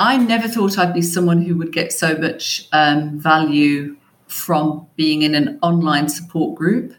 I 0.00 0.16
never 0.16 0.48
thought 0.48 0.78
I'd 0.78 0.94
be 0.94 1.02
someone 1.02 1.42
who 1.42 1.54
would 1.58 1.74
get 1.74 1.92
so 1.92 2.16
much 2.16 2.66
um, 2.72 3.20
value 3.20 3.96
from 4.28 4.86
being 4.96 5.20
in 5.20 5.34
an 5.34 5.58
online 5.62 6.08
support 6.08 6.56
group. 6.56 6.94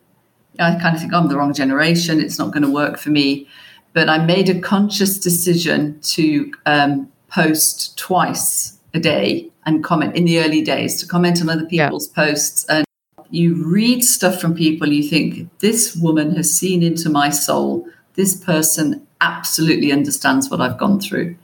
I 0.59 0.75
kind 0.79 0.95
of 0.95 1.01
think 1.01 1.11
oh, 1.11 1.17
I'm 1.17 1.27
the 1.27 1.35
wrong 1.35 1.51
generation. 1.51 2.21
It's 2.21 2.37
not 2.37 2.51
going 2.51 2.61
to 2.61 2.69
work 2.69 2.99
for 2.99 3.09
me. 3.09 3.47
But 3.93 4.07
I 4.07 4.23
made 4.23 4.49
a 4.49 4.59
conscious 4.61 5.17
decision 5.17 5.99
to 6.01 6.53
um, 6.67 7.11
post 7.27 7.97
twice 7.97 8.77
a 8.93 8.99
day 8.99 9.49
and 9.65 9.83
comment 9.83 10.15
in 10.15 10.25
the 10.25 10.39
early 10.39 10.61
days 10.61 10.95
to 10.99 11.07
comment 11.07 11.41
on 11.41 11.49
other 11.49 11.65
people's 11.65 12.07
yeah. 12.09 12.23
posts. 12.23 12.65
And 12.65 12.85
you 13.31 13.55
read 13.65 14.03
stuff 14.03 14.39
from 14.39 14.53
people, 14.53 14.89
you 14.89 15.09
think, 15.09 15.49
this 15.57 15.95
woman 15.95 16.35
has 16.35 16.55
seen 16.55 16.83
into 16.83 17.09
my 17.09 17.31
soul. 17.31 17.87
This 18.13 18.35
person 18.35 19.07
absolutely 19.21 19.91
understands 19.91 20.51
what 20.51 20.61
I've 20.61 20.77
gone 20.77 20.99
through. 20.99 21.35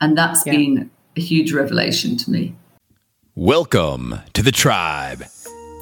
And 0.00 0.16
that's 0.16 0.46
yeah. 0.46 0.52
been 0.52 0.90
a 1.20 1.22
huge 1.22 1.52
revelation 1.52 2.16
to 2.16 2.30
me. 2.30 2.54
Welcome 3.34 4.20
to 4.32 4.42
the 4.42 4.50
tribe. 4.50 5.22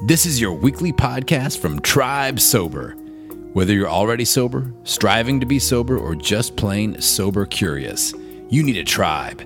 This 0.06 0.26
is 0.26 0.40
your 0.40 0.52
weekly 0.52 0.92
podcast 0.92 1.60
from 1.60 1.80
Tribe 1.80 2.40
Sober. 2.40 2.96
Whether 3.52 3.72
you're 3.72 3.88
already 3.88 4.24
sober, 4.24 4.72
striving 4.82 5.38
to 5.38 5.46
be 5.46 5.60
sober, 5.60 5.96
or 5.96 6.16
just 6.16 6.56
plain 6.56 7.00
sober 7.00 7.46
curious, 7.46 8.12
you 8.50 8.64
need 8.64 8.78
a 8.78 8.82
tribe. 8.82 9.42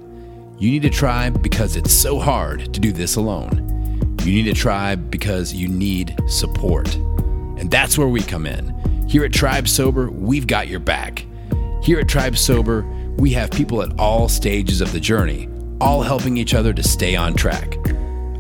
You 0.59 0.71
need 0.71 0.87
a 0.87 0.91
tribe 0.91 1.43
because 1.43 1.77
it's 1.77 1.93
so 1.93 2.19
hard 2.19 2.73
to 2.73 2.81
do 2.81 2.91
this 2.91 3.17
alone. 3.17 4.17
You 4.25 4.33
need 4.33 4.49
a 4.49 4.55
tribe 4.55 5.11
because 5.11 5.53
you 5.53 5.69
need 5.69 6.17
support. 6.27 6.95
And 6.95 7.71
that's 7.71 7.99
where 7.99 8.09
we 8.09 8.23
come 8.23 8.47
in. 8.47 9.07
Here 9.09 9.27
at 9.27 9.33
Tribe 9.35 9.69
Sober, 9.69 10.11
we've 10.11 10.47
got 10.47 10.69
your 10.69 10.81
back. 10.81 11.27
Here 11.83 12.01
at 12.01 12.09
Tribe 12.09 12.39
Sober, 12.39 12.83
we 13.19 13.33
have 13.33 13.51
people 13.51 13.83
at 13.83 13.99
all 13.99 14.31
stages 14.31 14.81
of 14.81 14.93
the 14.93 15.01
journey, 15.01 15.49
all 15.83 16.01
helping 16.01 16.37
each 16.37 16.55
other 16.55 16.73
to 16.73 16.81
stay 16.81 17.17
on 17.17 17.35
track. 17.35 17.77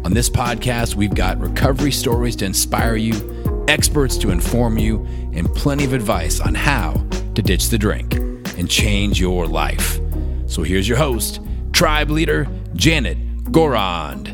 On 0.05 0.15
this 0.15 0.31
podcast, 0.31 0.95
we've 0.95 1.13
got 1.15 1.41
recovery 1.41 1.91
stories 1.91 2.37
to 2.37 2.45
inspire 2.45 2.95
you, 2.95 3.65
experts 3.67 4.17
to 4.19 4.31
inform 4.31 4.79
you, 4.79 5.05
and 5.33 5.53
plenty 5.53 5.85
of 5.85 5.93
advice 5.93 6.39
on 6.39 6.55
how 6.55 6.93
to 7.35 7.43
ditch 7.43 7.69
the 7.69 7.77
drink 7.77 8.15
and 8.15 8.71
change 8.71 9.21
your 9.21 9.49
life. 9.49 9.99
So 10.47 10.63
here's 10.63 10.89
your 10.89 10.99
host, 10.99 11.41
tribe 11.73 12.11
leader 12.11 12.47
Janet 12.77 13.19
Gourand. 13.51 14.29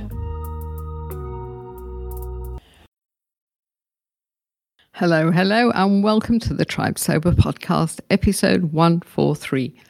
Hello, 4.92 5.30
hello, 5.30 5.70
and 5.70 6.04
welcome 6.04 6.38
to 6.40 6.52
the 6.52 6.66
Tribe 6.66 6.98
Sober 6.98 7.32
Podcast, 7.32 8.00
episode 8.10 8.64
143. 8.72 9.80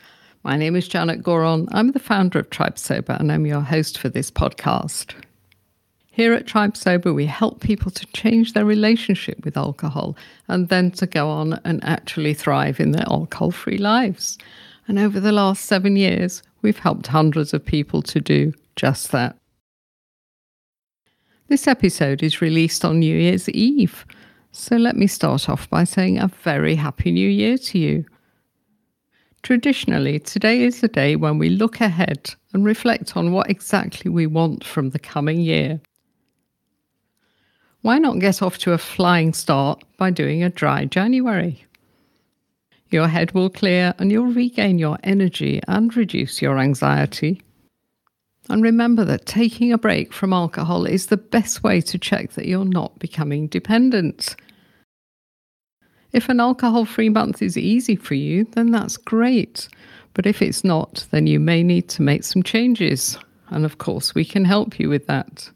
My 0.44 0.56
name 0.56 0.76
is 0.76 0.86
Janet 0.86 1.22
Gourand. 1.22 1.68
I'm 1.72 1.90
the 1.90 1.98
founder 1.98 2.38
of 2.38 2.48
Tribe 2.48 2.78
Sober, 2.78 3.16
and 3.18 3.32
I'm 3.32 3.44
your 3.44 3.60
host 3.60 3.98
for 3.98 4.08
this 4.08 4.30
podcast. 4.30 5.14
Here 6.06 6.32
at 6.32 6.46
Tribe 6.46 6.76
Sober, 6.76 7.12
we 7.12 7.26
help 7.26 7.60
people 7.60 7.90
to 7.90 8.06
change 8.06 8.52
their 8.52 8.64
relationship 8.64 9.44
with 9.44 9.56
alcohol 9.56 10.16
and 10.46 10.68
then 10.68 10.92
to 10.92 11.06
go 11.06 11.28
on 11.28 11.60
and 11.64 11.82
actually 11.82 12.34
thrive 12.34 12.78
in 12.78 12.92
their 12.92 13.06
alcohol 13.10 13.50
free 13.50 13.78
lives. 13.78 14.38
And 14.86 14.98
over 14.98 15.18
the 15.18 15.32
last 15.32 15.64
seven 15.64 15.96
years, 15.96 16.44
we've 16.62 16.78
helped 16.78 17.08
hundreds 17.08 17.52
of 17.52 17.64
people 17.64 18.00
to 18.02 18.20
do 18.20 18.54
just 18.76 19.10
that. 19.10 19.36
This 21.48 21.66
episode 21.66 22.22
is 22.22 22.40
released 22.40 22.84
on 22.84 23.00
New 23.00 23.16
Year's 23.16 23.48
Eve. 23.48 24.06
So 24.52 24.76
let 24.76 24.96
me 24.96 25.08
start 25.08 25.48
off 25.48 25.68
by 25.68 25.82
saying 25.82 26.18
a 26.18 26.28
very 26.28 26.76
happy 26.76 27.10
new 27.10 27.28
year 27.28 27.58
to 27.58 27.78
you. 27.78 28.04
Traditionally, 29.42 30.18
today 30.18 30.62
is 30.62 30.80
the 30.80 30.88
day 30.88 31.16
when 31.16 31.38
we 31.38 31.48
look 31.48 31.80
ahead 31.80 32.34
and 32.52 32.64
reflect 32.64 33.16
on 33.16 33.32
what 33.32 33.50
exactly 33.50 34.10
we 34.10 34.26
want 34.26 34.64
from 34.64 34.90
the 34.90 34.98
coming 34.98 35.40
year. 35.40 35.80
Why 37.82 37.98
not 37.98 38.18
get 38.18 38.42
off 38.42 38.58
to 38.58 38.72
a 38.72 38.78
flying 38.78 39.32
start 39.32 39.82
by 39.96 40.10
doing 40.10 40.42
a 40.42 40.50
dry 40.50 40.84
January? 40.84 41.64
Your 42.90 43.06
head 43.06 43.32
will 43.32 43.50
clear 43.50 43.94
and 43.98 44.10
you'll 44.10 44.32
regain 44.32 44.78
your 44.78 44.98
energy 45.04 45.60
and 45.68 45.94
reduce 45.96 46.42
your 46.42 46.58
anxiety. 46.58 47.40
And 48.50 48.62
remember 48.62 49.04
that 49.04 49.26
taking 49.26 49.72
a 49.72 49.78
break 49.78 50.12
from 50.12 50.32
alcohol 50.32 50.86
is 50.86 51.06
the 51.06 51.18
best 51.18 51.62
way 51.62 51.80
to 51.82 51.98
check 51.98 52.32
that 52.32 52.46
you're 52.46 52.64
not 52.64 52.98
becoming 52.98 53.46
dependent. 53.46 54.34
If 56.12 56.28
an 56.28 56.40
alcohol 56.40 56.84
free 56.84 57.08
month 57.08 57.42
is 57.42 57.58
easy 57.58 57.96
for 57.96 58.14
you, 58.14 58.44
then 58.52 58.70
that's 58.70 58.96
great. 58.96 59.68
But 60.14 60.26
if 60.26 60.40
it's 60.40 60.64
not, 60.64 61.06
then 61.10 61.26
you 61.26 61.38
may 61.38 61.62
need 61.62 61.88
to 61.90 62.02
make 62.02 62.24
some 62.24 62.42
changes. 62.42 63.18
And 63.50 63.64
of 63.64 63.78
course, 63.78 64.14
we 64.14 64.24
can 64.24 64.44
help 64.44 64.78
you 64.78 64.88
with 64.88 65.06
that. 65.06 65.50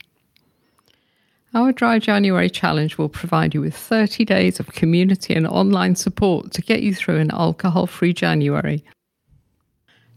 Our 1.55 1.73
Dry 1.73 1.99
January 1.99 2.49
Challenge 2.49 2.97
will 2.97 3.11
provide 3.11 3.55
you 3.55 3.61
with 3.61 3.77
30 3.77 4.25
days 4.25 4.59
of 4.59 4.73
community 4.73 5.35
and 5.35 5.47
online 5.47 5.97
support 5.97 6.51
to 6.53 6.63
get 6.63 6.83
you 6.83 6.95
through 6.95 7.19
an 7.19 7.31
alcohol 7.31 7.87
free 7.87 8.15
January. 8.15 8.83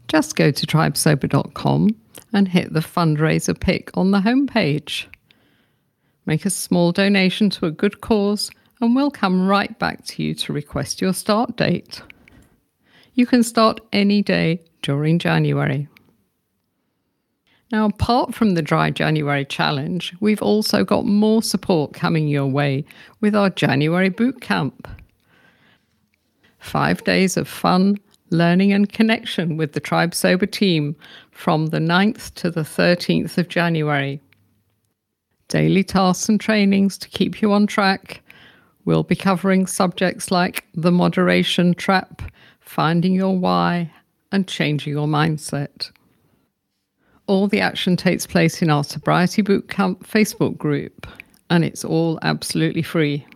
Just 0.08 0.36
go 0.36 0.50
to 0.50 0.66
tribesober.com 0.66 1.94
and 2.32 2.48
hit 2.48 2.72
the 2.72 2.80
fundraiser 2.80 3.58
pick 3.58 3.90
on 3.94 4.12
the 4.12 4.20
homepage. 4.20 5.06
Make 6.24 6.46
a 6.46 6.50
small 6.50 6.92
donation 6.92 7.50
to 7.50 7.66
a 7.66 7.70
good 7.70 8.00
cause 8.00 8.50
and 8.80 8.94
we'll 8.94 9.10
come 9.10 9.46
right 9.46 9.78
back 9.78 10.04
to 10.04 10.22
you 10.22 10.34
to 10.34 10.52
request 10.52 11.00
your 11.00 11.12
start 11.12 11.56
date. 11.56 12.02
You 13.14 13.26
can 13.26 13.42
start 13.42 13.80
any 13.92 14.22
day 14.22 14.62
during 14.82 15.18
January. 15.18 15.88
Now, 17.72 17.86
apart 17.86 18.34
from 18.34 18.54
the 18.54 18.62
Dry 18.62 18.90
January 18.90 19.44
Challenge, 19.44 20.14
we've 20.20 20.42
also 20.42 20.84
got 20.84 21.04
more 21.04 21.42
support 21.42 21.94
coming 21.94 22.28
your 22.28 22.46
way 22.46 22.84
with 23.20 23.34
our 23.34 23.50
January 23.50 24.08
Boot 24.08 24.40
Camp. 24.40 24.86
Five 26.60 27.02
days 27.04 27.36
of 27.36 27.48
fun, 27.48 27.98
learning, 28.30 28.72
and 28.72 28.92
connection 28.92 29.56
with 29.56 29.72
the 29.72 29.80
Tribe 29.80 30.14
Sober 30.14 30.46
team 30.46 30.94
from 31.32 31.66
the 31.66 31.78
9th 31.78 32.34
to 32.34 32.50
the 32.50 32.62
13th 32.62 33.36
of 33.38 33.48
January. 33.48 34.20
Daily 35.48 35.82
tasks 35.82 36.28
and 36.28 36.40
trainings 36.40 36.98
to 36.98 37.08
keep 37.08 37.40
you 37.40 37.52
on 37.52 37.66
track 37.66 38.22
We'll 38.86 39.02
be 39.02 39.16
covering 39.16 39.66
subjects 39.66 40.30
like 40.30 40.64
the 40.72 40.92
moderation 40.92 41.74
trap, 41.74 42.22
finding 42.60 43.14
your 43.14 43.36
why, 43.36 43.90
and 44.30 44.46
changing 44.46 44.92
your 44.92 45.08
mindset. 45.08 45.90
All 47.26 47.48
the 47.48 47.60
action 47.60 47.96
takes 47.96 48.28
place 48.28 48.62
in 48.62 48.70
our 48.70 48.84
Sobriety 48.84 49.42
Bootcamp 49.42 49.98
Facebook 50.06 50.56
group, 50.56 51.08
and 51.50 51.64
it's 51.64 51.84
all 51.84 52.20
absolutely 52.22 52.82
free. 52.82 53.26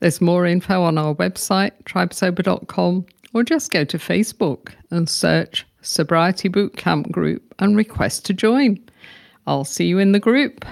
There's 0.00 0.20
more 0.20 0.44
info 0.44 0.82
on 0.82 0.98
our 0.98 1.14
website, 1.14 1.70
tribesober.com, 1.84 3.06
or 3.34 3.44
just 3.44 3.70
go 3.70 3.84
to 3.84 3.96
Facebook 3.96 4.72
and 4.90 5.08
search 5.08 5.64
Sobriety 5.82 6.48
Bootcamp 6.48 7.12
Group 7.12 7.54
and 7.60 7.76
request 7.76 8.26
to 8.26 8.34
join. 8.34 8.84
I'll 9.46 9.64
see 9.64 9.86
you 9.86 10.00
in 10.00 10.10
the 10.10 10.20
group. 10.20 10.64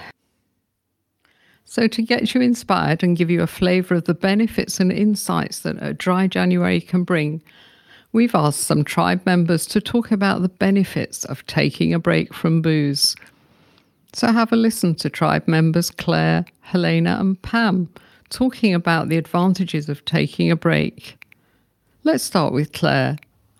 So, 1.70 1.86
to 1.86 2.02
get 2.02 2.34
you 2.34 2.40
inspired 2.40 3.04
and 3.04 3.16
give 3.16 3.30
you 3.30 3.42
a 3.42 3.46
flavour 3.46 3.94
of 3.94 4.06
the 4.06 4.12
benefits 4.12 4.80
and 4.80 4.90
insights 4.90 5.60
that 5.60 5.76
a 5.80 5.94
dry 5.94 6.26
January 6.26 6.80
can 6.80 7.04
bring, 7.04 7.44
we've 8.10 8.34
asked 8.34 8.62
some 8.62 8.82
tribe 8.82 9.24
members 9.24 9.66
to 9.66 9.80
talk 9.80 10.10
about 10.10 10.42
the 10.42 10.48
benefits 10.48 11.24
of 11.24 11.46
taking 11.46 11.94
a 11.94 12.00
break 12.00 12.34
from 12.34 12.60
booze. 12.60 13.14
So, 14.12 14.32
have 14.32 14.52
a 14.52 14.56
listen 14.56 14.96
to 14.96 15.08
tribe 15.08 15.46
members 15.46 15.92
Claire, 15.92 16.44
Helena, 16.58 17.18
and 17.20 17.40
Pam 17.40 17.88
talking 18.30 18.74
about 18.74 19.08
the 19.08 19.16
advantages 19.16 19.88
of 19.88 20.04
taking 20.04 20.50
a 20.50 20.56
break. 20.56 21.24
Let's 22.02 22.24
start 22.24 22.52
with 22.52 22.72
Claire. 22.72 23.16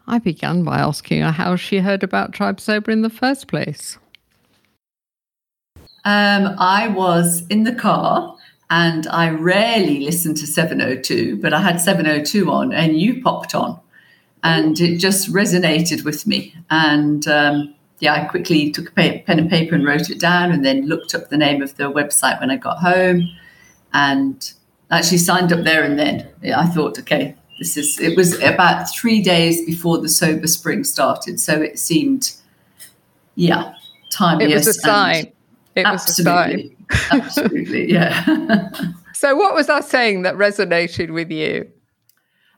I 0.09 0.19
began 0.19 0.65
by 0.65 0.81
asking 0.81 1.23
her 1.23 1.31
how 1.31 1.55
she 1.55 1.79
heard 1.79 2.03
about 2.03 2.33
Tribe 2.33 2.59
Sober 2.59 2.91
in 2.91 3.03
the 3.03 3.09
first 3.09 3.47
place. 3.47 3.99
Um, 6.05 6.55
I 6.59 6.89
was 6.89 7.47
in 7.49 7.65
the 7.65 7.75
car 7.75 8.37
and 8.71 9.07
I 9.09 9.31
rarely 9.31 10.01
listen 10.01 10.35
to 10.37 10.47
702, 10.47 11.37
but 11.37 11.53
I 11.53 11.61
had 11.61 11.81
702 11.81 12.51
on 12.51 12.73
and 12.73 12.99
you 12.99 13.23
popped 13.23 13.55
on 13.55 13.79
and 14.43 14.81
it 14.81 14.99
just 14.99 15.33
resonated 15.33 16.05
with 16.05 16.27
me. 16.27 16.55
And 16.71 17.27
um, 17.29 17.75
yeah, 17.99 18.15
I 18.15 18.25
quickly 18.25 18.71
took 18.71 18.91
a 18.91 18.93
pen 18.93 19.39
and 19.39 19.51
paper 19.51 19.75
and 19.75 19.85
wrote 19.85 20.09
it 20.11 20.19
down 20.19 20.53
and 20.53 20.65
then 20.65 20.87
looked 20.87 21.15
up 21.15 21.29
the 21.29 21.37
name 21.37 21.63
of 21.63 21.77
the 21.77 21.85
website 21.85 22.41
when 22.41 22.51
I 22.51 22.57
got 22.57 22.79
home 22.79 23.29
and 23.93 24.53
actually 24.91 25.19
signed 25.19 25.53
up 25.53 25.65
there 25.65 25.85
and 25.85 25.99
then. 25.99 26.29
Yeah, 26.43 26.61
I 26.61 26.67
thought, 26.67 26.99
okay, 27.01 27.35
this 27.59 27.77
is, 27.77 28.01
it 28.01 28.17
was 28.17 28.41
about 28.43 28.89
three 28.91 29.21
days 29.21 29.65
before 29.67 29.99
the 29.99 30.09
sober 30.09 30.47
spring 30.47 30.85
started. 30.85 31.39
So 31.39 31.61
it 31.61 31.79
seemed, 31.79 32.33
yeah, 33.35 33.75
timeless. 34.11 34.51
It 34.51 34.55
was 34.55 34.67
a 34.69 34.73
sign. 34.75 35.33
It 35.75 35.87
Absolutely. 35.87 36.77
was 36.91 36.99
a 36.99 37.03
sign. 37.11 37.21
Absolutely, 37.23 37.93
yeah. 37.93 38.71
so, 39.15 39.37
what 39.37 39.55
was 39.55 39.69
I 39.69 39.81
saying 39.81 40.23
that 40.23 40.35
resonated 40.35 41.13
with 41.13 41.31
you? 41.31 41.71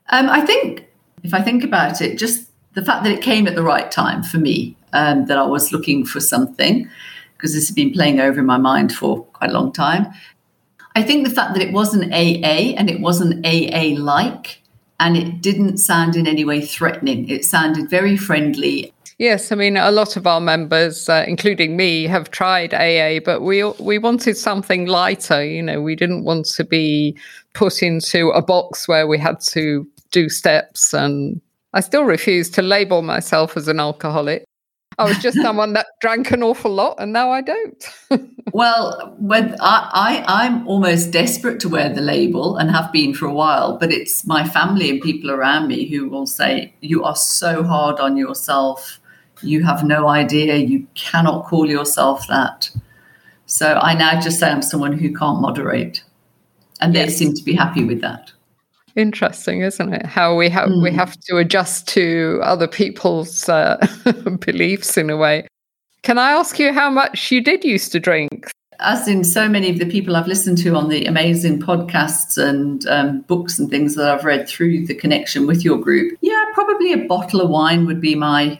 Um, 0.09 0.29
I 0.29 0.41
think, 0.41 0.87
if 1.23 1.33
I 1.33 1.41
think 1.41 1.63
about 1.63 2.01
it, 2.01 2.17
just 2.17 2.49
the 2.73 2.83
fact 2.83 3.03
that 3.03 3.11
it 3.11 3.21
came 3.21 3.47
at 3.47 3.55
the 3.55 3.63
right 3.63 3.91
time 3.91 4.23
for 4.23 4.37
me. 4.37 4.75
um, 4.93 5.25
that 5.25 5.37
I 5.37 5.43
was 5.43 5.71
looking 5.71 6.05
for 6.05 6.19
something 6.19 6.89
because 7.35 7.53
this 7.53 7.67
had 7.67 7.75
been 7.75 7.91
playing 7.91 8.19
over 8.19 8.39
in 8.39 8.45
my 8.45 8.57
mind 8.57 8.93
for 8.93 9.23
quite 9.25 9.49
a 9.49 9.53
long 9.53 9.73
time. 9.73 10.07
I 10.95 11.01
think 11.01 11.27
the 11.27 11.33
fact 11.33 11.55
that 11.55 11.63
it 11.63 11.73
wasn't 11.73 12.13
AA 12.13 12.75
and 12.77 12.89
it 12.89 13.01
wasn't 13.01 13.45
AA 13.45 13.99
like, 13.99 14.61
and 14.99 15.17
it 15.17 15.41
didn't 15.41 15.77
sound 15.77 16.15
in 16.15 16.27
any 16.27 16.45
way 16.45 16.61
threatening. 16.61 17.27
It 17.27 17.43
sounded 17.43 17.89
very 17.89 18.15
friendly. 18.15 18.92
Yes, 19.19 19.51
I 19.51 19.55
mean 19.55 19.77
a 19.77 19.91
lot 19.91 20.17
of 20.17 20.25
our 20.25 20.41
members, 20.41 21.07
uh, 21.07 21.23
including 21.27 21.77
me, 21.77 22.05
have 22.07 22.31
tried 22.31 22.73
AA, 22.73 23.19
but 23.23 23.41
we 23.41 23.63
we 23.79 23.97
wanted 23.97 24.37
something 24.37 24.87
lighter. 24.87 25.45
You 25.45 25.61
know, 25.61 25.81
we 25.81 25.95
didn't 25.95 26.23
want 26.23 26.45
to 26.47 26.63
be 26.63 27.15
put 27.53 27.83
into 27.83 28.29
a 28.29 28.41
box 28.41 28.87
where 28.87 29.07
we 29.07 29.19
had 29.19 29.39
to 29.41 29.87
do 30.11 30.29
steps 30.29 30.93
and 30.93 31.41
I 31.73 31.79
still 31.79 32.03
refuse 32.03 32.49
to 32.51 32.61
label 32.61 33.01
myself 33.01 33.57
as 33.57 33.67
an 33.67 33.79
alcoholic. 33.79 34.45
I 34.99 35.05
was 35.05 35.17
just 35.17 35.37
someone 35.41 35.73
that 35.73 35.87
drank 36.01 36.31
an 36.31 36.43
awful 36.43 36.71
lot, 36.71 36.95
and 36.99 37.11
now 37.11 37.31
I 37.31 37.41
don't. 37.41 37.89
well, 38.53 39.15
when 39.19 39.55
I, 39.59 39.89
I 39.91 40.43
I'm 40.45 40.67
almost 40.67 41.11
desperate 41.11 41.59
to 41.61 41.69
wear 41.69 41.89
the 41.89 42.01
label 42.01 42.57
and 42.57 42.69
have 42.69 42.91
been 42.91 43.15
for 43.15 43.25
a 43.25 43.33
while, 43.33 43.77
but 43.79 43.91
it's 43.91 44.25
my 44.27 44.47
family 44.47 44.89
and 44.91 45.01
people 45.01 45.31
around 45.31 45.67
me 45.67 45.87
who 45.87 46.07
will 46.07 46.27
say, 46.27 46.73
"You 46.81 47.03
are 47.03 47.15
so 47.15 47.63
hard 47.63 47.99
on 47.99 48.17
yourself. 48.17 48.99
You 49.43 49.63
have 49.63 49.83
no 49.83 50.07
idea. 50.07 50.55
You 50.55 50.87
cannot 50.95 51.45
call 51.45 51.69
yourself 51.69 52.25
that." 52.27 52.69
So 53.45 53.79
I 53.81 53.93
now 53.93 54.19
just 54.19 54.39
say 54.39 54.49
I'm 54.49 54.61
someone 54.61 54.93
who 54.93 55.13
can't 55.13 55.41
moderate, 55.41 56.03
and 56.81 56.93
yes. 56.93 57.05
they 57.05 57.13
seem 57.13 57.33
to 57.33 57.43
be 57.43 57.53
happy 57.53 57.83
with 57.83 58.01
that 58.01 58.31
interesting 58.95 59.61
isn't 59.61 59.93
it 59.93 60.05
how 60.05 60.35
we 60.35 60.49
have 60.49 60.69
mm. 60.69 60.83
we 60.83 60.89
hmm. 60.89 60.95
have 60.95 61.19
to 61.19 61.37
adjust 61.37 61.87
to 61.87 62.39
other 62.43 62.67
people's 62.67 63.49
uh, 63.49 63.77
beliefs 64.45 64.97
in 64.97 65.09
a 65.09 65.17
way 65.17 65.47
can 66.03 66.17
i 66.17 66.31
ask 66.31 66.59
you 66.59 66.71
how 66.71 66.89
much 66.89 67.31
you 67.31 67.41
did 67.41 67.63
used 67.63 67.91
to 67.91 67.99
drink 67.99 68.51
as 68.79 69.07
in 69.07 69.23
so 69.23 69.49
many 69.49 69.69
of 69.69 69.79
the 69.79 69.89
people 69.89 70.15
i've 70.15 70.27
listened 70.27 70.57
to 70.59 70.75
on 70.75 70.89
the 70.89 71.05
amazing 71.05 71.59
podcasts 71.59 72.37
and 72.37 72.85
um, 72.87 73.21
books 73.21 73.57
and 73.57 73.69
things 73.71 73.95
that 73.95 74.09
i've 74.11 74.25
read 74.25 74.47
through 74.47 74.85
the 74.85 74.95
connection 74.95 75.47
with 75.47 75.65
your 75.65 75.77
group 75.79 76.15
yeah 76.21 76.45
probably 76.53 76.93
a 76.93 77.07
bottle 77.07 77.41
of 77.41 77.49
wine 77.49 77.87
would 77.87 78.01
be 78.01 78.13
my 78.13 78.59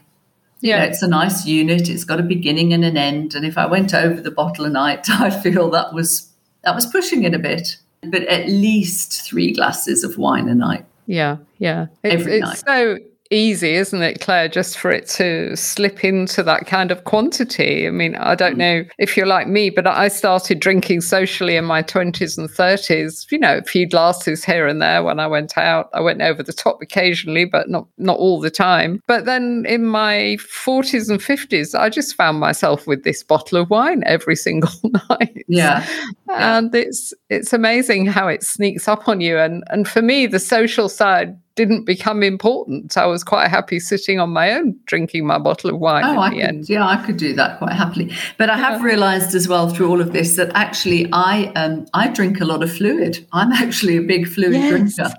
yeah, 0.64 0.80
know, 0.80 0.86
it's 0.86 1.02
a 1.02 1.08
nice 1.08 1.46
unit. 1.46 1.90
It's 1.90 2.04
got 2.04 2.20
a 2.20 2.24
beginning 2.24 2.74
and 2.74 2.84
an 2.84 2.98
end. 2.98 3.36
And 3.36 3.46
if 3.46 3.58
I 3.58 3.66
went 3.66 3.94
over 3.94 4.20
the 4.20 4.32
bottle 4.32 4.66
a 4.66 4.70
night, 4.70 5.10
I 5.10 5.30
feel 5.30 5.70
that 5.72 5.94
was 5.94 6.30
that 6.64 6.76
was 6.76 6.86
pushing 6.86 7.24
it 7.24 7.34
a 7.34 7.40
bit 7.40 7.78
but 8.10 8.24
at 8.24 8.48
least 8.48 9.26
three 9.26 9.52
glasses 9.52 10.04
of 10.04 10.18
wine 10.18 10.50
a 10.50 10.56
night. 10.56 10.86
Yeah, 11.06 11.38
yeah. 11.58 11.88
It's, 12.04 12.22
Every 12.22 12.34
it's 12.38 12.46
night. 12.46 12.64
so 12.66 12.98
easy, 13.34 13.74
isn't 13.74 14.02
it, 14.02 14.22
Claire, 14.22 14.48
just 14.48 14.78
for 14.78 14.92
it 14.92 15.08
to 15.08 15.56
slip 15.56 16.04
into 16.04 16.44
that 16.44 16.68
kind 16.68 16.92
of 16.92 17.04
quantity? 17.04 17.88
I 17.88 17.92
mean, 17.92 18.16
I 18.16 18.36
don't 18.36 18.56
mm. 18.56 18.60
know 18.60 18.84
if 18.98 19.18
you're 19.18 19.26
like 19.26 19.48
me, 19.48 19.70
but 19.70 19.88
I 19.88 20.08
started 20.08 20.60
drinking 20.60 21.02
socially 21.02 21.56
in 21.56 21.66
my 21.66 21.84
20s 21.84 22.38
and 22.38 22.50
30s, 22.50 23.26
you 23.32 23.40
know, 23.40 23.58
a 23.58 23.64
few 23.64 23.88
glasses 23.88 24.44
here 24.44 24.68
and 24.68 24.82
there 24.82 25.04
when 25.04 25.20
I 25.20 25.28
went 25.28 25.58
out. 25.58 25.90
I 25.94 26.02
went 26.02 26.22
over 26.22 26.44
the 26.44 26.54
top 26.54 26.82
occasionally, 26.82 27.46
but 27.46 27.70
not, 27.70 27.88
not 27.98 28.18
all 28.18 28.40
the 28.40 28.52
time. 28.52 29.02
But 29.08 29.26
then 29.26 29.66
in 29.68 29.86
my 29.86 30.38
40s 30.40 31.10
and 31.10 31.20
50s, 31.20 31.78
I 31.78 31.90
just 31.90 32.16
found 32.16 32.40
myself 32.40 32.88
with 32.88 33.04
this 33.04 33.24
bottle 33.24 33.60
of 33.60 33.70
wine 33.70 34.04
every 34.06 34.36
single 34.44 34.72
night. 35.10 35.46
Yeah. 35.48 35.86
And 36.30 36.74
it's 36.74 37.14
it's 37.30 37.54
amazing 37.54 38.06
how 38.06 38.28
it 38.28 38.44
sneaks 38.44 38.88
up 38.88 39.08
on 39.08 39.22
you. 39.22 39.38
And 39.38 39.64
and 39.68 39.88
for 39.88 40.02
me, 40.02 40.26
the 40.28 40.40
social 40.40 40.90
side 40.90 41.38
didn't 41.56 41.86
become 41.86 42.24
important. 42.24 42.98
I 42.98 43.06
was 43.06 43.24
quite 43.24 43.50
happy 43.50 43.80
sitting 43.80 44.20
on 44.20 44.32
my 44.32 44.52
own 44.52 44.80
drinking 44.86 45.28
my 45.28 45.38
bottle 45.38 45.70
of 45.70 45.80
wine. 45.80 46.04
Oh, 46.04 46.20
I 46.20 46.30
could, 46.32 46.40
end. 46.40 46.70
yeah, 46.70 46.88
I 46.88 47.04
could 47.06 47.18
do 47.18 47.34
that 47.34 47.60
quite 47.60 47.74
happily. 47.74 48.12
But 48.38 48.50
I 48.50 48.58
have 48.58 48.82
realised 48.82 49.36
as 49.36 49.48
well 49.48 49.70
through 49.70 49.90
all 49.90 50.02
of 50.02 50.14
this 50.14 50.36
that 50.38 50.52
actually 50.56 51.08
I 51.14 51.52
um, 51.56 51.86
I 51.94 52.08
drink 52.08 52.42
a 52.42 52.46
lot 52.46 52.64
of 52.64 52.72
fluid. 52.72 53.26
I'm 53.34 53.52
actually 53.54 53.98
a 53.98 54.02
big 54.02 54.28
fluid 54.28 54.54
yes. 54.54 54.70
drinker. 54.70 55.14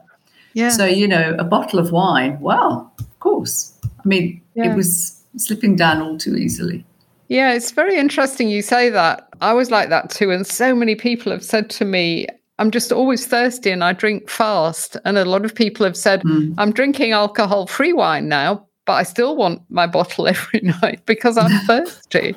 Yeah. 0.54 0.70
So 0.70 0.84
you 0.86 1.06
know, 1.06 1.36
a 1.38 1.44
bottle 1.44 1.78
of 1.78 1.92
wine. 1.92 2.38
Well, 2.40 2.92
of 2.98 3.20
course. 3.20 3.72
I 3.84 4.08
mean, 4.08 4.42
yeah. 4.54 4.72
it 4.72 4.76
was 4.76 5.22
slipping 5.36 5.76
down 5.76 6.02
all 6.02 6.18
too 6.18 6.36
easily. 6.36 6.84
Yeah, 7.28 7.52
it's 7.52 7.70
very 7.70 7.96
interesting 7.96 8.48
you 8.48 8.62
say 8.62 8.90
that. 8.90 9.28
I 9.40 9.52
was 9.54 9.70
like 9.70 9.88
that 9.88 10.10
too. 10.10 10.30
And 10.30 10.46
so 10.46 10.74
many 10.74 10.94
people 10.94 11.32
have 11.32 11.44
said 11.44 11.70
to 11.70 11.84
me, 11.84 12.26
I'm 12.58 12.70
just 12.70 12.92
always 12.92 13.26
thirsty 13.26 13.70
and 13.70 13.82
I 13.82 13.92
drink 13.92 14.30
fast. 14.30 14.96
And 15.04 15.18
a 15.18 15.24
lot 15.24 15.44
of 15.44 15.54
people 15.54 15.84
have 15.84 15.96
said, 15.96 16.22
mm. 16.22 16.54
I'm 16.56 16.72
drinking 16.72 17.12
alcohol 17.12 17.66
free 17.66 17.92
wine 17.92 18.28
now, 18.28 18.66
but 18.86 18.94
I 18.94 19.02
still 19.02 19.36
want 19.36 19.62
my 19.70 19.86
bottle 19.86 20.26
every 20.28 20.60
night 20.60 21.04
because 21.06 21.36
I'm 21.36 21.50
thirsty. 21.66 22.34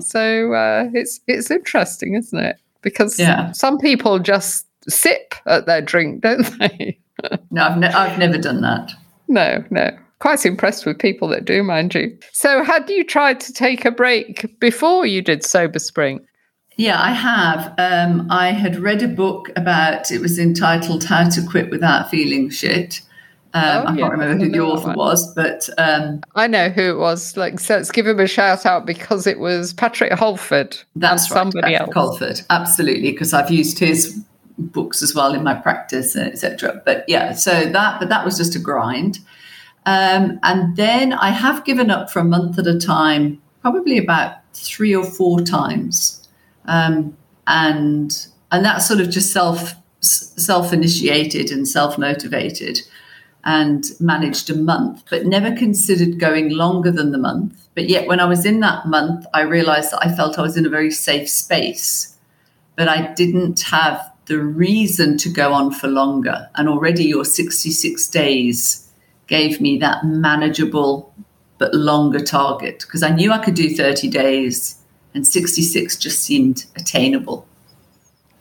so 0.00 0.52
uh, 0.52 0.88
it's 0.92 1.20
it's 1.26 1.50
interesting, 1.50 2.14
isn't 2.14 2.38
it? 2.38 2.60
Because 2.82 3.18
yeah. 3.18 3.50
some 3.52 3.78
people 3.78 4.18
just 4.18 4.66
sip 4.88 5.34
at 5.46 5.66
their 5.66 5.82
drink, 5.82 6.22
don't 6.22 6.44
they? 6.58 6.98
no, 7.50 7.64
I've, 7.64 7.78
ne- 7.78 7.88
I've 7.88 8.18
never 8.18 8.38
done 8.38 8.60
that. 8.60 8.92
No, 9.28 9.64
no. 9.70 9.90
Quite 10.18 10.46
impressed 10.46 10.86
with 10.86 10.98
people 10.98 11.28
that 11.28 11.44
do, 11.44 11.62
mind 11.62 11.94
you. 11.94 12.16
So, 12.32 12.64
had 12.64 12.88
you 12.88 13.04
tried 13.04 13.38
to 13.40 13.52
take 13.52 13.84
a 13.84 13.90
break 13.90 14.58
before 14.60 15.04
you 15.04 15.20
did 15.20 15.44
Sober 15.44 15.78
Spring? 15.78 16.26
Yeah, 16.76 17.00
I 17.00 17.12
have. 17.12 17.74
Um, 17.78 18.26
I 18.30 18.50
had 18.52 18.76
read 18.76 19.02
a 19.02 19.08
book 19.08 19.50
about 19.56 20.10
it 20.10 20.20
was 20.20 20.38
entitled 20.38 21.04
"How 21.04 21.28
to 21.28 21.42
Quit 21.42 21.70
Without 21.70 22.10
Feeling 22.10 22.50
Shit." 22.50 23.00
Um, 23.54 23.62
oh, 23.64 23.90
I 23.90 23.96
can't 23.96 24.12
remember 24.12 24.44
who 24.44 24.50
the 24.50 24.60
author 24.60 24.92
was, 24.92 25.32
but 25.34 25.70
um, 25.78 26.20
I 26.34 26.46
know 26.46 26.68
who 26.68 26.90
it 26.90 26.98
was. 26.98 27.38
Like, 27.38 27.58
so 27.58 27.76
let's 27.76 27.90
give 27.90 28.06
him 28.06 28.20
a 28.20 28.26
shout 28.26 28.66
out 28.66 28.84
because 28.84 29.26
it 29.26 29.38
was 29.38 29.72
Patrick 29.72 30.12
Holford. 30.12 30.76
That's 30.94 31.30
right, 31.30 31.38
somebody 31.38 31.72
Patrick 31.72 31.96
else. 31.96 32.18
Holford, 32.18 32.40
absolutely, 32.50 33.12
because 33.12 33.32
I've 33.32 33.50
used 33.50 33.78
his 33.78 34.22
books 34.58 35.02
as 35.02 35.14
well 35.14 35.32
in 35.32 35.42
my 35.42 35.54
practice, 35.54 36.14
etc. 36.14 36.82
But 36.84 37.06
yeah, 37.08 37.32
so 37.32 37.64
that, 37.64 37.98
but 37.98 38.10
that 38.10 38.26
was 38.26 38.36
just 38.36 38.54
a 38.54 38.58
grind. 38.58 39.20
Um, 39.86 40.38
and 40.42 40.76
then 40.76 41.14
I 41.14 41.30
have 41.30 41.64
given 41.64 41.90
up 41.90 42.10
for 42.10 42.18
a 42.18 42.24
month 42.24 42.58
at 42.58 42.66
a 42.66 42.78
time, 42.78 43.40
probably 43.62 43.96
about 43.96 44.36
three 44.52 44.94
or 44.94 45.04
four 45.04 45.40
times 45.40 46.15
um, 46.66 47.16
and 47.46 48.26
and 48.52 48.64
that's 48.64 48.86
sort 48.86 49.00
of 49.00 49.10
just 49.10 49.32
self 49.32 49.74
self 50.00 50.72
initiated 50.72 51.50
and 51.50 51.66
self 51.66 51.98
motivated, 51.98 52.80
and 53.44 53.84
managed 54.00 54.50
a 54.50 54.56
month, 54.56 55.04
but 55.10 55.26
never 55.26 55.54
considered 55.54 56.18
going 56.18 56.50
longer 56.50 56.90
than 56.90 57.12
the 57.12 57.18
month. 57.18 57.68
But 57.74 57.88
yet, 57.88 58.06
when 58.06 58.20
I 58.20 58.26
was 58.26 58.44
in 58.44 58.60
that 58.60 58.86
month, 58.86 59.26
I 59.34 59.42
realized 59.42 59.92
that 59.92 60.04
I 60.04 60.14
felt 60.14 60.38
I 60.38 60.42
was 60.42 60.56
in 60.56 60.66
a 60.66 60.70
very 60.70 60.90
safe 60.90 61.28
space, 61.28 62.16
but 62.76 62.88
I 62.88 63.12
didn't 63.14 63.60
have 63.62 64.12
the 64.26 64.38
reason 64.38 65.16
to 65.18 65.28
go 65.28 65.52
on 65.52 65.70
for 65.70 65.88
longer. 65.88 66.48
And 66.56 66.68
already, 66.68 67.04
your 67.04 67.24
66 67.24 68.08
days 68.08 68.90
gave 69.26 69.60
me 69.60 69.78
that 69.78 70.04
manageable 70.04 71.12
but 71.58 71.74
longer 71.74 72.20
target 72.20 72.80
because 72.80 73.02
I 73.02 73.10
knew 73.10 73.32
I 73.32 73.38
could 73.38 73.54
do 73.54 73.74
30 73.74 74.08
days 74.08 74.76
and 75.16 75.26
66 75.26 75.96
just 75.96 76.20
seemed 76.20 76.66
attainable. 76.76 77.48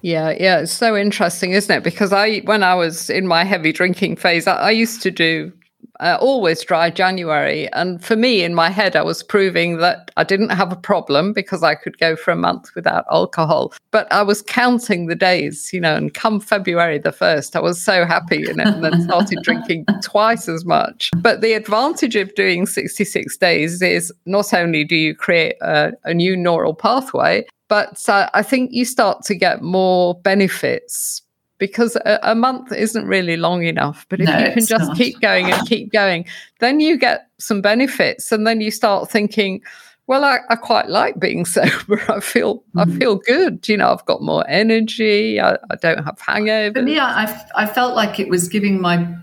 Yeah, 0.01 0.35
yeah, 0.37 0.59
it's 0.59 0.73
so 0.73 0.95
interesting, 0.95 1.53
isn't 1.53 1.75
it? 1.75 1.83
Because 1.83 2.13
I, 2.13 2.39
when 2.39 2.61
I 2.61 2.75
was 2.75 3.09
in 3.09 3.25
my 3.25 3.43
heavy 3.43 3.71
drinking 3.71 4.17
phase, 4.17 4.45
I, 4.45 4.55
I 4.57 4.71
used 4.71 5.01
to 5.01 5.09
do 5.09 5.51
uh, 5.99 6.17
always 6.19 6.63
dry 6.63 6.89
January. 6.89 7.71
And 7.73 8.03
for 8.03 8.15
me, 8.15 8.43
in 8.43 8.53
my 8.53 8.69
head, 8.69 8.95
I 8.95 9.01
was 9.01 9.23
proving 9.23 9.77
that 9.77 10.11
I 10.17 10.23
didn't 10.23 10.49
have 10.49 10.71
a 10.71 10.75
problem 10.75 11.33
because 11.33 11.63
I 11.63 11.75
could 11.75 11.97
go 11.97 12.15
for 12.15 12.31
a 12.31 12.35
month 12.35 12.73
without 12.75 13.05
alcohol. 13.11 13.73
But 13.91 14.11
I 14.11 14.21
was 14.23 14.41
counting 14.41 15.07
the 15.07 15.15
days, 15.15 15.71
you 15.73 15.79
know, 15.79 15.95
and 15.95 16.13
come 16.13 16.39
February 16.39 16.99
the 16.99 17.11
1st, 17.11 17.55
I 17.55 17.59
was 17.59 17.81
so 17.81 18.05
happy, 18.05 18.37
you 18.37 18.53
know, 18.53 18.65
and 18.65 18.83
then 18.83 19.01
started 19.03 19.39
drinking 19.43 19.85
twice 20.03 20.47
as 20.47 20.65
much. 20.65 21.11
But 21.17 21.41
the 21.41 21.53
advantage 21.53 22.15
of 22.15 22.33
doing 22.35 22.65
66 22.65 23.37
days 23.37 23.81
is 23.81 24.11
not 24.25 24.53
only 24.53 24.83
do 24.83 24.95
you 24.95 25.15
create 25.15 25.55
a, 25.61 25.91
a 26.03 26.13
new 26.13 26.35
neural 26.35 26.73
pathway, 26.73 27.45
but 27.67 28.07
uh, 28.07 28.29
I 28.33 28.43
think 28.43 28.71
you 28.73 28.85
start 28.85 29.23
to 29.23 29.35
get 29.35 29.61
more 29.61 30.19
benefits 30.21 31.21
because 31.57 31.95
a, 31.97 32.19
a, 32.23 32.35
month 32.35 32.71
isn't 32.71 33.05
really 33.07 33.37
long 33.37 33.63
enough. 33.63 34.05
But 34.09 34.21
if 34.21 34.27
no, 34.27 34.37
you 34.37 34.53
can 34.53 34.65
just 34.65 34.87
not. 34.89 34.97
keep 34.97 35.19
going 35.21 35.51
and 35.51 35.67
keep 35.67 35.91
going, 35.91 36.25
then 36.59 36.79
you 36.79 36.97
get 36.97 37.27
some 37.37 37.61
benefits, 37.61 38.31
and 38.31 38.45
then 38.45 38.61
you 38.61 38.71
start 38.71 39.09
thinking, 39.09 39.61
well, 40.07 40.23
I, 40.23 40.39
I 40.49 40.55
quite 40.55 40.89
like 40.89 41.19
being 41.19 41.45
sober. 41.45 42.01
I 42.09 42.19
feel 42.19 42.63
mm. 42.75 42.81
I 42.81 42.97
feel 42.97 43.15
good. 43.15 43.67
You 43.67 43.77
know, 43.77 43.91
I've 43.91 44.05
got 44.05 44.21
more 44.21 44.45
energy. 44.47 45.39
I, 45.39 45.53
I 45.69 45.75
don't 45.81 46.03
have 46.03 46.19
hangovers. 46.19 46.73
For 46.73 46.81
me, 46.81 46.99
I, 46.99 47.47
I 47.55 47.65
felt 47.65 47.95
like 47.95 48.19
it 48.19 48.29
was 48.29 48.47
giving 48.47 48.81
my 48.81 49.15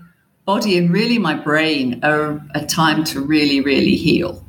body 0.45 0.77
and 0.77 0.91
really 0.91 1.17
my 1.17 1.35
brain 1.35 1.99
a, 2.03 2.37
a 2.53 2.65
time 2.65 3.03
to 3.05 3.21
really, 3.21 3.61
really 3.61 3.95
heal. 3.95 4.43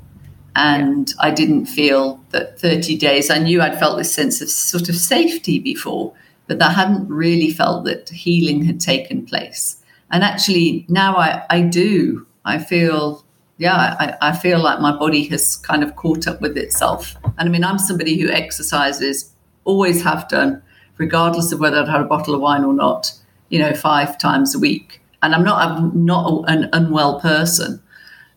And 0.56 1.10
yeah. 1.10 1.14
I 1.20 1.30
didn't 1.30 1.66
feel 1.66 2.20
that 2.30 2.58
30 2.60 2.96
days, 2.96 3.30
I 3.30 3.38
knew 3.38 3.60
I'd 3.60 3.78
felt 3.78 3.98
this 3.98 4.12
sense 4.12 4.40
of 4.40 4.48
sort 4.48 4.88
of 4.88 4.96
safety 4.96 5.58
before 5.58 6.12
but 6.46 6.62
I 6.62 6.70
hadn't 6.70 7.08
really 7.08 7.50
felt 7.50 7.84
that 7.84 8.08
healing 8.10 8.64
had 8.64 8.80
taken 8.80 9.26
place. 9.26 9.82
And 10.10 10.22
actually, 10.22 10.84
now 10.88 11.16
I, 11.16 11.44
I 11.50 11.60
do. 11.62 12.26
I 12.44 12.58
feel 12.58 13.24
yeah, 13.56 13.96
I, 14.00 14.16
I 14.20 14.36
feel 14.36 14.60
like 14.60 14.80
my 14.80 14.96
body 14.96 15.24
has 15.28 15.56
kind 15.56 15.84
of 15.84 15.94
caught 15.96 16.26
up 16.26 16.40
with 16.40 16.56
itself. 16.56 17.16
And 17.38 17.48
I 17.48 17.52
mean, 17.52 17.64
I'm 17.64 17.78
somebody 17.78 18.18
who 18.18 18.28
exercises, 18.28 19.32
always 19.64 20.02
have 20.02 20.28
done, 20.28 20.62
regardless 20.98 21.52
of 21.52 21.60
whether 21.60 21.78
I've 21.78 21.88
had 21.88 22.00
a 22.00 22.04
bottle 22.04 22.34
of 22.34 22.40
wine 22.40 22.64
or 22.64 22.74
not, 22.74 23.12
you 23.50 23.58
know, 23.58 23.72
five 23.72 24.18
times 24.18 24.54
a 24.54 24.58
week. 24.58 25.00
And 25.22 25.34
I'm 25.34 25.44
not, 25.44 25.66
I'm 25.66 26.04
not 26.04 26.44
an 26.48 26.68
unwell 26.72 27.20
person, 27.20 27.80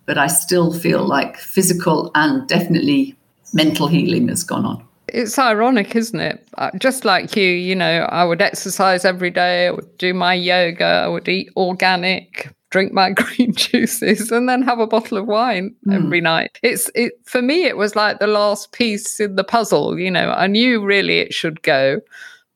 but 0.05 0.17
I 0.17 0.27
still 0.27 0.71
feel 0.71 1.05
like 1.05 1.37
physical 1.37 2.11
and 2.13 2.47
definitely 2.47 3.17
mental 3.53 3.87
healing 3.87 4.27
has 4.29 4.43
gone 4.43 4.65
on. 4.65 4.86
It's 5.09 5.39
ironic, 5.39 5.95
isn't 5.95 6.19
it? 6.19 6.47
Uh, 6.57 6.71
just 6.77 7.05
like 7.05 7.35
you, 7.35 7.47
you 7.47 7.75
know, 7.75 8.01
I 8.09 8.23
would 8.25 8.41
exercise 8.41 9.05
every 9.05 9.29
day, 9.31 9.67
I 9.67 9.71
would 9.71 9.97
do 9.97 10.13
my 10.13 10.33
yoga, 10.33 10.83
I 10.83 11.07
would 11.07 11.27
eat 11.29 11.49
organic, 11.55 12.53
drink 12.69 12.93
my 12.93 13.11
green 13.13 13.53
juices 13.53 14.31
and 14.31 14.47
then 14.47 14.61
have 14.61 14.79
a 14.79 14.87
bottle 14.87 15.17
of 15.17 15.25
wine 15.25 15.75
mm. 15.85 15.95
every 15.95 16.21
night 16.21 16.57
it's 16.63 16.89
it 16.95 17.13
for 17.23 17.41
me 17.41 17.65
it 17.65 17.77
was 17.77 17.95
like 17.95 18.19
the 18.19 18.27
last 18.27 18.71
piece 18.71 19.19
in 19.19 19.35
the 19.35 19.43
puzzle 19.43 19.97
you 19.97 20.11
know 20.11 20.31
i 20.31 20.47
knew 20.47 20.83
really 20.83 21.19
it 21.19 21.33
should 21.33 21.61
go 21.61 21.99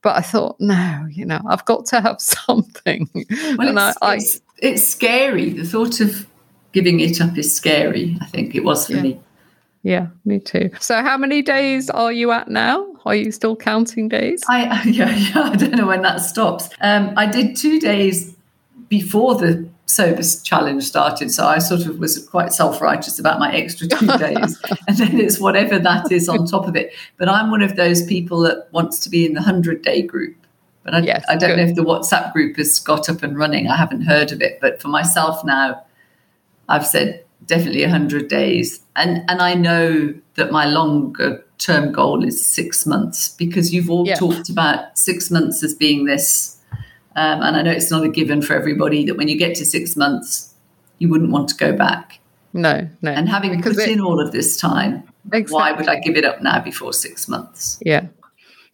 but 0.01 0.15
i 0.15 0.21
thought 0.21 0.55
no 0.59 1.05
you 1.09 1.25
know 1.25 1.39
i've 1.47 1.65
got 1.65 1.85
to 1.85 2.01
have 2.01 2.19
something 2.21 3.09
well, 3.13 3.67
and 3.67 3.77
it's, 3.77 3.97
I, 4.01 4.15
it's, 4.15 4.41
it's, 4.57 4.87
scary 4.87 5.51
the 5.51 5.65
thought 5.65 5.99
of 6.01 6.27
giving 6.73 6.99
it 6.99 7.21
up 7.21 7.37
is 7.37 7.55
scary 7.55 8.17
i 8.21 8.25
think 8.25 8.55
it 8.55 8.63
was 8.63 8.87
for 8.87 8.93
yeah. 8.93 9.01
me 9.01 9.19
yeah 9.83 10.07
me 10.25 10.39
too 10.39 10.69
so 10.79 11.01
how 11.01 11.17
many 11.17 11.41
days 11.41 11.89
are 11.89 12.11
you 12.11 12.31
at 12.31 12.47
now 12.47 12.87
are 13.05 13.15
you 13.15 13.31
still 13.31 13.55
counting 13.55 14.07
days 14.07 14.41
i 14.49 14.83
yeah, 14.85 15.15
yeah 15.15 15.41
i 15.43 15.55
don't 15.55 15.75
know 15.75 15.87
when 15.87 16.01
that 16.01 16.17
stops 16.21 16.69
um, 16.81 17.13
i 17.17 17.25
did 17.25 17.55
two 17.55 17.79
days 17.79 18.35
before 18.89 19.35
the 19.35 19.67
sober 19.91 20.21
challenge 20.43 20.83
started. 20.83 21.31
So 21.31 21.45
I 21.45 21.59
sort 21.59 21.85
of 21.85 21.99
was 21.99 22.27
quite 22.27 22.53
self 22.53 22.81
righteous 22.81 23.19
about 23.19 23.39
my 23.39 23.53
extra 23.53 23.87
two 23.87 24.05
days. 24.17 24.61
and 24.87 24.97
then 24.97 25.19
it's 25.19 25.39
whatever 25.39 25.77
that 25.79 26.11
is 26.11 26.29
on 26.29 26.45
top 26.45 26.67
of 26.67 26.75
it. 26.75 26.93
But 27.17 27.29
I'm 27.29 27.51
one 27.51 27.61
of 27.61 27.75
those 27.75 28.03
people 28.05 28.39
that 28.41 28.67
wants 28.71 28.99
to 28.99 29.09
be 29.09 29.25
in 29.25 29.33
the 29.33 29.41
100 29.41 29.81
day 29.81 30.01
group. 30.01 30.35
But 30.83 30.95
I, 30.95 30.99
yes, 30.99 31.23
I 31.29 31.35
don't 31.35 31.51
good. 31.51 31.57
know 31.57 31.69
if 31.69 31.75
the 31.75 31.83
WhatsApp 31.83 32.33
group 32.33 32.57
has 32.57 32.79
got 32.79 33.07
up 33.07 33.21
and 33.21 33.37
running. 33.37 33.67
I 33.67 33.75
haven't 33.75 34.01
heard 34.01 34.31
of 34.31 34.41
it. 34.41 34.59
But 34.59 34.81
for 34.81 34.87
myself 34.87 35.43
now, 35.45 35.83
I've 36.67 36.87
said 36.87 37.23
definitely 37.45 37.81
100 37.81 38.27
days. 38.27 38.81
And, 38.95 39.23
and 39.29 39.41
I 39.41 39.53
know 39.53 40.13
that 40.35 40.51
my 40.51 40.65
longer 40.65 41.43
term 41.57 41.91
goal 41.91 42.23
is 42.23 42.43
six 42.43 42.85
months 42.85 43.29
because 43.29 43.73
you've 43.73 43.89
all 43.89 44.05
talked 44.05 44.49
about 44.49 44.97
six 44.97 45.29
months 45.29 45.63
as 45.63 45.75
being 45.75 46.05
this 46.05 46.57
um, 47.15 47.41
and 47.41 47.57
I 47.57 47.61
know 47.61 47.71
it's 47.71 47.91
not 47.91 48.03
a 48.03 48.09
given 48.09 48.41
for 48.41 48.53
everybody 48.53 49.05
that 49.05 49.17
when 49.17 49.27
you 49.27 49.37
get 49.37 49.55
to 49.55 49.65
six 49.65 49.97
months, 49.97 50.53
you 50.99 51.09
wouldn't 51.09 51.31
want 51.31 51.49
to 51.49 51.55
go 51.55 51.75
back. 51.75 52.19
No, 52.53 52.87
no. 53.01 53.11
And 53.11 53.27
having 53.27 53.55
because 53.55 53.75
put 53.75 53.89
it, 53.89 53.91
in 53.91 54.01
all 54.01 54.19
of 54.19 54.31
this 54.31 54.57
time, 54.57 55.03
exactly. 55.31 55.53
why 55.53 55.71
would 55.73 55.87
I 55.87 55.99
give 55.99 56.15
it 56.15 56.25
up 56.25 56.41
now 56.41 56.61
before 56.61 56.93
six 56.93 57.27
months? 57.27 57.79
Yeah. 57.81 58.07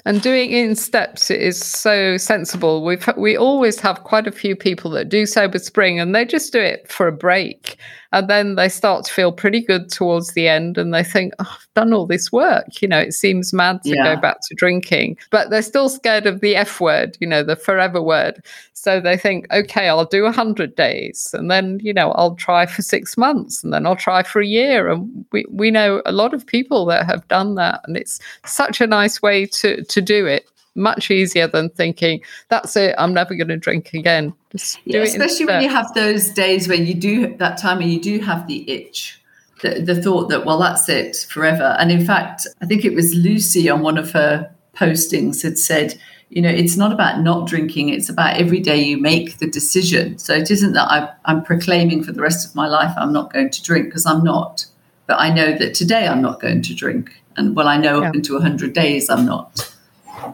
And 0.05 0.21
doing 0.21 0.51
it 0.51 0.65
in 0.65 0.75
steps 0.75 1.29
is 1.29 1.59
so 1.59 2.15
sensible. 2.17 2.83
We've 2.83 3.05
we 3.17 3.35
always 3.35 3.79
have 3.81 4.03
quite 4.03 4.25
a 4.25 4.31
few 4.31 4.55
people 4.55 4.89
that 4.91 5.09
do 5.09 5.25
sober 5.25 5.59
spring, 5.59 5.99
and 5.99 6.15
they 6.15 6.23
just 6.23 6.53
do 6.53 6.59
it 6.59 6.89
for 6.89 7.07
a 7.07 7.11
break, 7.11 7.77
and 8.11 8.29
then 8.29 8.55
they 8.55 8.69
start 8.69 9.05
to 9.05 9.13
feel 9.13 9.31
pretty 9.31 9.61
good 9.61 9.89
towards 9.89 10.33
the 10.33 10.47
end, 10.47 10.77
and 10.77 10.93
they 10.93 11.03
think, 11.03 11.33
oh, 11.39 11.57
"I've 11.59 11.67
done 11.75 11.93
all 11.93 12.05
this 12.05 12.31
work." 12.31 12.81
You 12.81 12.87
know, 12.87 12.99
it 12.99 13.13
seems 13.13 13.53
mad 13.53 13.83
to 13.83 13.89
yeah. 13.89 14.15
go 14.15 14.21
back 14.21 14.37
to 14.47 14.55
drinking, 14.55 15.17
but 15.31 15.49
they're 15.49 15.61
still 15.61 15.89
scared 15.89 16.25
of 16.25 16.41
the 16.41 16.55
F 16.55 16.79
word, 16.79 17.17
you 17.19 17.27
know, 17.27 17.43
the 17.43 17.55
forever 17.55 18.01
word. 18.01 18.41
So 18.73 19.01
they 19.01 19.17
think, 19.17 19.51
okay, 19.51 19.89
I'll 19.89 20.05
do 20.05 20.23
100 20.23 20.75
days 20.75 21.31
and 21.33 21.49
then, 21.49 21.79
you 21.81 21.93
know, 21.93 22.11
I'll 22.11 22.35
try 22.35 22.67
for 22.67 22.83
six 22.83 23.17
months 23.17 23.63
and 23.63 23.73
then 23.73 23.87
I'll 23.87 23.95
try 23.95 24.21
for 24.21 24.39
a 24.39 24.45
year. 24.45 24.87
And 24.87 25.25
we, 25.31 25.45
we 25.49 25.71
know 25.71 26.01
a 26.05 26.11
lot 26.11 26.33
of 26.33 26.45
people 26.45 26.85
that 26.85 27.05
have 27.07 27.27
done 27.27 27.55
that. 27.55 27.81
And 27.85 27.97
it's 27.97 28.19
such 28.45 28.79
a 28.79 28.87
nice 28.87 29.19
way 29.21 29.47
to, 29.47 29.83
to 29.83 30.01
do 30.01 30.27
it. 30.27 30.47
Much 30.77 31.11
easier 31.11 31.47
than 31.47 31.69
thinking, 31.69 32.21
that's 32.49 32.75
it, 32.75 32.95
I'm 32.97 33.13
never 33.13 33.35
going 33.35 33.47
to 33.49 33.57
drink 33.57 33.93
again. 33.93 34.33
Just 34.51 34.79
yeah, 34.85 35.01
especially 35.01 35.47
when 35.47 35.63
you 35.63 35.69
have 35.69 35.93
those 35.93 36.29
days 36.29 36.67
when 36.67 36.85
you 36.85 36.93
do 36.93 37.35
that 37.37 37.57
time 37.57 37.81
and 37.81 37.91
you 37.91 37.99
do 37.99 38.19
have 38.19 38.47
the 38.47 38.69
itch. 38.69 39.19
The, 39.63 39.81
the 39.81 39.99
thought 39.99 40.29
that, 40.29 40.45
well, 40.45 40.59
that's 40.59 40.87
it 40.87 41.25
forever. 41.31 41.75
And 41.79 41.91
in 41.91 42.05
fact, 42.05 42.45
I 42.61 42.67
think 42.67 42.85
it 42.85 42.93
was 42.93 43.15
Lucy 43.15 43.67
on 43.67 43.81
one 43.81 43.97
of 43.97 44.11
her 44.11 44.53
postings 44.75 45.41
had 45.41 45.57
said, 45.57 45.99
you 46.29 46.41
know, 46.41 46.49
it's 46.49 46.77
not 46.77 46.91
about 46.91 47.21
not 47.21 47.47
drinking, 47.47 47.89
it's 47.89 48.09
about 48.09 48.37
every 48.37 48.59
day 48.59 48.77
you 48.83 48.97
make 48.97 49.39
the 49.39 49.47
decision. 49.47 50.17
So 50.17 50.33
it 50.33 50.51
isn't 50.51 50.73
that 50.73 50.91
I, 50.91 51.09
I'm 51.25 51.43
proclaiming 51.43 52.03
for 52.03 52.11
the 52.11 52.21
rest 52.21 52.47
of 52.47 52.53
my 52.53 52.67
life 52.67 52.93
I'm 52.97 53.13
not 53.13 53.33
going 53.33 53.49
to 53.49 53.63
drink 53.63 53.85
because 53.85 54.05
I'm 54.05 54.23
not. 54.23 54.65
But 55.05 55.19
I 55.19 55.33
know 55.33 55.57
that 55.57 55.73
today 55.73 56.07
I'm 56.07 56.21
not 56.21 56.41
going 56.41 56.61
to 56.63 56.75
drink. 56.75 57.23
And 57.37 57.55
well, 57.55 57.67
I 57.67 57.77
know 57.77 58.01
yeah. 58.01 58.09
up 58.09 58.15
into 58.15 58.33
100 58.33 58.73
days 58.73 59.09
I'm 59.09 59.25
not. 59.25 59.73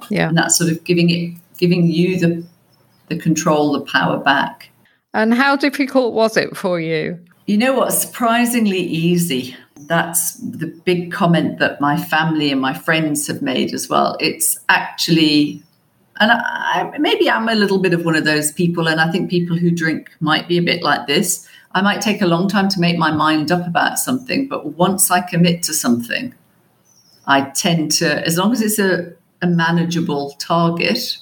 Yeah. 0.10 0.30
And 0.30 0.38
that's 0.38 0.58
sort 0.58 0.72
of 0.72 0.84
giving 0.84 1.10
it, 1.10 1.36
giving 1.58 1.88
you 1.88 2.20
the, 2.20 2.44
the 3.08 3.18
control, 3.18 3.74
the 3.74 3.82
power 3.82 4.18
back. 4.18 4.70
And 5.14 5.34
how 5.34 5.56
difficult 5.56 6.14
was 6.14 6.38
it 6.38 6.58
for 6.58 6.80
you? 6.80 7.20
You 7.46 7.58
know 7.58 7.74
what? 7.74 7.92
Surprisingly 7.92 8.80
easy 8.80 9.56
that's 9.88 10.36
the 10.36 10.68
big 10.86 11.12
comment 11.12 11.60
that 11.60 11.82
my 11.82 12.02
family 12.02 12.52
and 12.52 12.62
my 12.62 12.74
friends 12.74 13.28
have 13.28 13.42
made 13.42 13.74
as 13.74 13.90
well. 13.90 14.16
It's 14.20 14.58
actually 14.70 15.64
and 16.20 16.32
I, 16.32 16.96
maybe 17.00 17.30
I'm 17.30 17.50
a 17.50 17.56
little 17.56 17.80
bit 17.80 17.94
of 17.94 18.06
one 18.06 18.16
of 18.16 18.24
those 18.24 18.52
people, 18.52 18.88
and 18.88 19.02
I 19.02 19.12
think 19.12 19.32
people 19.32 19.58
who 19.58 19.72
drink 19.72 20.12
might 20.20 20.48
be 20.48 20.60
a 20.60 20.62
bit 20.62 20.84
like 20.84 21.08
this. 21.08 21.48
I 21.72 21.82
might 21.82 22.02
take 22.02 22.22
a 22.22 22.28
long 22.28 22.48
time 22.48 22.70
to 22.70 22.80
make 22.80 23.00
my 23.00 23.12
mind 23.12 23.52
up 23.52 23.66
about 23.66 23.98
something, 23.98 24.48
but 24.48 24.78
once 24.78 25.10
I 25.10 25.22
commit 25.22 25.64
to 25.64 25.74
something, 25.74 26.36
I 27.26 27.50
tend 27.50 27.92
to, 27.94 28.24
as 28.26 28.38
long 28.38 28.52
as 28.52 28.62
it's 28.62 28.78
a, 28.78 29.12
a 29.44 29.48
manageable 29.48 30.32
target, 30.40 31.18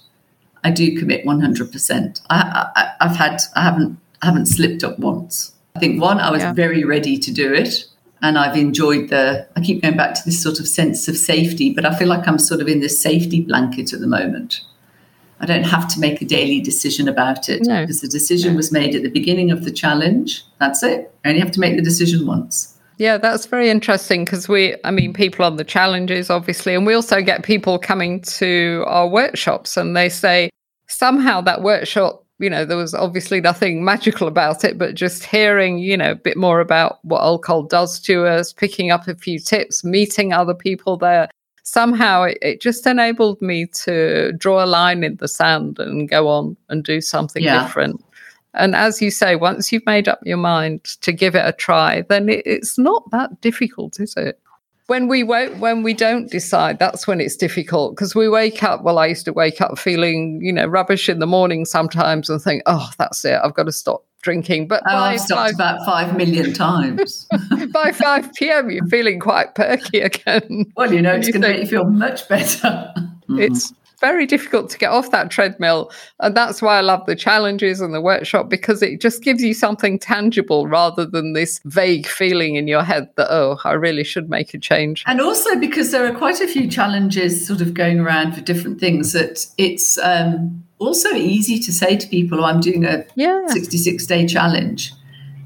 I 0.64 0.72
do 0.72 0.98
commit 0.98 1.26
100%. 1.26 2.22
I, 2.30 2.94
I, 3.00 3.08
have 3.08 3.18
had, 3.18 3.42
I 3.56 3.64
haven't, 3.64 4.00
I 4.22 4.28
haven't 4.28 4.46
slipped 4.46 4.84
up 4.84 5.00
once. 5.00 5.54
I 5.76 5.80
think 5.80 6.00
one, 6.00 6.20
I 6.20 6.30
was 6.32 6.44
yeah. 6.44 6.54
very 6.54 6.84
ready 6.84 7.18
to 7.18 7.34
do 7.34 7.54
it, 7.54 7.86
and 8.22 8.38
I've 8.38 8.56
enjoyed 8.56 9.10
the. 9.10 9.48
I 9.56 9.62
keep 9.62 9.82
going 9.82 9.98
back 9.98 10.14
to 10.16 10.22
this 10.26 10.42
sort 10.42 10.60
of 10.60 10.68
sense 10.68 11.08
of 11.08 11.18
safety, 11.18 11.74
but 11.74 11.86
I 11.86 11.98
feel 11.98 12.08
like 12.08 12.28
I'm 12.28 12.38
sort 12.38 12.62
of 12.62 12.68
in 12.68 12.82
this 12.82 13.02
safety 13.02 13.42
blanket 13.42 13.94
at 13.94 14.00
the 14.00 14.08
moment. 14.08 14.62
I 15.40 15.46
don't 15.48 15.64
have 15.64 15.88
to 15.96 16.00
make 16.00 16.22
a 16.22 16.26
daily 16.26 16.62
decision 16.62 17.08
about 17.08 17.50
it 17.50 17.64
no. 17.64 17.82
because 17.82 18.02
the 18.02 18.08
decision 18.08 18.52
no. 18.52 18.58
was 18.58 18.72
made 18.72 18.94
at 18.94 19.02
the 19.02 19.10
beginning 19.10 19.50
of 19.50 19.66
the 19.66 19.72
challenge. 19.72 20.44
That's 20.60 20.84
it. 20.84 21.12
I 21.26 21.30
only 21.30 21.40
have 21.40 21.52
to 21.52 21.60
make 21.60 21.78
the 21.78 21.82
decision 21.82 22.28
once. 22.28 22.78
Yeah, 23.02 23.18
that's 23.18 23.48
very 23.48 23.72
interesting 23.72 24.26
because 24.26 24.48
we, 24.48 24.76
I 24.84 24.92
mean, 24.92 25.12
people 25.12 25.44
on 25.44 25.56
the 25.56 25.64
challenges, 25.64 26.30
obviously, 26.30 26.76
and 26.76 26.86
we 26.86 26.94
also 26.94 27.20
get 27.20 27.42
people 27.42 27.80
coming 27.80 28.22
to 28.22 28.84
our 28.86 29.08
workshops 29.08 29.76
and 29.76 29.98
they 29.98 30.08
say 30.08 30.52
somehow 30.88 31.42
that 31.42 31.64
workshop, 31.64 32.24
you 32.38 32.48
know, 32.48 32.64
there 32.64 32.78
was 32.78 32.94
obviously 32.94 33.42
nothing 33.42 33.84
magical 33.92 34.28
about 34.28 34.64
it, 34.64 34.78
but 34.78 34.94
just 34.94 35.24
hearing, 35.24 35.80
you 35.80 35.98
know, 35.98 36.12
a 36.12 36.16
bit 36.16 36.38
more 36.38 36.60
about 36.60 37.00
what 37.02 37.24
alcohol 37.24 37.64
does 37.64 38.00
to 38.02 38.28
us, 38.28 38.54
picking 38.54 38.92
up 38.92 39.08
a 39.08 39.16
few 39.16 39.40
tips, 39.40 39.84
meeting 39.84 40.32
other 40.32 40.54
people 40.54 40.96
there, 40.96 41.28
somehow 41.64 42.22
it, 42.22 42.38
it, 42.44 42.62
just 42.62 42.86
enabled 42.86 43.42
me 43.42 43.66
to 43.66 44.32
draw 44.34 44.64
a 44.64 44.68
line 44.68 45.04
in 45.04 45.16
the 45.16 45.28
sand 45.28 45.80
and 45.80 46.08
go 46.08 46.28
on 46.28 46.56
and 46.70 46.84
do 46.84 47.02
something 47.02 47.42
yeah. 47.42 47.64
different. 47.64 48.00
And 48.54 48.76
as 48.76 49.02
you 49.02 49.12
say, 49.12 49.36
once 49.36 49.72
you've 49.72 49.86
made 49.86 50.08
up 50.08 50.20
your 50.24 50.38
mind 50.38 50.84
to 51.02 51.12
give 51.12 51.36
it 51.36 51.46
a 51.46 51.54
try, 51.54 52.04
then 52.10 52.30
it, 52.30 52.44
it's 52.46 52.78
not 52.78 53.10
that 53.12 53.40
difficult, 53.42 54.00
is 54.00 54.16
it? 54.18 54.40
When 54.88 55.08
we 55.08 55.24
won't, 55.24 55.58
when 55.58 55.84
we 55.84 55.94
don't 55.94 56.30
decide, 56.30 56.78
that's 56.78 57.08
when 57.08 57.22
it's 57.22 57.38
difficult 57.38 57.96
because 57.96 58.14
we 58.14 58.28
wake 58.28 58.62
up. 58.62 58.84
Well, 58.84 59.00
I 59.00 59.06
used 59.08 59.24
to 59.26 59.34
wake 59.34 59.62
up 59.62 59.80
feeling, 59.80 60.42
you 60.42 60.52
know, 60.52 60.66
rubbish 60.66 61.08
in 61.08 61.20
the 61.20 61.28
morning 61.28 61.64
sometimes 61.64 62.30
and 62.30 62.42
think, 62.42 62.62
oh, 62.66 62.90
that's 62.98 63.24
it, 63.24 63.40
I've 63.42 63.54
got 63.54 63.64
to 63.64 63.72
stop 63.72 64.04
drinking. 64.22 64.68
But 64.68 64.84
oh, 64.86 64.96
I've 64.96 65.22
stopped 65.22 65.40
five, 65.40 65.56
about 65.56 65.86
five 65.86 66.18
million 66.18 66.54
times. 66.54 67.28
by 67.74 67.92
5 67.92 68.34
p.m., 68.34 68.70
you're 68.70 68.86
feeling 68.88 69.20
quite 69.20 69.56
perky 69.56 70.00
again. 70.02 70.72
Well, 70.76 70.94
you 70.94 71.02
know, 71.02 71.14
it's 71.14 71.30
going 71.30 71.42
to 71.42 71.48
make 71.48 71.60
you 71.62 71.68
feel 71.68 71.86
much 71.86 72.28
better. 72.28 72.94
It's 73.30 73.74
very 74.02 74.26
difficult 74.26 74.70
to 74.72 74.78
get 74.78 74.92
off 74.92 75.12
that 75.12 75.32
treadmill. 75.32 75.92
And 76.20 76.36
that's 76.36 76.62
why 76.62 76.78
I 76.78 76.82
love 76.82 77.06
the 77.06 77.16
challenges 77.16 77.80
and 77.80 77.94
the 77.94 78.02
workshop 78.02 78.50
because 78.50 78.82
it 78.82 79.00
just 79.00 79.24
gives 79.24 79.42
you 79.42 79.54
something 79.54 79.98
tangible 79.98 80.68
rather 80.68 81.06
than 81.06 81.34
this 81.34 81.62
vague 81.66 82.08
feeling 82.08 82.56
in 82.56 82.68
your 82.68 82.84
head 82.84 83.10
that, 83.16 83.32
oh, 83.32 83.60
I 83.64 83.74
really 83.74 84.04
should 84.04 84.30
make 84.30 84.54
a 84.54 84.58
change. 84.58 85.04
And 85.08 85.22
also 85.22 85.56
because 85.58 85.92
there 85.92 86.06
are 86.06 86.18
quite 86.18 86.42
a 86.42 86.48
few 86.48 86.70
challenges 86.70 87.48
sort 87.48 87.62
of 87.62 87.74
going 87.74 88.00
around 88.00 88.34
for 88.34 88.42
different 88.42 88.80
things 88.80 89.14
that 89.14 89.46
it's 89.58 89.98
um, 90.00 90.64
also 90.80 91.10
easy 91.10 91.60
to 91.60 91.72
say 91.72 91.96
to 91.96 92.08
people, 92.08 92.44
oh, 92.44 92.46
I'm 92.46 92.60
doing 92.60 92.84
a 92.84 93.06
yeah. 93.16 93.48
66 93.48 94.06
day 94.08 94.26
challenge. 94.26 94.94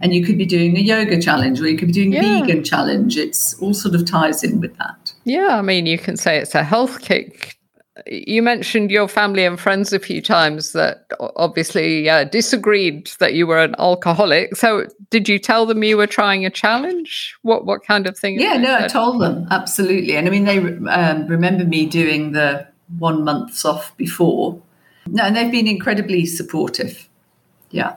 And 0.02 0.14
you 0.14 0.26
could 0.26 0.38
be 0.38 0.46
doing 0.46 0.78
a 0.78 0.82
yoga 0.82 1.22
challenge 1.22 1.60
or 1.62 1.68
you 1.68 1.78
could 1.78 1.88
be 1.88 1.94
doing 1.94 2.16
a 2.16 2.22
yeah. 2.22 2.40
vegan 2.42 2.64
challenge. 2.64 3.18
It's 3.18 3.54
all 3.60 3.74
sort 3.74 3.96
of 3.96 4.06
ties 4.06 4.44
in 4.44 4.60
with 4.60 4.78
that. 4.78 5.14
Yeah, 5.24 5.58
I 5.58 5.62
mean, 5.62 5.86
you 5.86 5.98
can 5.98 6.18
say 6.18 6.38
it's 6.38 6.54
a 6.54 6.64
health 6.64 7.02
kick 7.02 7.55
you 8.06 8.42
mentioned 8.42 8.92
your 8.92 9.08
family 9.08 9.46
and 9.46 9.60
friends 9.60 9.94
a 9.94 10.00
few 10.00 10.22
times 10.22 10.74
that 10.74 11.10
obviously 11.20 12.10
uh, 12.10 12.26
disagreed 12.26 13.10
that 13.20 13.34
you 13.34 13.48
were 13.48 13.60
an 13.60 13.76
alcoholic. 13.80 14.56
So, 14.56 14.88
did 15.10 15.30
you 15.30 15.40
tell 15.40 15.66
them 15.66 15.84
you 15.84 15.98
were 15.98 16.08
trying 16.08 16.46
a 16.46 16.50
challenge? 16.50 17.36
What 17.44 17.66
what 17.66 17.86
kind 17.86 18.06
of 18.06 18.18
thing? 18.18 18.40
Yeah, 18.40 18.58
no, 18.58 18.76
I 18.76 18.88
told 18.88 19.22
them 19.22 19.48
absolutely, 19.50 20.16
and 20.18 20.28
I 20.28 20.32
mean 20.32 20.44
they 20.44 20.58
um, 20.90 21.28
remember 21.28 21.64
me 21.64 21.86
doing 21.86 22.34
the 22.34 22.68
one 23.00 23.24
months 23.24 23.64
off 23.64 23.96
before. 23.98 24.62
No, 25.08 25.24
and 25.24 25.36
they've 25.36 25.52
been 25.52 25.68
incredibly 25.68 26.26
supportive. 26.26 27.08
Yeah, 27.72 27.96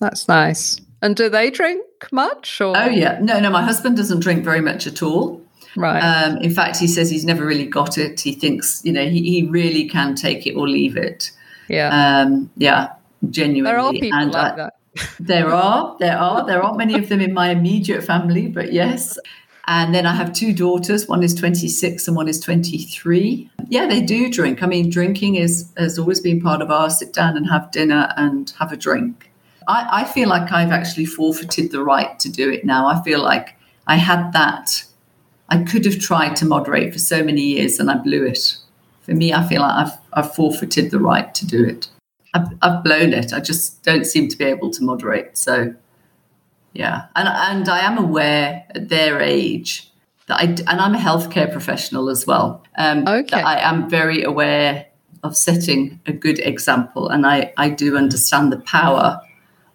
that's 0.00 0.28
nice. 0.28 0.80
And 1.00 1.16
do 1.16 1.28
they 1.28 1.50
drink 1.50 1.82
much? 2.12 2.60
Or? 2.60 2.76
Oh 2.76 2.86
yeah, 2.86 3.18
no, 3.22 3.40
no. 3.40 3.50
My 3.50 3.62
husband 3.62 3.96
doesn't 3.96 4.20
drink 4.20 4.44
very 4.44 4.60
much 4.60 4.86
at 4.86 5.02
all. 5.02 5.43
Right. 5.76 6.00
Um, 6.00 6.38
in 6.38 6.54
fact, 6.54 6.78
he 6.78 6.86
says 6.86 7.10
he's 7.10 7.24
never 7.24 7.44
really 7.44 7.66
got 7.66 7.98
it. 7.98 8.20
He 8.20 8.32
thinks, 8.32 8.82
you 8.84 8.92
know, 8.92 9.06
he, 9.08 9.22
he 9.22 9.46
really 9.46 9.88
can 9.88 10.14
take 10.14 10.46
it 10.46 10.54
or 10.54 10.68
leave 10.68 10.96
it. 10.96 11.30
Yeah. 11.68 11.88
Um, 11.88 12.50
yeah, 12.56 12.92
genuinely. 13.30 13.70
There 13.70 13.80
are 13.80 13.92
people 13.92 14.18
and 14.18 14.30
like 14.32 14.52
I, 14.52 14.56
that. 14.56 14.74
there 15.20 15.52
are, 15.52 15.96
there 15.98 16.18
are, 16.18 16.46
there 16.46 16.62
aren't 16.62 16.78
many 16.78 16.94
of 16.94 17.08
them 17.08 17.20
in 17.20 17.32
my 17.32 17.50
immediate 17.50 18.04
family, 18.04 18.48
but 18.48 18.72
yes. 18.72 19.18
And 19.66 19.94
then 19.94 20.06
I 20.06 20.14
have 20.14 20.32
two 20.32 20.52
daughters. 20.52 21.08
One 21.08 21.22
is 21.22 21.34
26 21.34 22.06
and 22.06 22.16
one 22.16 22.28
is 22.28 22.38
23. 22.40 23.50
Yeah, 23.68 23.86
they 23.86 24.02
do 24.02 24.30
drink. 24.30 24.62
I 24.62 24.66
mean, 24.66 24.90
drinking 24.90 25.36
is 25.36 25.72
has 25.78 25.98
always 25.98 26.20
been 26.20 26.40
part 26.40 26.60
of 26.60 26.70
our 26.70 26.90
sit 26.90 27.14
down 27.14 27.36
and 27.36 27.48
have 27.48 27.70
dinner 27.70 28.12
and 28.16 28.52
have 28.58 28.72
a 28.72 28.76
drink. 28.76 29.30
I, 29.66 30.02
I 30.02 30.04
feel 30.04 30.28
like 30.28 30.52
I've 30.52 30.70
actually 30.70 31.06
forfeited 31.06 31.72
the 31.72 31.82
right 31.82 32.18
to 32.20 32.30
do 32.30 32.50
it 32.50 32.66
now. 32.66 32.86
I 32.86 33.02
feel 33.02 33.22
like 33.22 33.56
I 33.86 33.96
had 33.96 34.32
that 34.32 34.84
I 35.48 35.62
could 35.62 35.84
have 35.84 35.98
tried 35.98 36.36
to 36.36 36.46
moderate 36.46 36.92
for 36.92 36.98
so 36.98 37.22
many 37.22 37.42
years 37.42 37.78
and 37.78 37.90
I 37.90 37.96
blew 37.96 38.24
it. 38.24 38.56
For 39.02 39.12
me, 39.12 39.32
I 39.32 39.46
feel 39.46 39.60
like 39.60 39.86
I've, 39.86 39.98
I've 40.14 40.34
forfeited 40.34 40.90
the 40.90 40.98
right 40.98 41.34
to 41.34 41.46
do 41.46 41.64
it. 41.64 41.88
I've, 42.32 42.48
I've 42.62 42.82
blown 42.82 43.12
it. 43.12 43.32
I 43.32 43.40
just 43.40 43.82
don't 43.82 44.06
seem 44.06 44.28
to 44.28 44.36
be 44.36 44.44
able 44.44 44.70
to 44.70 44.82
moderate. 44.82 45.36
So, 45.36 45.74
yeah. 46.72 47.06
And, 47.14 47.28
and 47.28 47.68
I 47.68 47.80
am 47.80 47.98
aware 47.98 48.64
at 48.74 48.88
their 48.88 49.20
age 49.20 49.90
that 50.26 50.40
I, 50.40 50.44
and 50.44 50.80
I'm 50.80 50.94
a 50.94 50.98
healthcare 50.98 51.52
professional 51.52 52.08
as 52.08 52.26
well. 52.26 52.64
Um, 52.76 53.06
okay. 53.06 53.40
I 53.40 53.60
am 53.68 53.88
very 53.88 54.22
aware 54.22 54.86
of 55.22 55.36
setting 55.36 56.00
a 56.06 56.12
good 56.12 56.38
example. 56.40 57.08
And 57.08 57.26
I, 57.26 57.52
I 57.56 57.68
do 57.68 57.96
understand 57.96 58.50
the 58.50 58.60
power 58.60 59.20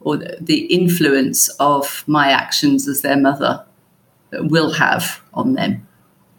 or 0.01 0.17
the, 0.17 0.37
the 0.41 0.65
influence 0.65 1.49
of 1.59 2.03
my 2.07 2.31
actions 2.31 2.87
as 2.87 3.01
their 3.01 3.17
mother 3.17 3.65
will 4.33 4.71
have 4.73 5.21
on 5.33 5.53
them 5.53 5.87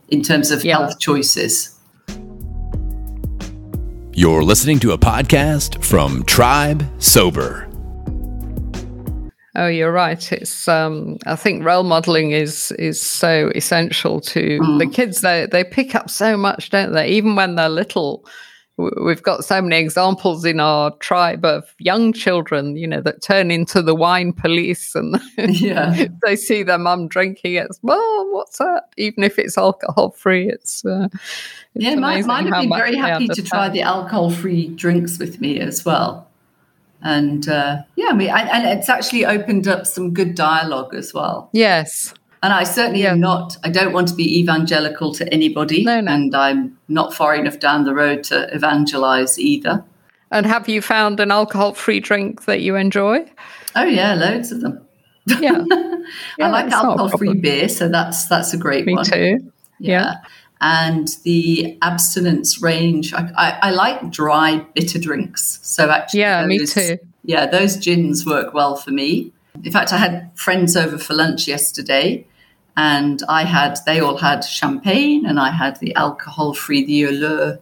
in 0.08 0.22
terms 0.22 0.50
of 0.50 0.64
Yeah. 0.64 0.78
health 0.78 0.98
choices. 0.98 1.76
You're 4.12 4.42
listening 4.42 4.78
to 4.80 4.92
a 4.92 4.98
podcast 4.98 5.82
from 5.84 6.24
Tribe 6.24 6.84
Sober. 7.00 7.66
Oh, 9.56 9.66
you're 9.66 9.92
right. 9.92 10.30
It's 10.32 10.68
um 10.68 11.16
I 11.26 11.36
think 11.36 11.64
role 11.64 11.82
modeling 11.84 12.30
is 12.32 12.72
is 12.72 13.00
so 13.00 13.50
essential 13.54 14.20
to 14.20 14.58
the 14.78 14.86
kids. 14.86 15.20
They 15.22 15.46
they 15.50 15.64
pick 15.64 15.94
up 15.94 16.10
so 16.10 16.36
much, 16.36 16.70
don't 16.70 16.92
they? 16.92 17.08
Even 17.08 17.34
when 17.34 17.54
they're 17.54 17.68
little. 17.68 18.24
We've 19.02 19.22
got 19.22 19.44
so 19.44 19.60
many 19.60 19.76
examples 19.78 20.44
in 20.44 20.60
our 20.60 20.90
tribe 20.96 21.44
of 21.44 21.74
young 21.78 22.12
children, 22.12 22.76
you 22.76 22.86
know, 22.86 23.00
that 23.00 23.22
turn 23.22 23.50
into 23.50 23.82
the 23.82 23.94
wine 23.94 24.32
police 24.32 24.94
and 24.94 25.20
Yeah. 25.36 26.06
they 26.24 26.36
see 26.36 26.62
their 26.62 26.78
mum 26.78 27.08
drinking 27.08 27.54
it. 27.54 27.68
Well, 27.82 28.32
what's 28.32 28.58
that? 28.58 28.84
Even 28.96 29.24
if 29.24 29.38
it's 29.38 29.58
alcohol 29.58 30.10
free, 30.10 30.48
it's, 30.48 30.84
uh, 30.84 31.08
it's 31.74 31.84
Yeah, 31.84 31.94
mine, 31.96 32.24
have 32.24 32.62
been 32.62 32.70
very 32.70 32.96
happy 32.96 33.28
to 33.28 33.42
try 33.42 33.68
the 33.68 33.82
alcohol 33.82 34.30
free 34.30 34.68
drinks 34.68 35.18
with 35.18 35.40
me 35.40 35.60
as 35.60 35.84
well. 35.84 36.26
And 37.02 37.48
uh, 37.48 37.82
yeah, 37.96 38.08
I 38.10 38.12
mean, 38.12 38.28
and, 38.28 38.48
and 38.50 38.78
it's 38.78 38.88
actually 38.88 39.24
opened 39.24 39.66
up 39.66 39.86
some 39.86 40.12
good 40.12 40.34
dialogue 40.34 40.94
as 40.94 41.14
well. 41.14 41.48
Yes, 41.52 42.12
And 42.42 42.52
I 42.52 42.64
certainly 42.64 43.02
Yeah. 43.02 43.12
am 43.12 43.20
not, 43.20 43.56
I 43.64 43.68
don't 43.70 43.92
want 43.92 44.08
to 44.08 44.14
be 44.14 44.40
evangelical 44.40 45.12
to 45.14 45.30
anybody. 45.32 45.84
No, 45.84 46.00
no. 46.00 46.10
And 46.12 46.34
I'm 46.34 46.78
not 46.88 47.12
far 47.14 47.34
enough 47.34 47.58
down 47.58 47.84
the 47.84 47.94
road 47.94 48.24
to 48.24 48.52
evangelize 48.54 49.38
either. 49.38 49.84
and 50.32 50.46
have 50.46 50.68
you 50.68 50.80
found 50.80 51.18
an 51.20 51.30
alcohol-free 51.32 51.98
drink 52.00 52.44
that 52.44 52.60
you 52.60 52.76
enjoy? 52.76 53.24
Oh, 53.74 53.84
yeah, 53.84 54.14
loads 54.14 54.52
of 54.52 54.60
them. 54.60 54.80
Yeah, 55.26 55.64
Yeah, 56.38 56.46
I 56.46 56.48
like 56.50 56.64
it's 56.66 56.72
not 56.72 56.84
a 56.84 56.88
alcohol 56.90 57.18
free 57.18 57.34
beer, 57.34 57.68
so 57.68 57.88
that's 57.88 58.26
that's 58.26 58.54
a 58.54 58.56
great 58.56 58.86
me 58.86 58.94
one. 58.94 59.04
too. 59.04 59.52
Yeah. 59.78 60.14
And 60.60 61.08
the 61.24 61.76
abstinence 61.82 62.60
range, 62.62 63.12
I, 63.12 63.30
I, 63.36 63.58
I 63.62 63.70
like 63.70 64.10
dry 64.10 64.64
bitter 64.74 64.98
drinks. 64.98 65.58
So 65.62 65.90
actually, 65.90 66.20
Yeah, 66.20 66.46
me 66.46 66.64
too. 66.64 66.98
Yeah, 67.24 67.46
those 67.46 67.76
gins 67.76 68.24
work 68.24 68.54
well 68.54 68.76
for 68.76 68.90
me. 68.92 69.32
In 69.64 69.72
fact, 69.72 69.92
I 69.92 69.96
had 69.98 70.30
friends 70.36 70.76
over 70.76 70.96
for 70.98 71.14
lunch 71.14 71.46
yesterday, 71.48 72.24
and 72.80 73.22
I 73.28 73.44
had 73.44 73.78
they 73.84 74.00
all 74.00 74.16
had 74.16 74.42
champagne, 74.42 75.26
and 75.26 75.38
I 75.38 75.50
had 75.50 75.78
the 75.80 75.94
alcohol 75.96 76.54
free, 76.54 76.82
the 76.86 77.04
Allure 77.04 77.58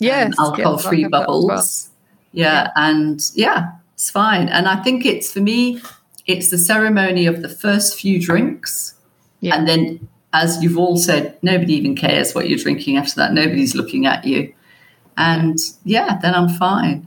Yes, 0.00 0.34
alcohol 0.38 0.78
free 0.78 1.02
yes, 1.02 1.10
I 1.12 1.16
have 1.18 1.22
that 1.22 1.22
as 1.22 1.26
well. 1.28 1.48
bubbles. 1.48 1.90
Yeah, 2.32 2.70
and 2.74 3.20
yeah, 3.34 3.70
it's 3.94 4.10
fine. 4.10 4.48
And 4.48 4.66
I 4.66 4.82
think 4.82 5.06
it's 5.06 5.32
for 5.32 5.40
me, 5.40 5.80
it's 6.26 6.50
the 6.50 6.58
ceremony 6.58 7.26
of 7.26 7.42
the 7.42 7.48
first 7.48 7.98
few 7.98 8.20
drinks. 8.20 8.94
Yeah. 9.40 9.54
And 9.54 9.68
then, 9.68 10.08
as 10.32 10.60
you've 10.60 10.76
all 10.78 10.96
said, 10.96 11.38
nobody 11.42 11.74
even 11.74 11.94
cares 11.94 12.34
what 12.34 12.48
you're 12.48 12.58
drinking 12.58 12.96
after 12.96 13.14
that. 13.20 13.32
Nobody's 13.32 13.76
looking 13.76 14.04
at 14.04 14.24
you. 14.24 14.52
And 15.16 15.58
yeah, 15.84 16.18
then 16.20 16.34
I'm 16.34 16.48
fine. 16.48 17.06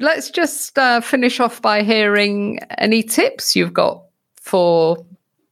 Let's 0.00 0.28
just 0.30 0.76
uh, 0.76 1.00
finish 1.00 1.38
off 1.38 1.62
by 1.62 1.84
hearing 1.84 2.58
any 2.76 3.02
tips 3.04 3.54
you've 3.54 3.72
got 3.72 4.02
for 4.34 5.06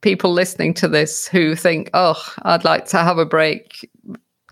people 0.05 0.33
listening 0.33 0.75
to 0.75 0.87
this 0.87 1.27
who 1.27 1.57
think, 1.57 1.91
oh, 1.95 2.23
I'd 2.43 2.63
like 2.63 2.85
to 2.89 2.99
have 2.99 3.19
a 3.19 3.25
break. 3.25 3.91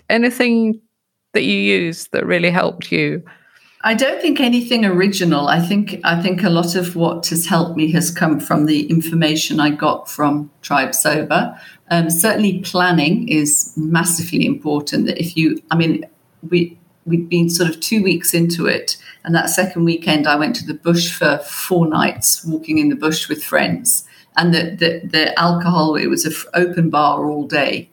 Anything 0.09 0.81
that 1.35 1.43
you 1.43 1.55
use 1.55 2.09
that 2.09 2.27
really 2.27 2.51
helped 2.51 2.91
you? 2.91 3.23
I 3.85 3.95
don't 3.95 4.21
think 4.23 4.41
anything 4.41 4.85
original. 4.85 5.49
I 5.49 5.61
think 5.61 6.01
I 6.05 6.21
think 6.23 6.43
a 6.43 6.51
lot 6.51 6.75
of 6.75 6.97
what 6.97 7.27
has 7.29 7.47
helped 7.47 7.77
me 7.77 7.91
has 7.93 8.11
come 8.11 8.41
from 8.41 8.67
the 8.67 8.87
information 8.87 9.61
I 9.61 9.71
got 9.71 10.09
from 10.09 10.51
Tribe 10.63 10.95
Sober. 10.95 11.59
Um, 11.91 12.09
certainly, 12.09 12.61
planning 12.61 13.29
is 13.29 13.75
massively 13.77 14.47
important. 14.47 15.07
That 15.07 15.19
if 15.19 15.37
you, 15.37 15.61
I 15.71 15.77
mean, 15.77 16.07
we 16.49 16.79
we'd 17.07 17.29
been 17.29 17.51
sort 17.51 17.69
of 17.69 17.81
two 17.81 18.03
weeks 18.03 18.33
into 18.35 18.67
it, 18.67 18.97
and 19.25 19.35
that 19.35 19.51
second 19.51 19.85
weekend 19.85 20.27
I 20.27 20.37
went 20.37 20.57
to 20.57 20.67
the 20.67 20.75
bush 20.75 21.13
for 21.13 21.39
four 21.39 21.87
nights, 21.87 22.45
walking 22.45 22.79
in 22.79 22.89
the 22.89 22.97
bush 22.97 23.29
with 23.29 23.43
friends, 23.45 24.05
and 24.37 24.53
the 24.55 24.63
the, 24.77 25.07
the 25.07 25.39
alcohol 25.39 25.97
it 25.97 26.07
was 26.09 26.25
an 26.25 26.35
open 26.55 26.91
bar 26.91 27.27
all 27.31 27.47
day. 27.47 27.89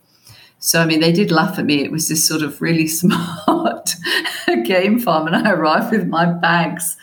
So, 0.61 0.81
I 0.81 0.85
mean, 0.85 0.99
they 0.99 1.13
did 1.13 1.31
laugh 1.31 1.57
at 1.57 1.63
me. 1.65 1.85
It 1.85 1.91
was 1.91 2.09
this 2.09 2.27
sort 2.27 2.41
of 2.41 2.61
really 2.61 2.85
smart 3.01 3.95
game 4.65 4.99
farm, 4.99 5.27
and 5.27 5.35
I 5.35 5.51
arrived 5.51 5.91
with 5.91 6.07
my 6.07 6.25
bags. 6.25 6.97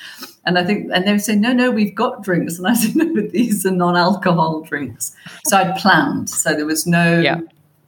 And 0.44 0.58
I 0.58 0.64
think, 0.64 0.90
and 0.92 1.06
they 1.06 1.12
would 1.12 1.22
say, 1.22 1.34
no, 1.34 1.52
no, 1.52 1.70
we've 1.70 1.94
got 1.94 2.22
drinks. 2.22 2.58
And 2.58 2.68
I 2.68 2.74
said, 2.74 2.94
no, 2.96 3.12
but 3.14 3.30
these 3.32 3.64
are 3.66 3.70
non 3.70 3.96
alcohol 3.96 4.60
drinks. 4.62 5.14
So 5.46 5.56
I'd 5.56 5.76
planned. 5.76 6.30
So 6.30 6.54
there 6.54 6.66
was 6.66 6.86
no, 6.86 7.18
Yeah. 7.20 7.40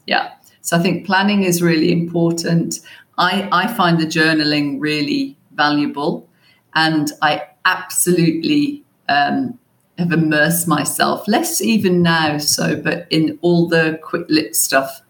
yeah. 0.07 0.33
So 0.63 0.77
I 0.77 0.81
think 0.83 1.07
planning 1.07 1.45
is 1.45 1.63
really 1.63 1.93
important. 1.93 2.81
I, 3.17 3.49
I 3.53 3.67
find 3.73 3.99
the 4.01 4.07
journaling 4.07 4.77
really 4.81 5.37
valuable. 5.55 6.28
And 6.75 7.13
I 7.23 7.43
absolutely 7.65 8.85
um, 9.09 9.59
have 9.99 10.13
immersed 10.13 10.69
myself, 10.69 11.27
less 11.27 11.61
even 11.61 12.03
now, 12.03 12.39
so, 12.39 12.77
but 12.77 13.07
in 13.11 13.39
all 13.43 13.69
the 13.69 13.99
quit 14.03 14.29
lit 14.31 14.55
stuff 14.55 15.03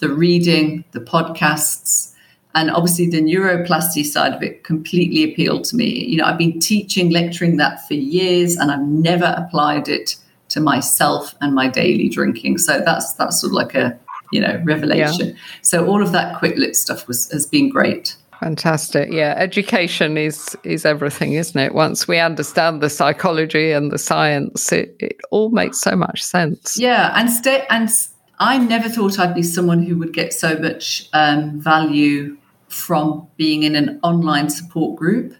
the 0.00 0.08
reading, 0.08 0.84
the 0.92 1.00
podcasts, 1.00 2.14
and 2.54 2.70
obviously 2.70 3.08
the 3.08 3.20
neuroplasty 3.20 4.04
side 4.04 4.34
of 4.34 4.42
it 4.42 4.64
completely 4.64 5.30
appealed 5.30 5.64
to 5.64 5.76
me. 5.76 6.04
You 6.06 6.16
know, 6.16 6.24
I've 6.24 6.38
been 6.38 6.58
teaching, 6.58 7.10
lecturing 7.10 7.58
that 7.58 7.86
for 7.86 7.94
years, 7.94 8.56
and 8.56 8.72
I've 8.72 8.82
never 8.82 9.34
applied 9.36 9.88
it 9.88 10.16
to 10.48 10.60
myself 10.60 11.34
and 11.40 11.54
my 11.54 11.68
daily 11.68 12.08
drinking. 12.08 12.58
So 12.58 12.80
that's 12.80 13.12
that's 13.14 13.40
sort 13.40 13.50
of 13.50 13.54
like 13.54 13.74
a 13.74 13.96
you 14.32 14.40
know 14.40 14.60
revelation. 14.64 15.36
So 15.62 15.86
all 15.86 16.02
of 16.02 16.10
that 16.12 16.38
quit 16.38 16.58
lit 16.58 16.74
stuff 16.74 17.06
was 17.06 17.30
has 17.30 17.46
been 17.46 17.68
great. 17.68 18.16
Fantastic. 18.40 19.12
Yeah, 19.12 19.34
education 19.36 20.16
is 20.16 20.56
is 20.64 20.86
everything, 20.86 21.34
isn't 21.34 21.60
it? 21.60 21.74
Once 21.74 22.08
we 22.08 22.18
understand 22.18 22.80
the 22.80 22.88
psychology 22.88 23.70
and 23.70 23.92
the 23.92 23.98
science, 23.98 24.72
it, 24.72 24.96
it 24.98 25.20
all 25.30 25.50
makes 25.50 25.78
so 25.80 25.94
much 25.94 26.22
sense. 26.22 26.78
Yeah, 26.78 27.12
and 27.14 27.30
stay 27.30 27.66
and 27.68 27.90
I 28.38 28.56
never 28.56 28.88
thought 28.88 29.18
I'd 29.18 29.34
be 29.34 29.42
someone 29.42 29.82
who 29.82 29.98
would 29.98 30.14
get 30.14 30.32
so 30.32 30.56
much 30.58 31.08
um, 31.12 31.60
value 31.60 32.36
from 32.68 33.26
being 33.36 33.62
in 33.64 33.76
an 33.76 34.00
online 34.02 34.48
support 34.48 34.98
group. 34.98 35.34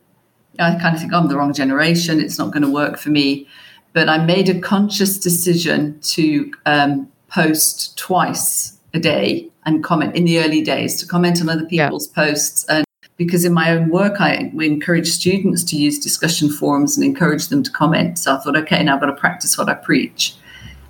I 0.59 0.75
kind 0.79 0.95
of 0.95 1.01
think 1.01 1.15
I'm 1.15 1.29
the 1.29 1.37
wrong 1.39 1.55
generation. 1.55 2.21
It's 2.21 2.39
not 2.39 2.53
going 2.53 2.65
to 2.65 2.71
work 2.71 2.99
for 2.99 3.09
me. 3.09 3.49
But 3.95 4.11
I 4.11 4.19
made 4.23 4.49
a 4.51 4.61
conscious 4.61 5.19
decision 5.19 5.99
to 6.01 6.53
um, 6.67 7.09
post 7.29 7.97
twice 7.97 8.77
a 8.93 9.01
day 9.01 9.49
and 9.65 9.83
comment 9.83 10.15
in 10.15 10.25
the 10.25 10.39
early 10.41 10.61
days 10.61 10.97
to 11.01 11.07
comment 11.07 11.41
on 11.41 11.49
other 11.49 11.67
Yeah. 11.71 11.87
people's 11.87 12.09
posts 12.09 12.65
and 12.69 12.85
because 13.21 13.45
in 13.45 13.53
my 13.53 13.71
own 13.71 13.91
work, 13.91 14.19
I 14.19 14.51
we 14.55 14.67
encourage 14.67 15.11
students 15.11 15.63
to 15.65 15.77
use 15.77 15.99
discussion 15.99 16.49
forums 16.49 16.97
and 16.97 17.05
encourage 17.05 17.49
them 17.49 17.63
to 17.63 17.71
comment. 17.71 18.19
So 18.19 18.35
I 18.35 18.39
thought, 18.39 18.57
okay, 18.57 18.83
now 18.83 18.95
I've 18.95 19.01
got 19.03 19.09
to 19.09 19.13
practice 19.13 19.59
what 19.59 19.69
I 19.69 19.75
preach. 19.75 20.35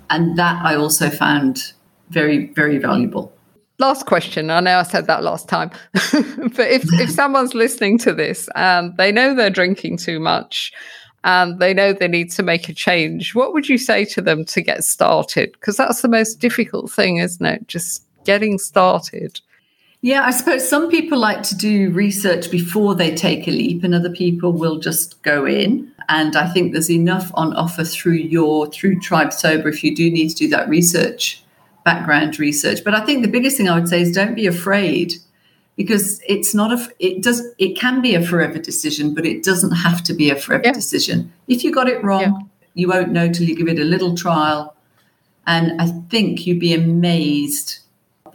And 0.09 0.37
that 0.39 0.63
I 0.63 0.75
also 0.75 1.09
found 1.09 1.73
very, 2.09 2.47
very 2.53 2.77
valuable. 2.77 3.33
Last 3.79 4.05
question. 4.05 4.49
I 4.49 4.61
know 4.61 4.77
I 4.77 4.83
said 4.83 5.07
that 5.07 5.23
last 5.23 5.49
time, 5.49 5.71
but 5.91 6.71
if, 6.71 6.85
if 7.01 7.09
someone's 7.09 7.53
listening 7.53 7.97
to 7.97 8.13
this 8.13 8.47
and 8.55 8.95
they 8.95 9.11
know 9.11 9.35
they're 9.35 9.49
drinking 9.49 9.97
too 9.97 10.21
much 10.21 10.71
and 11.25 11.59
they 11.59 11.73
know 11.73 11.91
they 11.91 12.07
need 12.07 12.31
to 12.31 12.43
make 12.43 12.69
a 12.69 12.73
change, 12.73 13.35
what 13.35 13.51
would 13.51 13.67
you 13.67 13.77
say 13.77 14.05
to 14.05 14.21
them 14.21 14.45
to 14.45 14.61
get 14.61 14.85
started? 14.85 15.51
Because 15.51 15.75
that's 15.75 16.01
the 16.01 16.07
most 16.07 16.35
difficult 16.35 16.89
thing, 16.93 17.17
isn't 17.17 17.45
it? 17.45 17.67
Just 17.67 18.05
getting 18.23 18.57
started. 18.57 19.41
Yeah, 20.03 20.25
I 20.25 20.31
suppose 20.31 20.67
some 20.67 20.89
people 20.89 21.19
like 21.19 21.43
to 21.43 21.55
do 21.55 21.91
research 21.91 22.49
before 22.49 22.95
they 22.95 23.13
take 23.13 23.47
a 23.47 23.51
leap, 23.51 23.83
and 23.83 23.93
other 23.93 24.09
people 24.09 24.51
will 24.51 24.79
just 24.79 25.21
go 25.21 25.45
in. 25.45 25.91
And 26.09 26.35
I 26.35 26.51
think 26.51 26.73
there's 26.73 26.89
enough 26.89 27.31
on 27.35 27.53
offer 27.53 27.83
through 27.83 28.13
your 28.13 28.65
through 28.71 28.99
Tribe 28.99 29.31
Sober 29.31 29.69
if 29.69 29.83
you 29.83 29.95
do 29.95 30.09
need 30.09 30.29
to 30.29 30.35
do 30.35 30.47
that 30.49 30.67
research, 30.67 31.43
background 31.85 32.39
research. 32.39 32.83
But 32.83 32.95
I 32.95 33.05
think 33.05 33.21
the 33.21 33.31
biggest 33.31 33.57
thing 33.57 33.69
I 33.69 33.77
would 33.77 33.87
say 33.87 34.01
is 34.01 34.11
don't 34.11 34.33
be 34.33 34.47
afraid, 34.47 35.13
because 35.75 36.19
it's 36.27 36.55
not 36.55 36.73
a 36.73 36.91
it 36.97 37.21
does 37.21 37.47
it 37.59 37.79
can 37.79 38.01
be 38.01 38.15
a 38.15 38.25
forever 38.25 38.57
decision, 38.57 39.13
but 39.13 39.25
it 39.27 39.43
doesn't 39.43 39.71
have 39.71 40.03
to 40.05 40.15
be 40.15 40.31
a 40.31 40.35
forever 40.35 40.63
yeah. 40.65 40.73
decision. 40.73 41.31
If 41.47 41.63
you 41.63 41.71
got 41.71 41.87
it 41.87 42.03
wrong, 42.03 42.21
yeah. 42.21 42.39
you 42.73 42.87
won't 42.87 43.11
know 43.11 43.31
till 43.31 43.47
you 43.47 43.55
give 43.55 43.67
it 43.67 43.79
a 43.79 43.85
little 43.85 44.15
trial. 44.15 44.75
And 45.45 45.79
I 45.79 45.87
think 46.09 46.47
you'd 46.47 46.59
be 46.59 46.73
amazed 46.73 47.80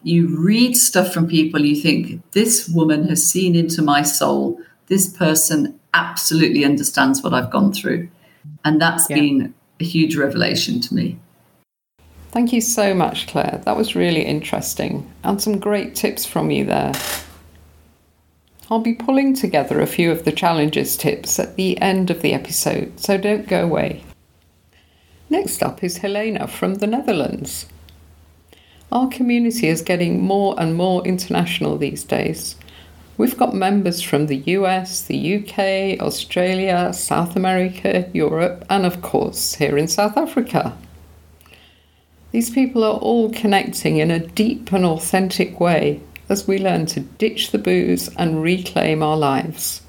you 0.06 0.28
read 0.38 0.76
stuff 0.76 1.12
from 1.12 1.26
people, 1.26 1.60
you 1.60 1.74
think, 1.74 2.22
this 2.30 2.68
woman 2.68 3.08
has 3.08 3.28
seen 3.28 3.56
into 3.56 3.82
my 3.82 4.02
soul. 4.02 4.60
This 4.86 5.12
person 5.12 5.78
absolutely 5.94 6.64
understands 6.64 7.24
what 7.24 7.34
I've 7.34 7.50
gone 7.50 7.72
through. 7.72 8.08
And 8.64 8.80
that's 8.80 9.10
yeah. 9.10 9.16
been 9.16 9.54
a 9.80 9.84
huge 9.84 10.14
revelation 10.14 10.80
to 10.82 10.94
me. 10.94 11.18
Thank 12.30 12.52
you 12.52 12.60
so 12.60 12.94
much, 12.94 13.26
Claire. 13.26 13.60
That 13.64 13.76
was 13.76 13.96
really 13.96 14.22
interesting 14.22 15.12
and 15.24 15.42
some 15.42 15.58
great 15.58 15.96
tips 15.96 16.24
from 16.24 16.52
you 16.52 16.64
there. 16.64 16.92
I'll 18.70 18.78
be 18.78 18.94
pulling 18.94 19.34
together 19.34 19.80
a 19.80 19.88
few 19.88 20.12
of 20.12 20.24
the 20.24 20.32
challenges 20.32 20.96
tips 20.96 21.40
at 21.40 21.56
the 21.56 21.80
end 21.80 22.10
of 22.10 22.22
the 22.22 22.32
episode, 22.32 23.00
so 23.00 23.18
don't 23.18 23.48
go 23.48 23.64
away. 23.64 24.04
Next 25.30 25.64
up 25.64 25.82
is 25.82 25.98
Helena 25.98 26.46
from 26.46 26.76
the 26.76 26.86
Netherlands. 26.86 27.66
Our 28.92 29.08
community 29.08 29.66
is 29.66 29.82
getting 29.82 30.22
more 30.22 30.54
and 30.58 30.74
more 30.74 31.04
international 31.04 31.76
these 31.76 32.04
days. 32.04 32.54
We've 33.18 33.36
got 33.36 33.54
members 33.54 34.00
from 34.00 34.26
the 34.26 34.36
US, 34.36 35.02
the 35.02 35.36
UK, 35.36 36.00
Australia, 36.00 36.92
South 36.92 37.34
America, 37.34 38.08
Europe, 38.12 38.64
and 38.70 38.86
of 38.86 39.02
course 39.02 39.54
here 39.54 39.76
in 39.76 39.88
South 39.88 40.16
Africa. 40.16 40.76
These 42.30 42.50
people 42.50 42.84
are 42.84 42.98
all 42.98 43.30
connecting 43.30 43.96
in 43.96 44.10
a 44.10 44.26
deep 44.26 44.72
and 44.72 44.84
authentic 44.84 45.58
way 45.58 46.00
as 46.28 46.46
we 46.46 46.58
learn 46.58 46.86
to 46.86 47.00
ditch 47.00 47.50
the 47.50 47.58
booze 47.58 48.08
and 48.16 48.42
reclaim 48.42 49.02
our 49.02 49.16
lives. 49.16 49.80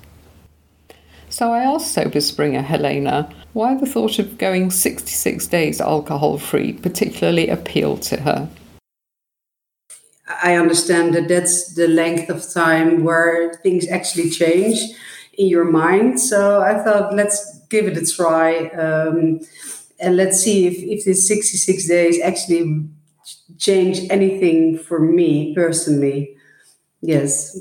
So 1.29 1.51
I 1.51 1.59
asked 1.59 1.91
Sober 1.91 2.21
Springer 2.21 2.61
Helena 2.61 3.29
why 3.53 3.75
the 3.75 3.85
thought 3.85 4.17
of 4.17 4.37
going 4.37 4.71
66 4.71 5.45
days 5.47 5.81
alcohol 5.81 6.37
free 6.37 6.73
particularly 6.73 7.49
appealed 7.49 8.01
to 8.03 8.21
her. 8.21 8.49
I 10.27 10.55
understand 10.55 11.13
that 11.15 11.27
that's 11.27 11.73
the 11.75 11.87
length 11.87 12.29
of 12.29 12.47
time 12.53 13.03
where 13.03 13.53
things 13.63 13.87
actually 13.87 14.29
change 14.29 14.79
in 15.37 15.47
your 15.47 15.65
mind. 15.65 16.19
So 16.19 16.61
I 16.61 16.83
thought, 16.83 17.13
let's 17.13 17.59
give 17.69 17.85
it 17.85 17.97
a 17.97 18.05
try. 18.05 18.67
Um, 18.69 19.39
and 19.99 20.17
let's 20.17 20.39
see 20.39 20.67
if, 20.67 20.75
if 20.77 21.05
this 21.05 21.27
66 21.27 21.87
days 21.87 22.21
actually 22.21 22.87
change 23.57 24.01
anything 24.09 24.77
for 24.77 24.99
me 24.99 25.55
personally. 25.55 26.35
Yes. 27.01 27.57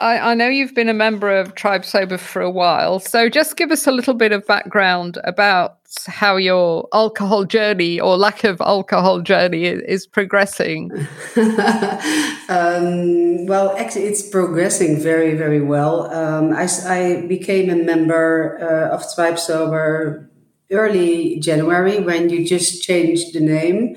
I, 0.00 0.30
I, 0.30 0.34
know 0.34 0.48
you've 0.48 0.74
been 0.74 0.88
a 0.88 0.94
member 0.94 1.30
of 1.30 1.54
Tribe 1.54 1.84
Sober 1.84 2.16
for 2.16 2.40
a 2.40 2.50
while. 2.50 3.00
So 3.00 3.28
just 3.28 3.56
give 3.56 3.70
us 3.70 3.86
a 3.86 3.92
little 3.92 4.14
bit 4.14 4.32
of 4.32 4.46
background 4.46 5.18
about 5.24 5.76
how 6.06 6.36
your 6.36 6.88
alcohol 6.94 7.44
journey 7.44 8.00
or 8.00 8.16
lack 8.16 8.44
of 8.44 8.60
alcohol 8.62 9.20
journey 9.20 9.66
is, 9.66 10.06
progressing. 10.06 10.90
um, 12.48 13.46
well, 13.46 13.76
actually, 13.76 14.04
it's 14.04 14.26
progressing 14.26 14.98
very, 14.98 15.34
very 15.34 15.60
well. 15.60 16.10
Um, 16.12 16.52
I, 16.54 16.66
I, 16.86 17.26
became 17.26 17.68
a 17.68 17.76
member 17.76 18.58
uh, 18.62 18.94
of 18.94 19.04
Tribe 19.14 19.38
Sober 19.38 20.30
early 20.70 21.38
January 21.40 22.00
when 22.00 22.30
you 22.30 22.46
just 22.46 22.82
changed 22.82 23.34
the 23.34 23.40
name. 23.40 23.96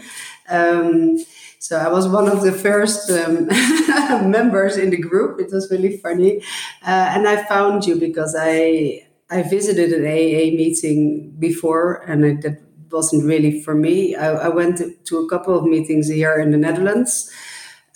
Um, 0.50 1.24
so 1.60 1.78
I 1.78 1.88
was 1.88 2.10
one 2.10 2.28
of 2.28 2.42
the 2.42 2.52
first 2.52 3.10
um, 3.10 3.48
members 4.24 4.78
in 4.78 4.90
the 4.90 4.98
group. 4.98 5.40
It 5.40 5.52
was 5.52 5.70
really 5.72 5.98
funny, 5.98 6.42
uh, 6.86 7.14
and 7.16 7.28
I 7.28 7.44
found 7.44 7.86
you 7.86 8.00
because 8.00 8.36
I 8.38 9.08
I 9.30 9.42
visited 9.44 9.92
an 9.94 10.06
AA 10.06 10.56
meeting 10.56 11.32
before, 11.40 12.04
and 12.08 12.26
it, 12.26 12.42
that 12.42 12.62
wasn't 12.92 13.26
really 13.26 13.62
for 13.62 13.74
me. 13.74 14.16
I, 14.16 14.30
I 14.32 14.48
went 14.50 14.78
to, 14.78 14.94
to, 15.06 15.18
a 15.18 15.30
couple 15.30 15.58
of 15.58 15.66
meetings 15.66 16.08
here 16.08 16.40
in 16.40 16.52
the 16.52 16.58
Netherlands, 16.58 17.32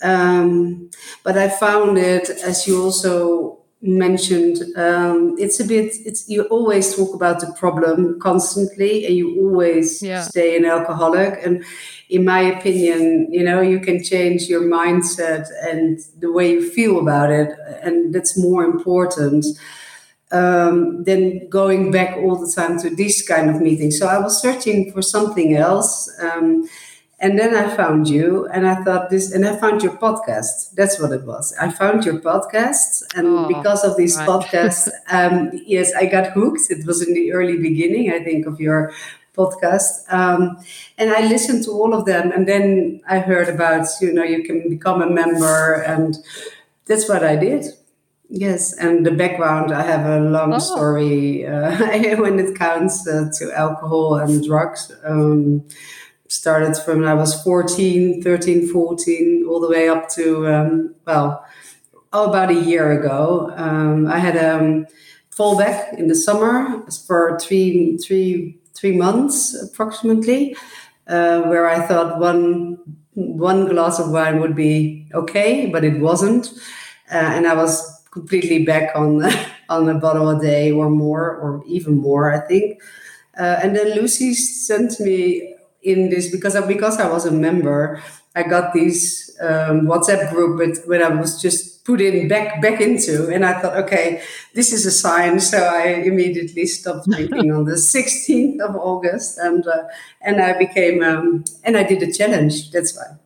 um, 0.02 0.90
but 1.22 1.38
I 1.38 1.48
found 1.48 1.98
it 1.98 2.28
as 2.30 2.66
you 2.66 2.82
also 2.82 3.58
mentioned 3.80 4.58
um, 4.76 5.36
it's 5.38 5.60
a 5.60 5.64
bit 5.64 5.94
it's 6.04 6.28
you 6.28 6.42
always 6.44 6.96
talk 6.96 7.14
about 7.14 7.40
the 7.40 7.52
problem 7.52 8.18
constantly 8.18 9.06
and 9.06 9.14
you 9.14 9.38
always 9.38 10.02
yeah. 10.02 10.22
stay 10.22 10.56
an 10.56 10.64
alcoholic 10.64 11.38
and 11.44 11.64
in 12.08 12.24
my 12.24 12.40
opinion 12.40 13.28
you 13.30 13.42
know 13.42 13.60
you 13.60 13.80
can 13.80 14.02
change 14.02 14.42
your 14.44 14.62
mindset 14.62 15.46
and 15.62 16.00
the 16.18 16.32
way 16.32 16.52
you 16.52 16.70
feel 16.70 16.98
about 16.98 17.30
it 17.30 17.50
and 17.82 18.14
that's 18.14 18.38
more 18.38 18.64
important 18.64 19.44
um, 20.30 21.02
than 21.04 21.48
going 21.48 21.90
back 21.90 22.16
all 22.18 22.36
the 22.36 22.52
time 22.52 22.78
to 22.78 22.90
these 22.90 23.26
kind 23.26 23.50
of 23.50 23.60
meetings 23.60 23.98
so 23.98 24.06
i 24.06 24.18
was 24.18 24.40
searching 24.40 24.92
for 24.92 25.02
something 25.02 25.54
else 25.54 26.10
um, 26.20 26.68
and 27.20 27.36
then 27.36 27.54
I 27.56 27.74
found 27.74 28.08
you, 28.08 28.46
and 28.52 28.66
I 28.66 28.76
thought 28.84 29.10
this, 29.10 29.32
and 29.32 29.44
I 29.44 29.56
found 29.56 29.82
your 29.82 29.96
podcast. 29.96 30.74
That's 30.76 31.00
what 31.00 31.10
it 31.10 31.24
was. 31.24 31.52
I 31.60 31.68
found 31.68 32.04
your 32.04 32.20
podcast, 32.20 33.02
and 33.16 33.26
oh, 33.26 33.48
because 33.48 33.82
of 33.82 33.96
these 33.96 34.16
right. 34.16 34.28
podcasts, 34.28 34.88
um, 35.10 35.50
yes, 35.66 35.92
I 35.94 36.06
got 36.06 36.30
hooked. 36.30 36.70
It 36.70 36.86
was 36.86 37.04
in 37.04 37.14
the 37.14 37.32
early 37.32 37.56
beginning, 37.56 38.12
I 38.12 38.22
think, 38.22 38.46
of 38.46 38.60
your 38.60 38.92
podcast, 39.38 40.12
um, 40.12 40.58
and 40.98 41.10
I 41.10 41.20
listened 41.28 41.64
to 41.64 41.70
all 41.70 41.94
of 41.94 42.04
them. 42.04 42.32
And 42.32 42.48
then 42.48 43.00
I 43.08 43.20
heard 43.20 43.48
about, 43.48 43.86
you 44.00 44.12
know, 44.12 44.24
you 44.24 44.42
can 44.42 44.68
become 44.68 45.00
a 45.00 45.08
member, 45.08 45.74
and 45.74 46.16
that's 46.86 47.08
what 47.08 47.22
I 47.22 47.36
did. 47.36 47.66
Yes, 48.28 48.74
and 48.74 49.06
the 49.06 49.12
background, 49.12 49.72
I 49.72 49.82
have 49.82 50.04
a 50.04 50.20
long 50.20 50.52
oh. 50.52 50.58
story 50.58 51.46
uh, 51.46 51.70
when 52.20 52.38
it 52.38 52.58
comes 52.58 53.08
uh, 53.08 53.30
to 53.38 53.52
alcohol 53.52 54.16
and 54.16 54.44
drugs. 54.44 54.92
Um, 55.04 55.64
started 56.28 56.76
from 56.76 57.00
when 57.00 57.08
I 57.08 57.14
was 57.14 57.42
14, 57.42 58.22
13, 58.22 58.68
14, 58.68 59.46
all 59.48 59.60
the 59.60 59.68
way 59.68 59.88
up 59.88 60.10
to, 60.10 60.46
um, 60.46 60.94
well, 61.06 61.44
oh, 62.12 62.28
about 62.28 62.50
a 62.50 62.54
year 62.54 62.92
ago. 62.92 63.50
Um, 63.56 64.06
I 64.06 64.18
had 64.18 64.36
a 64.36 64.56
um, 64.56 64.86
fallback 65.30 65.98
in 65.98 66.08
the 66.08 66.14
summer 66.14 66.84
for 67.06 67.38
three, 67.40 67.96
three, 67.96 68.57
three 68.78 68.96
months 68.96 69.54
approximately, 69.60 70.56
uh, 71.08 71.42
where 71.42 71.68
I 71.68 71.80
thought 71.86 72.20
one, 72.20 72.78
one 73.14 73.66
glass 73.66 73.98
of 73.98 74.10
wine 74.10 74.40
would 74.40 74.54
be 74.54 75.08
okay, 75.14 75.66
but 75.66 75.84
it 75.84 76.00
wasn't. 76.00 76.52
Uh, 77.10 77.16
and 77.34 77.46
I 77.46 77.54
was 77.54 78.04
completely 78.10 78.64
back 78.64 78.94
on, 78.94 79.24
on 79.68 79.88
a 79.88 79.94
bottle 79.94 80.30
a 80.30 80.40
day 80.40 80.70
or 80.70 80.88
more, 80.90 81.36
or 81.36 81.62
even 81.66 81.96
more, 81.96 82.32
I 82.32 82.46
think. 82.46 82.80
Uh, 83.38 83.60
and 83.62 83.76
then 83.76 83.94
Lucy 83.94 84.34
sent 84.34 84.98
me 85.00 85.54
in 85.82 86.10
this 86.10 86.30
because 86.30 86.56
I, 86.56 86.66
because 86.66 86.98
I 86.98 87.08
was 87.08 87.24
a 87.24 87.30
member, 87.30 88.02
I 88.34 88.42
got 88.42 88.72
this 88.72 89.36
um, 89.40 89.82
WhatsApp 89.82 90.32
group 90.32 90.58
with 90.58 90.84
when 90.86 91.02
I 91.02 91.08
was 91.08 91.40
just 91.40 91.67
put 91.88 92.02
in 92.02 92.28
back 92.28 92.60
back 92.60 92.80
into, 92.82 93.30
and 93.34 93.46
I 93.46 93.54
thought, 93.60 93.76
okay, 93.84 94.20
this 94.52 94.72
is 94.72 94.84
a 94.84 94.90
sign. 94.90 95.40
So 95.40 95.58
I 95.58 95.84
immediately 96.10 96.66
stopped 96.66 97.08
drinking 97.10 97.50
on 97.50 97.64
the 97.64 97.78
16th 97.92 98.60
of 98.60 98.76
August, 98.76 99.38
and 99.38 99.66
uh, 99.66 99.84
and 100.20 100.40
I 100.40 100.52
became 100.58 101.02
um, 101.02 101.44
and 101.64 101.76
I 101.76 101.84
did 101.84 102.02
a 102.02 102.12
challenge. 102.12 102.70
That's 102.70 102.94
why. 102.96 103.16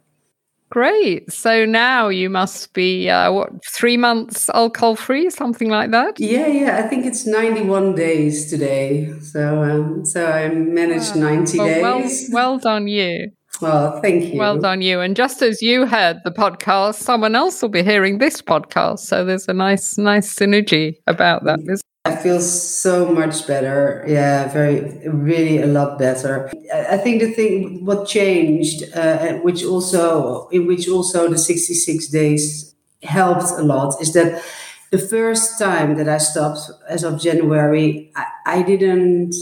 Great. 0.71 1.31
So 1.31 1.67
now 1.67 2.09
you 2.09 2.31
must 2.31 2.73
be 2.73 3.11
uh, 3.11 3.31
what 3.31 3.51
three 3.67 3.99
months 3.99 4.49
alcohol 4.55 4.97
free, 4.97 5.29
something 5.29 5.69
like 5.69 5.91
that. 5.91 6.19
Yeah, 6.19 6.47
yeah. 6.47 6.79
I 6.79 6.89
think 6.89 7.05
it's 7.05 7.27
ninety-one 7.27 7.95
days 7.95 8.49
today. 8.49 9.13
So, 9.21 9.63
um, 9.65 10.07
so 10.07 10.25
I 10.25 10.49
managed 10.49 11.15
ninety 11.17 11.59
well, 11.59 11.99
days. 12.01 12.31
Well, 12.33 12.53
well 12.53 12.59
done, 12.59 12.87
you. 12.89 13.33
Well, 13.61 14.01
thank 14.01 14.33
you. 14.33 14.39
Well 14.39 14.59
done, 14.59 14.83
you. 14.83 15.01
And 15.01 15.15
just 15.15 15.43
as 15.43 15.63
you 15.63 15.87
heard 15.87 16.21
the 16.25 16.31
podcast, 16.31 16.95
someone 16.95 17.35
else 17.35 17.63
will 17.63 17.69
be 17.69 17.83
hearing 17.83 18.19
this 18.19 18.43
podcast. 18.43 19.01
So 19.01 19.25
there's 19.25 19.47
a 19.49 19.53
nice, 19.53 19.99
nice 19.99 20.35
synergy 20.35 20.97
about 21.07 21.45
that. 21.45 21.61
I 22.05 22.17
feel 22.17 22.41
so 22.41 23.07
much 23.13 23.47
better. 23.47 24.05
Yeah, 24.09 24.49
very, 24.49 25.07
really 25.09 25.63
a 25.63 25.67
lot 25.67 25.99
better. 25.99 26.51
I 26.75 26.97
think 26.97 27.21
the 27.23 27.31
thing, 27.31 27.85
what 27.85 28.09
changed, 28.09 28.83
uh, 28.97 29.35
which 29.35 29.65
also, 29.65 30.49
in 30.49 30.67
which 30.67 30.89
also 30.89 31.29
the 31.29 31.39
66 31.39 32.09
days 32.09 32.75
helped 33.05 33.53
a 33.53 33.63
lot, 33.63 34.01
is 34.01 34.13
that 34.15 34.43
the 34.91 34.99
first 34.99 35.59
time 35.61 35.97
that 35.97 36.09
I 36.09 36.19
stopped 36.19 36.71
as 36.89 37.05
of 37.05 37.21
January, 37.21 38.11
I, 38.17 38.27
I 38.47 38.63
didn't 38.63 39.35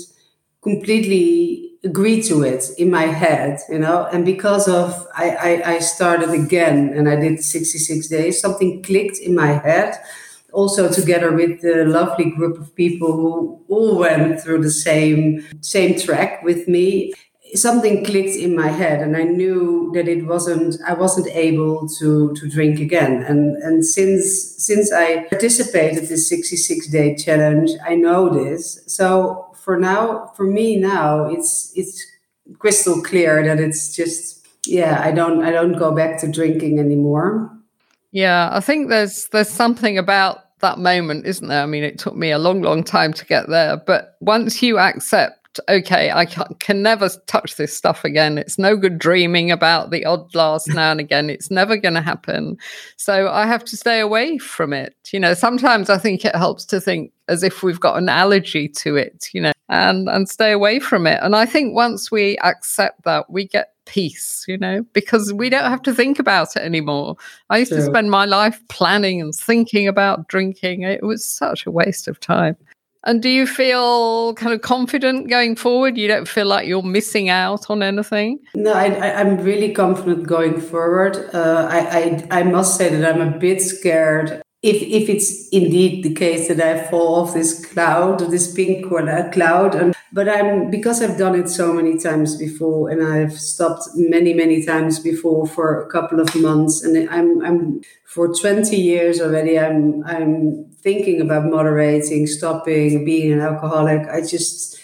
completely 0.63 1.70
agree 1.83 2.23
to 2.23 2.43
it 2.43 2.65
in 2.77 2.91
my 2.91 3.07
head, 3.07 3.59
you 3.69 3.79
know, 3.79 4.07
and 4.13 4.25
because 4.25 4.69
of 4.69 5.07
I, 5.17 5.31
I, 5.31 5.73
I 5.75 5.79
started 5.79 6.31
again 6.31 6.93
and 6.95 7.09
I 7.09 7.17
did 7.17 7.43
66 7.43 8.09
days, 8.09 8.41
something 8.41 8.83
clicked 8.83 9.19
in 9.19 9.35
my 9.35 9.53
head. 9.53 9.99
Also 10.53 10.93
together 10.93 11.31
with 11.33 11.61
the 11.61 11.85
lovely 11.85 12.33
group 12.33 12.59
of 12.59 12.75
people 12.75 13.13
who 13.13 13.65
all 13.69 13.97
went 13.97 14.41
through 14.41 14.61
the 14.63 14.71
same 14.71 15.47
same 15.61 15.97
track 15.97 16.43
with 16.43 16.67
me 16.67 17.13
something 17.55 18.05
clicked 18.05 18.37
in 18.37 18.55
my 18.57 18.69
head 18.69 19.01
and 19.01 19.17
i 19.17 19.23
knew 19.23 19.91
that 19.95 20.09
it 20.09 20.27
wasn't 20.27 20.77
i 20.87 20.93
wasn't 20.93 21.27
able 21.29 21.89
to 21.89 22.35
to 22.35 22.49
drink 22.49 22.81
again. 22.81 23.23
And 23.23 23.57
and 23.63 23.85
since 23.85 24.55
since 24.59 24.93
i 24.93 25.25
participated 25.25 26.09
this 26.09 26.29
66 26.29 26.87
day 26.89 27.15
challenge 27.17 27.71
i 27.87 27.95
know 27.95 28.29
this. 28.29 28.83
So 28.87 29.50
for 29.61 29.79
now 29.79 30.33
for 30.37 30.47
me 30.47 30.77
now 30.77 31.27
it's 31.27 31.73
it's 31.77 32.05
crystal 32.59 33.01
clear 33.03 33.45
that 33.45 33.61
it's 33.61 33.95
just 33.95 34.47
yeah 34.67 35.01
i 35.05 35.13
don't 35.13 35.45
i 35.45 35.51
don't 35.51 35.79
go 35.79 35.95
back 35.95 36.21
to 36.21 36.31
drinking 36.31 36.79
anymore 36.79 37.51
yeah, 38.13 38.51
I 38.53 38.61
think 38.61 38.89
there's 38.89 39.29
there's 39.29 39.49
something 39.49 39.97
about 39.97 40.59
that 40.61 40.79
moment, 40.79 41.27
isn't 41.27 41.49
there? 41.49 41.63
I 41.63 41.67
mean, 41.67 41.85
it 41.85 41.99
took 41.99 42.17
me 42.17 42.31
a 42.31 42.39
long, 42.39 42.63
long 42.63 42.83
time 42.85 43.13
to 43.15 43.25
get 43.25 43.49
there, 43.49 43.77
but 43.77 44.17
once 44.21 44.63
you 44.63 44.79
accept, 44.79 45.61
okay, 45.69 46.11
I 46.11 46.27
can, 46.27 46.83
never 46.83 47.09
touch 47.27 47.57
this 47.57 47.77
stuff 47.77 48.05
again. 48.05 48.37
It's 48.37 48.59
no 48.59 48.77
good 48.77 48.99
dreaming 48.99 49.51
about 49.51 49.91
the 49.91 50.05
odd 50.05 50.31
glass 50.33 50.67
now 50.67 50.91
and 50.91 51.01
again. 51.01 51.31
It's 51.31 51.51
never 51.51 51.77
going 51.77 51.95
to 51.95 52.03
happen. 52.03 52.59
So 52.97 53.29
I 53.29 53.47
have 53.47 53.65
to 53.67 53.77
stay 53.77 54.01
away 54.01 54.39
from 54.39 54.73
it. 54.73 54.95
You 55.13 55.21
know, 55.21 55.35
sometimes 55.35 55.89
I 55.89 55.99
think 55.99 56.25
it 56.25 56.37
helps 56.37 56.65
to 56.67 56.81
think 56.81 57.13
as 57.31 57.43
if 57.43 57.63
we've 57.63 57.81
got 57.81 57.97
an 57.97 58.09
allergy 58.09 58.69
to 58.69 58.97
it, 58.97 59.29
you 59.33 59.41
know, 59.41 59.53
and 59.69 60.09
and 60.09 60.29
stay 60.29 60.53
away 60.53 60.81
from 60.81 61.07
it. 61.07 61.21
And 61.23 61.35
I 61.35 61.47
think 61.47 61.75
once 61.75 62.11
we 62.11 62.37
accept 62.39 63.05
that, 63.05 63.31
we 63.31 63.47
get 63.47 63.73
peace, 63.87 64.45
you 64.47 64.59
know, 64.59 64.85
because 64.93 65.33
we 65.33 65.49
don't 65.49 65.71
have 65.71 65.83
to 65.83 65.95
think 65.95 66.19
about 66.19 66.57
it 66.57 66.63
anymore. 66.63 67.17
I 67.49 67.59
used 67.59 67.73
to 67.73 67.83
spend 67.83 68.11
my 68.11 68.25
life 68.25 68.61
planning 68.69 69.21
and 69.21 69.35
thinking 69.35 69.89
about 69.89 70.29
drinking. 70.29 70.83
It 70.83 71.03
was 71.03 71.25
such 71.25 71.67
a 71.67 71.71
waste 71.71 72.09
of 72.09 72.21
time. 72.21 72.57
And 73.05 73.23
do 73.23 73.31
you 73.31 73.47
feel 73.47 74.35
kind 74.35 74.53
of 74.53 74.61
confident 74.61 75.31
going 75.31 75.57
forward? 75.57 75.97
You 75.97 76.07
don't 76.07 76.29
feel 76.29 76.47
like 76.47 76.69
you're 76.69 76.83
missing 76.83 77.31
out 77.31 77.71
on 77.71 77.83
anything? 77.83 78.41
No, 78.55 78.75
I, 78.75 79.21
am 79.21 79.39
really 79.39 79.73
confident 79.73 80.27
going 80.27 80.61
forward. 80.61 81.17
Uh, 81.33 81.67
I, 81.71 82.27
I, 82.31 82.41
I 82.41 82.43
must 82.43 82.77
say 82.77 82.95
that 82.95 83.15
I'm 83.15 83.23
a 83.23 83.39
bit 83.39 83.63
scared 83.63 84.43
if 84.63 84.83
if 84.83 85.09
it's 85.09 85.49
indeed 85.49 86.05
the 86.05 86.15
case 86.15 86.49
that 86.49 86.61
I 86.61 86.87
fall 86.91 87.15
off 87.15 87.33
this 87.33 87.65
cloud, 87.65 88.21
this 88.31 88.53
pink 88.53 88.87
cloud, 88.87 89.75
and 89.75 89.95
but 90.13 90.29
I'm 90.29 90.71
because 90.71 91.01
I've 91.01 91.17
done 91.17 91.35
it 91.35 91.49
so 91.49 91.73
many 91.73 91.99
times 91.99 92.37
before, 92.37 92.91
and 92.91 93.03
I've 93.03 93.33
stopped 93.33 93.89
many 93.95 94.35
many 94.35 94.65
times 94.65 94.99
before 94.99 95.47
for 95.47 95.83
a 95.83 95.91
couple 95.91 96.21
of 96.21 96.35
months, 96.35 96.83
and 96.85 97.09
I'm 97.09 97.43
I'm 97.43 97.81
for 98.05 98.35
20 98.35 98.77
years 98.77 99.21
already. 99.21 99.59
I'm 99.59 100.05
I'm 100.05 100.67
thinking 100.83 101.23
about 101.23 101.47
moderating, 101.47 102.27
stopping, 102.27 103.05
being 103.05 103.33
an 103.33 103.41
alcoholic. 103.41 104.09
I 104.09 104.21
just 104.21 104.79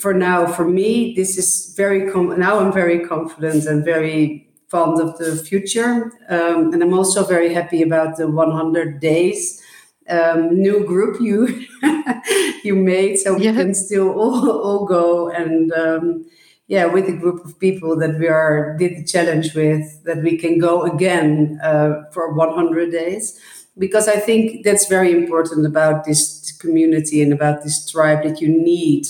for 0.00 0.14
now, 0.14 0.46
for 0.46 0.66
me, 0.66 1.14
this 1.14 1.36
is 1.36 1.74
very 1.76 2.10
com- 2.10 2.38
now 2.38 2.58
I'm 2.58 2.72
very 2.72 3.00
confident 3.00 3.66
and 3.66 3.84
very 3.84 4.43
fond 4.74 5.00
of 5.00 5.16
the 5.18 5.36
future. 5.36 6.10
Um, 6.28 6.72
and 6.72 6.82
I'm 6.82 6.94
also 6.94 7.24
very 7.24 7.54
happy 7.54 7.80
about 7.80 8.16
the 8.16 8.26
100 8.26 8.98
days 8.98 9.62
um, 10.10 10.60
new 10.60 10.84
group 10.84 11.20
you 11.20 11.64
you 12.64 12.74
made, 12.74 13.18
so 13.18 13.34
we 13.34 13.44
yeah. 13.44 13.54
can 13.54 13.72
still 13.74 14.08
all, 14.20 14.50
all 14.50 14.84
go 14.84 15.30
and 15.30 15.72
um, 15.72 16.26
yeah, 16.66 16.86
with 16.86 17.08
a 17.08 17.12
group 17.12 17.44
of 17.44 17.58
people 17.58 17.96
that 17.98 18.18
we 18.18 18.26
are 18.28 18.76
did 18.78 18.96
the 18.96 19.04
challenge 19.04 19.54
with, 19.54 20.02
that 20.04 20.22
we 20.22 20.36
can 20.36 20.58
go 20.58 20.82
again 20.82 21.60
uh, 21.62 22.02
for 22.12 22.34
100 22.34 22.90
days. 22.90 23.38
Because 23.76 24.08
I 24.08 24.16
think 24.16 24.64
that's 24.64 24.86
very 24.88 25.12
important 25.12 25.66
about 25.66 26.04
this 26.04 26.52
community 26.60 27.22
and 27.22 27.32
about 27.32 27.62
this 27.62 27.90
tribe 27.90 28.22
that 28.24 28.40
you 28.40 28.48
need 28.48 29.06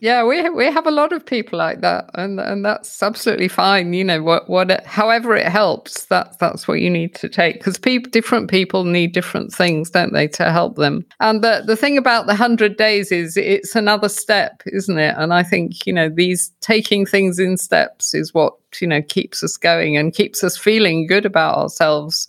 Yeah, 0.00 0.22
we 0.24 0.48
we 0.50 0.66
have 0.66 0.86
a 0.86 0.92
lot 0.92 1.12
of 1.12 1.26
people 1.26 1.58
like 1.58 1.80
that, 1.80 2.10
and 2.14 2.38
and 2.38 2.64
that's 2.64 3.02
absolutely 3.02 3.48
fine. 3.48 3.92
You 3.92 4.04
know, 4.04 4.22
what 4.22 4.48
what 4.48 4.70
it, 4.70 4.86
however 4.86 5.34
it 5.34 5.48
helps, 5.48 6.04
that's 6.04 6.36
that's 6.36 6.68
what 6.68 6.80
you 6.80 6.88
need 6.88 7.16
to 7.16 7.28
take 7.28 7.54
because 7.58 7.78
people 7.78 8.08
different 8.10 8.48
people 8.48 8.84
need 8.84 9.12
different 9.12 9.52
things, 9.52 9.90
don't 9.90 10.12
they, 10.12 10.28
to 10.28 10.52
help 10.52 10.76
them. 10.76 11.04
And 11.18 11.42
the 11.42 11.64
the 11.66 11.74
thing 11.74 11.98
about 11.98 12.26
the 12.26 12.36
hundred 12.36 12.76
days 12.76 13.10
is 13.10 13.36
it's 13.36 13.74
another 13.74 14.08
step, 14.08 14.62
isn't 14.66 14.98
it? 14.98 15.16
And 15.18 15.34
I 15.34 15.42
think 15.42 15.84
you 15.84 15.92
know 15.92 16.08
these 16.08 16.52
taking 16.60 17.04
things 17.04 17.40
in 17.40 17.56
steps 17.56 18.14
is 18.14 18.32
what 18.32 18.54
you 18.80 18.86
know 18.86 19.02
keeps 19.02 19.42
us 19.42 19.56
going 19.56 19.96
and 19.96 20.14
keeps 20.14 20.44
us 20.44 20.56
feeling 20.56 21.06
good 21.08 21.26
about 21.26 21.56
ourselves 21.58 22.28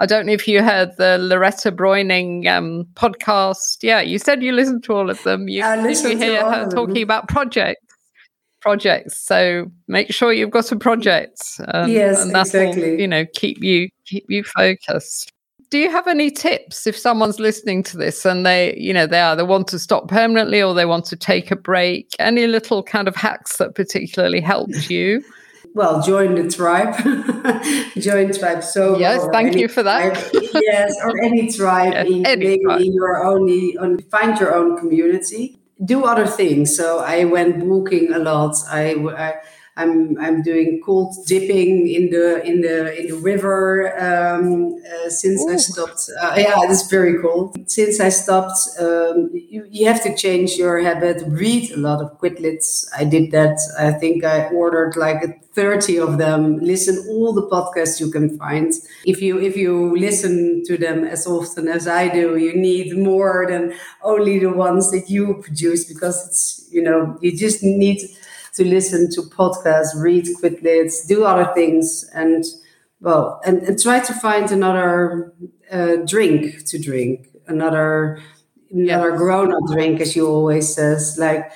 I 0.00 0.06
don't 0.06 0.24
know 0.24 0.32
if 0.32 0.48
you 0.48 0.62
heard 0.62 0.96
the 0.96 1.18
Loretta 1.18 1.70
Breuning 1.70 2.46
um, 2.46 2.86
podcast. 2.94 3.82
Yeah, 3.82 4.00
you 4.00 4.18
said 4.18 4.42
you 4.42 4.52
listened 4.52 4.82
to 4.84 4.94
all 4.94 5.10
of 5.10 5.22
them. 5.24 5.46
You, 5.46 5.62
I 5.62 5.76
listened 5.76 6.14
you 6.14 6.26
hear 6.26 6.42
her 6.42 6.70
talking 6.70 7.02
about 7.02 7.28
projects. 7.28 7.84
Projects. 8.62 9.20
So 9.20 9.70
make 9.88 10.10
sure 10.10 10.32
you've 10.32 10.50
got 10.50 10.72
a 10.72 10.76
project. 10.76 11.60
Um, 11.68 11.90
yes, 11.90 12.22
and 12.22 12.34
that's 12.34 12.54
exactly. 12.54 13.00
you 13.00 13.06
know 13.06 13.26
keep 13.34 13.62
you 13.62 13.90
keep 14.06 14.24
you 14.28 14.42
focused. 14.42 15.32
Do 15.68 15.78
you 15.78 15.90
have 15.90 16.08
any 16.08 16.30
tips 16.30 16.86
if 16.86 16.96
someone's 16.96 17.38
listening 17.38 17.82
to 17.84 17.96
this 17.96 18.24
and 18.24 18.44
they, 18.44 18.76
you 18.76 18.92
know, 18.92 19.06
they 19.06 19.20
either 19.20 19.44
want 19.44 19.68
to 19.68 19.78
stop 19.78 20.08
permanently 20.08 20.60
or 20.60 20.74
they 20.74 20.84
want 20.84 21.04
to 21.06 21.16
take 21.16 21.52
a 21.52 21.56
break? 21.56 22.08
Any 22.18 22.48
little 22.48 22.82
kind 22.82 23.06
of 23.06 23.14
hacks 23.14 23.58
that 23.58 23.76
particularly 23.76 24.40
helped 24.40 24.90
you? 24.90 25.22
Well, 25.74 26.02
join 26.02 26.34
the 26.34 26.50
tribe, 26.50 26.96
join 27.98 28.32
tribe. 28.32 28.64
So 28.64 28.98
yes, 28.98 29.26
thank 29.32 29.56
you 29.56 29.68
for 29.68 29.82
that. 29.82 30.14
Tribe, 30.14 30.52
yes, 30.54 30.92
or 31.04 31.22
any 31.22 31.50
tribe, 31.56 31.92
yes, 31.92 32.06
in, 32.06 32.26
any 32.26 32.44
maybe 32.44 32.64
tribe. 32.64 32.80
in 32.80 32.92
your 32.92 33.24
only 33.24 33.76
find 34.10 34.38
your 34.38 34.54
own 34.54 34.76
community. 34.78 35.58
Do 35.82 36.04
other 36.04 36.26
things. 36.26 36.76
So 36.76 36.98
I 36.98 37.24
went 37.24 37.64
walking 37.64 38.12
a 38.12 38.18
lot. 38.18 38.54
I, 38.68 38.94
I 39.16 39.34
I'm 39.80 40.18
I'm 40.18 40.42
doing 40.42 40.80
cold 40.84 41.14
dipping 41.26 41.88
in 41.88 42.10
the 42.10 42.44
in 42.44 42.60
the 42.60 42.76
in 42.98 43.08
the 43.08 43.16
river 43.16 43.64
um, 43.98 44.74
uh, 44.84 45.08
since 45.08 45.40
Ooh. 45.42 45.52
I 45.52 45.56
stopped. 45.56 46.10
Uh, 46.20 46.34
yeah, 46.36 46.60
it's 46.64 46.88
very 46.88 47.20
cool. 47.20 47.54
Since 47.66 48.00
I 48.00 48.10
stopped, 48.10 48.58
um, 48.78 49.30
you, 49.32 49.66
you 49.70 49.86
have 49.86 50.02
to 50.02 50.14
change 50.14 50.52
your 50.52 50.80
habit. 50.80 51.22
Read 51.26 51.70
a 51.72 51.76
lot 51.76 52.00
of 52.02 52.18
Quidlets. 52.20 52.86
I 52.96 53.04
did 53.04 53.30
that. 53.32 53.58
I 53.78 53.92
think 53.92 54.24
I 54.24 54.48
ordered 54.48 54.96
like 54.96 55.40
30 55.54 55.98
of 55.98 56.18
them. 56.18 56.58
Listen 56.58 57.04
all 57.08 57.32
the 57.32 57.46
podcasts 57.48 58.00
you 58.00 58.10
can 58.10 58.38
find. 58.38 58.72
If 59.04 59.20
you 59.20 59.38
if 59.40 59.56
you 59.56 59.96
listen 59.96 60.62
to 60.66 60.76
them 60.76 61.04
as 61.04 61.26
often 61.26 61.68
as 61.68 61.88
I 61.88 62.08
do, 62.08 62.36
you 62.36 62.54
need 62.54 62.96
more 62.96 63.46
than 63.48 63.74
only 64.02 64.38
the 64.38 64.52
ones 64.52 64.90
that 64.92 65.10
you 65.10 65.40
produce 65.42 65.84
because 65.84 66.26
it's 66.26 66.68
you 66.70 66.82
know 66.82 67.18
you 67.20 67.36
just 67.36 67.62
need 67.62 67.98
to 68.60 68.66
listen 68.66 69.10
to 69.10 69.22
podcasts, 69.22 69.96
read 69.96 70.26
Quidlets, 70.38 71.08
do 71.08 71.24
other 71.24 71.50
things, 71.54 72.04
and 72.14 72.44
well, 73.00 73.40
and, 73.46 73.62
and 73.62 73.80
try 73.80 74.00
to 74.00 74.12
find 74.12 74.52
another 74.52 75.32
uh, 75.72 75.96
drink 76.06 76.66
to 76.66 76.78
drink, 76.78 77.28
another 77.46 78.20
another 78.70 79.16
grown-up 79.16 79.64
drink, 79.72 80.00
as 80.00 80.14
you 80.14 80.28
always 80.28 80.74
says. 80.74 81.16
Like 81.18 81.50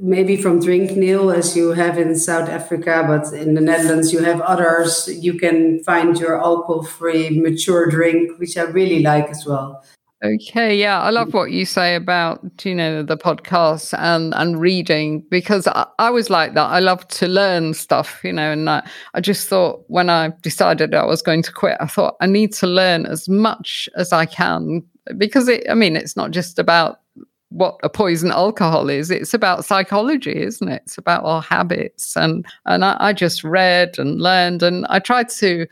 maybe 0.00 0.36
from 0.38 0.60
Drinknil 0.60 1.34
as 1.36 1.54
you 1.54 1.72
have 1.72 1.98
in 1.98 2.16
South 2.16 2.48
Africa, 2.48 3.04
but 3.06 3.34
in 3.34 3.52
the 3.52 3.60
Netherlands 3.60 4.10
you 4.10 4.24
have 4.24 4.40
others. 4.40 5.10
You 5.12 5.34
can 5.34 5.84
find 5.84 6.18
your 6.18 6.42
alcohol-free 6.42 7.38
mature 7.38 7.84
drink, 7.86 8.38
which 8.38 8.56
I 8.56 8.62
really 8.62 9.02
like 9.02 9.28
as 9.28 9.44
well. 9.44 9.84
Okay, 10.22 10.78
yeah, 10.78 11.00
I 11.00 11.08
love 11.08 11.32
what 11.32 11.50
you 11.50 11.64
say 11.64 11.94
about 11.94 12.42
you 12.62 12.74
know 12.74 13.02
the 13.02 13.16
podcast 13.16 13.98
and 13.98 14.34
and 14.34 14.60
reading 14.60 15.24
because 15.30 15.66
I, 15.66 15.86
I 15.98 16.10
was 16.10 16.28
like 16.28 16.52
that. 16.54 16.66
I 16.66 16.78
love 16.78 17.08
to 17.08 17.26
learn 17.26 17.72
stuff, 17.72 18.20
you 18.22 18.34
know, 18.34 18.52
and 18.52 18.68
I, 18.68 18.86
I 19.14 19.22
just 19.22 19.48
thought 19.48 19.82
when 19.88 20.10
I 20.10 20.32
decided 20.42 20.94
I 20.94 21.06
was 21.06 21.22
going 21.22 21.42
to 21.44 21.52
quit, 21.52 21.78
I 21.80 21.86
thought 21.86 22.16
I 22.20 22.26
need 22.26 22.52
to 22.54 22.66
learn 22.66 23.06
as 23.06 23.30
much 23.30 23.88
as 23.96 24.12
I 24.12 24.26
can 24.26 24.82
because 25.16 25.48
it. 25.48 25.64
I 25.70 25.74
mean, 25.74 25.96
it's 25.96 26.16
not 26.16 26.32
just 26.32 26.58
about 26.58 27.00
what 27.48 27.78
a 27.82 27.88
poison 27.88 28.30
alcohol 28.30 28.90
is. 28.90 29.10
It's 29.10 29.32
about 29.32 29.64
psychology, 29.64 30.36
isn't 30.36 30.68
it? 30.68 30.82
It's 30.84 30.98
about 30.98 31.24
our 31.24 31.40
habits, 31.40 32.14
and 32.14 32.44
and 32.66 32.84
I, 32.84 32.94
I 33.00 33.12
just 33.14 33.42
read 33.42 33.98
and 33.98 34.20
learned, 34.20 34.62
and 34.62 34.84
I 34.90 34.98
tried 34.98 35.30
to 35.30 35.66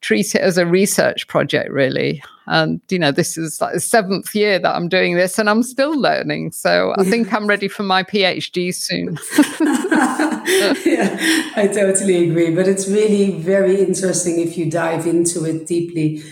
treat 0.00 0.34
it 0.34 0.40
as 0.40 0.58
a 0.58 0.66
research 0.66 1.26
project, 1.26 1.70
really. 1.70 2.22
And, 2.46 2.80
you 2.88 2.98
know, 2.98 3.12
this 3.12 3.38
is 3.38 3.60
like 3.60 3.74
the 3.74 3.80
seventh 3.80 4.34
year 4.34 4.58
that 4.58 4.74
I'm 4.74 4.88
doing 4.88 5.14
this 5.14 5.38
and 5.38 5.48
I'm 5.48 5.62
still 5.62 5.98
learning. 5.98 6.52
So 6.52 6.94
I 6.98 7.04
think 7.04 7.32
I'm 7.32 7.46
ready 7.46 7.68
for 7.68 7.84
my 7.84 8.02
PhD 8.02 8.74
soon. 8.74 9.18
yeah, 10.84 11.50
I 11.54 11.70
totally 11.72 12.28
agree. 12.28 12.54
But 12.54 12.66
it's 12.66 12.88
really 12.88 13.38
very 13.38 13.80
interesting 13.80 14.40
if 14.40 14.58
you 14.58 14.70
dive 14.70 15.06
into 15.06 15.44
it 15.44 15.66
deeply. 15.66 16.22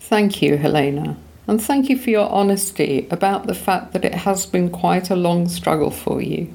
Thank 0.00 0.42
you, 0.42 0.56
Helena. 0.56 1.16
And 1.46 1.62
thank 1.62 1.88
you 1.88 1.96
for 1.96 2.10
your 2.10 2.28
honesty 2.28 3.08
about 3.10 3.46
the 3.46 3.54
fact 3.54 3.92
that 3.92 4.04
it 4.04 4.14
has 4.14 4.44
been 4.44 4.68
quite 4.68 5.08
a 5.08 5.16
long 5.16 5.48
struggle 5.48 5.90
for 5.90 6.20
you. 6.20 6.54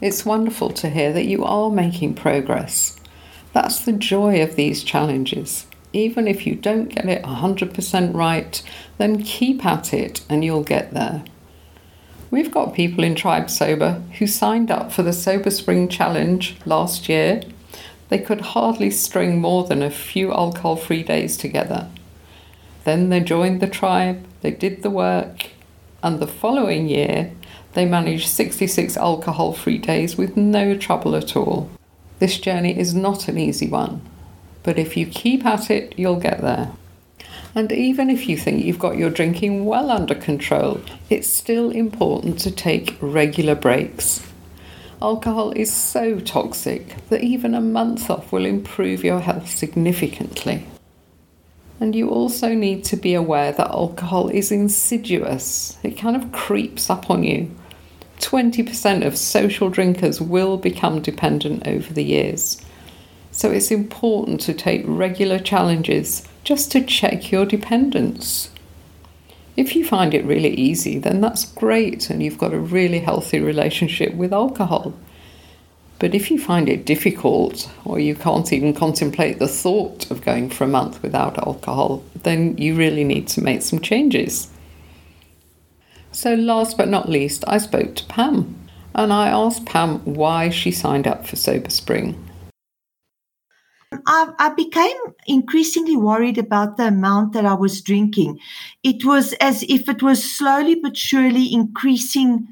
It's 0.00 0.24
wonderful 0.24 0.70
to 0.70 0.88
hear 0.88 1.12
that 1.12 1.24
you 1.24 1.44
are 1.44 1.70
making 1.70 2.14
progress. 2.14 2.97
That's 3.52 3.80
the 3.80 3.92
joy 3.92 4.42
of 4.42 4.56
these 4.56 4.84
challenges. 4.84 5.66
Even 5.92 6.28
if 6.28 6.46
you 6.46 6.54
don't 6.54 6.94
get 6.94 7.06
it 7.06 7.22
100% 7.22 8.14
right, 8.14 8.62
then 8.98 9.22
keep 9.22 9.64
at 9.64 9.94
it 9.94 10.24
and 10.28 10.44
you'll 10.44 10.62
get 10.62 10.92
there. 10.92 11.24
We've 12.30 12.50
got 12.50 12.74
people 12.74 13.04
in 13.04 13.14
Tribe 13.14 13.48
Sober 13.48 14.02
who 14.18 14.26
signed 14.26 14.70
up 14.70 14.92
for 14.92 15.02
the 15.02 15.14
Sober 15.14 15.50
Spring 15.50 15.88
Challenge 15.88 16.56
last 16.66 17.08
year. 17.08 17.42
They 18.10 18.18
could 18.18 18.40
hardly 18.40 18.90
string 18.90 19.40
more 19.40 19.64
than 19.64 19.82
a 19.82 19.90
few 19.90 20.32
alcohol 20.32 20.76
free 20.76 21.02
days 21.02 21.38
together. 21.38 21.88
Then 22.84 23.08
they 23.08 23.20
joined 23.20 23.60
the 23.60 23.66
tribe, 23.66 24.26
they 24.42 24.50
did 24.50 24.82
the 24.82 24.90
work, 24.90 25.50
and 26.02 26.20
the 26.20 26.26
following 26.26 26.88
year 26.88 27.32
they 27.72 27.86
managed 27.86 28.28
66 28.28 28.96
alcohol 28.96 29.52
free 29.52 29.78
days 29.78 30.16
with 30.16 30.36
no 30.36 30.76
trouble 30.76 31.14
at 31.14 31.36
all. 31.36 31.70
This 32.18 32.38
journey 32.38 32.78
is 32.78 32.94
not 32.94 33.28
an 33.28 33.38
easy 33.38 33.68
one, 33.68 34.02
but 34.62 34.78
if 34.78 34.96
you 34.96 35.06
keep 35.06 35.44
at 35.46 35.70
it, 35.70 35.98
you'll 35.98 36.20
get 36.20 36.40
there. 36.40 36.72
And 37.54 37.72
even 37.72 38.10
if 38.10 38.28
you 38.28 38.36
think 38.36 38.64
you've 38.64 38.78
got 38.78 38.98
your 38.98 39.10
drinking 39.10 39.64
well 39.64 39.90
under 39.90 40.14
control, 40.14 40.80
it's 41.08 41.32
still 41.32 41.70
important 41.70 42.38
to 42.40 42.50
take 42.50 42.96
regular 43.00 43.54
breaks. 43.54 44.24
Alcohol 45.00 45.52
is 45.52 45.72
so 45.72 46.18
toxic 46.18 46.96
that 47.08 47.22
even 47.22 47.54
a 47.54 47.60
month 47.60 48.10
off 48.10 48.32
will 48.32 48.44
improve 48.44 49.04
your 49.04 49.20
health 49.20 49.48
significantly. 49.48 50.66
And 51.80 51.94
you 51.94 52.10
also 52.10 52.54
need 52.54 52.84
to 52.86 52.96
be 52.96 53.14
aware 53.14 53.52
that 53.52 53.70
alcohol 53.70 54.28
is 54.28 54.50
insidious, 54.50 55.78
it 55.84 55.92
kind 55.92 56.16
of 56.16 56.32
creeps 56.32 56.90
up 56.90 57.10
on 57.10 57.22
you. 57.22 57.50
20% 58.18 59.06
of 59.06 59.16
social 59.16 59.70
drinkers 59.70 60.20
will 60.20 60.56
become 60.56 61.00
dependent 61.00 61.66
over 61.66 61.92
the 61.92 62.04
years. 62.04 62.60
So 63.30 63.50
it's 63.50 63.70
important 63.70 64.40
to 64.42 64.54
take 64.54 64.82
regular 64.84 65.38
challenges 65.38 66.26
just 66.44 66.72
to 66.72 66.84
check 66.84 67.30
your 67.30 67.46
dependence. 67.46 68.50
If 69.56 69.74
you 69.74 69.84
find 69.84 70.14
it 70.14 70.24
really 70.24 70.54
easy, 70.54 70.98
then 70.98 71.20
that's 71.20 71.44
great 71.44 72.10
and 72.10 72.22
you've 72.22 72.38
got 72.38 72.52
a 72.52 72.58
really 72.58 73.00
healthy 73.00 73.40
relationship 73.40 74.14
with 74.14 74.32
alcohol. 74.32 74.94
But 75.98 76.14
if 76.14 76.30
you 76.30 76.38
find 76.38 76.68
it 76.68 76.84
difficult 76.84 77.68
or 77.84 77.98
you 77.98 78.14
can't 78.14 78.52
even 78.52 78.72
contemplate 78.72 79.38
the 79.38 79.48
thought 79.48 80.10
of 80.10 80.24
going 80.24 80.50
for 80.50 80.64
a 80.64 80.68
month 80.68 81.02
without 81.02 81.38
alcohol, 81.38 82.04
then 82.22 82.56
you 82.56 82.76
really 82.76 83.04
need 83.04 83.26
to 83.28 83.42
make 83.42 83.62
some 83.62 83.80
changes. 83.80 84.48
So, 86.12 86.34
last 86.34 86.76
but 86.76 86.88
not 86.88 87.08
least, 87.08 87.44
I 87.46 87.58
spoke 87.58 87.94
to 87.96 88.04
Pam 88.06 88.56
and 88.94 89.12
I 89.12 89.28
asked 89.28 89.66
Pam 89.66 90.00
why 90.04 90.48
she 90.48 90.72
signed 90.72 91.06
up 91.06 91.26
for 91.26 91.36
Sober 91.36 91.70
Spring. 91.70 92.28
I, 94.06 94.32
I, 94.38 94.48
became 94.50 94.96
increasingly 95.26 95.96
worried 95.96 96.36
about 96.36 96.76
the 96.76 96.88
amount 96.88 97.32
that 97.32 97.46
I 97.46 97.54
was 97.54 97.80
drinking. 97.80 98.38
It 98.82 99.04
was 99.04 99.32
as 99.34 99.62
if 99.62 99.88
it 99.88 100.02
was 100.02 100.22
slowly 100.22 100.74
but 100.74 100.96
surely 100.96 101.52
increasing. 101.52 102.48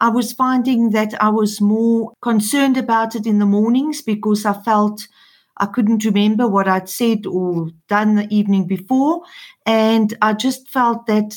I 0.00 0.08
was 0.08 0.32
finding 0.32 0.90
that 0.90 1.20
I 1.22 1.28
was 1.28 1.60
more 1.60 2.12
concerned 2.22 2.76
about 2.76 3.14
it 3.14 3.26
in 3.26 3.38
the 3.38 3.46
mornings 3.46 4.02
because 4.02 4.44
I 4.44 4.54
felt 4.62 5.06
I 5.58 5.66
couldn't 5.66 6.04
remember 6.04 6.48
what 6.48 6.68
I'd 6.68 6.88
said 6.88 7.26
or 7.26 7.70
done 7.88 8.14
the 8.14 8.32
evening 8.34 8.66
before. 8.66 9.22
And 9.66 10.16
I 10.22 10.32
just 10.32 10.68
felt 10.68 11.06
that 11.06 11.36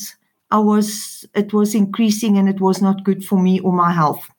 I 0.52 0.60
was, 0.60 1.26
it 1.34 1.54
was 1.54 1.74
increasing 1.74 2.38
and 2.38 2.50
it 2.50 2.60
was 2.60 2.82
not 2.82 3.04
good 3.04 3.24
for 3.24 3.40
me 3.42 3.60
or 3.60 3.72
my 3.72 3.92
health. 3.92 4.30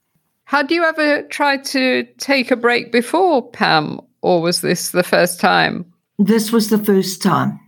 Had 0.45 0.71
you 0.71 0.85
ever 0.85 1.23
tried 1.23 1.65
to 1.67 2.05
take 2.19 2.51
a 2.51 2.57
break 2.57 2.93
before, 2.93 3.51
Pam, 3.51 4.01
or 4.21 4.43
was 4.43 4.61
this 4.61 4.91
the 4.91 5.03
first 5.03 5.41
time? 5.41 5.91
This 6.19 6.53
was 6.53 6.69
the 6.69 6.79
first 6.79 7.23
time. 7.23 7.59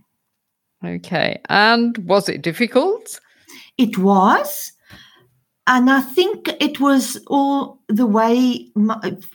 Okay. 0.85 1.41
And 1.49 1.97
was 1.99 2.29
it 2.29 2.43
difficult? 2.43 3.19
It 3.77 3.97
was. 3.97 4.71
And 5.67 5.89
I 5.89 6.01
think 6.01 6.47
it 6.59 6.79
was 6.79 7.17
all 7.25 7.81
the 7.87 8.05
way 8.05 8.69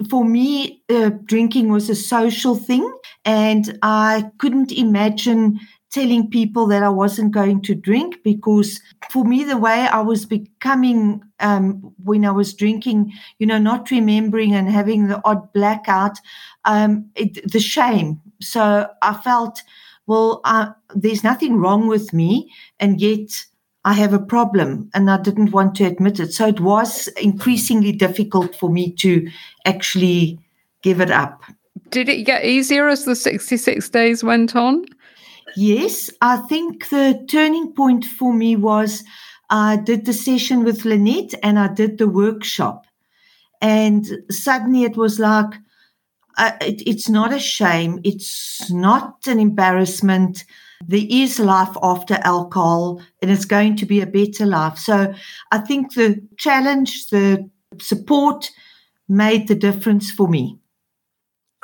for 0.09 0.25
me, 0.25 0.81
uh, 0.89 1.11
drinking 1.25 1.73
was 1.73 1.91
a 1.91 1.97
social 1.97 2.55
thing. 2.55 2.89
And 3.25 3.77
I 3.83 4.31
couldn't 4.39 4.71
imagine 4.71 5.59
telling 5.91 6.31
people 6.31 6.67
that 6.69 6.83
I 6.83 6.89
wasn't 6.89 7.33
going 7.33 7.63
to 7.63 7.75
drink 7.75 8.23
because 8.23 8.81
for 9.11 9.25
me, 9.25 9.45
the 9.45 9.57
way 9.57 9.89
I 9.89 10.01
was 10.01 10.25
becoming 10.25 11.23
um, 11.41 11.93
when 12.03 12.25
I 12.25 12.31
was 12.31 12.55
drinking, 12.55 13.13
you 13.39 13.47
know, 13.47 13.59
not 13.59 13.91
remembering 13.91 14.55
and 14.55 14.71
having 14.71 15.09
the 15.09 15.21
odd 15.25 15.53
blackout, 15.53 16.19
um, 16.65 17.11
it, 17.17 17.51
the 17.51 17.61
shame. 17.61 18.21
So 18.41 18.89
I 19.03 19.15
felt, 19.15 19.63
well, 20.07 20.43
there's 20.95 21.25
nothing 21.25 21.57
wrong 21.57 21.89
with 21.89 22.13
me, 22.13 22.53
and 22.79 23.01
yet 23.01 23.45
I 23.85 23.95
have 23.95 24.13
a 24.13 24.19
problem, 24.19 24.91
and 24.95 25.11
I 25.11 25.21
didn't 25.21 25.53
want 25.53 25.75
to 25.77 25.85
admit 25.85 26.21
it. 26.21 26.33
So 26.33 26.47
it 26.47 26.61
was 26.61 27.09
increasingly 27.21 27.93
difficult 27.93 28.55
for 28.55 28.71
me 28.71 28.93
to 28.97 29.29
actually 29.65 30.39
give 30.83 31.01
it 31.01 31.11
up. 31.11 31.43
Did 31.91 32.09
it 32.09 32.23
get 32.23 32.45
easier 32.45 32.89
as 32.89 33.05
the 33.05 33.17
66 33.17 33.89
days 33.89 34.23
went 34.23 34.55
on? 34.55 34.85
Yes, 35.57 36.11
I 36.21 36.37
think 36.37 36.89
the 36.89 37.25
turning 37.29 37.73
point 37.73 38.05
for 38.05 38.33
me 38.33 38.57
was 38.57 39.05
I 39.51 39.77
did 39.77 40.07
the 40.07 40.13
session 40.13 40.65
with 40.65 40.85
Lynette 40.85 41.35
and 41.43 41.59
I 41.59 41.69
did 41.69 41.99
the 41.99 42.09
workshop. 42.09 42.87
And 43.61 44.07
suddenly 44.31 44.85
it 44.85 44.97
was 44.97 45.19
like, 45.19 45.55
uh, 46.39 46.53
it, 46.61 46.83
it's 46.87 47.09
not 47.09 47.33
a 47.33 47.41
shame. 47.41 48.01
It's 48.05 48.71
not 48.71 49.27
an 49.27 49.41
embarrassment. 49.41 50.45
There 50.87 51.07
is 51.11 51.39
life 51.39 51.77
after 51.83 52.15
alcohol 52.23 53.03
and 53.21 53.31
it's 53.31 53.45
going 53.45 53.77
to 53.77 53.87
be 53.87 54.01
a 54.01 54.07
better 54.07 54.47
life. 54.47 54.79
So 54.79 55.13
I 55.51 55.59
think 55.59 55.95
the 55.95 56.27
challenge, 56.39 57.09
the 57.09 57.51
support 57.81 58.51
made 59.09 59.49
the 59.49 59.57
difference 59.57 60.11
for 60.11 60.29
me. 60.29 60.60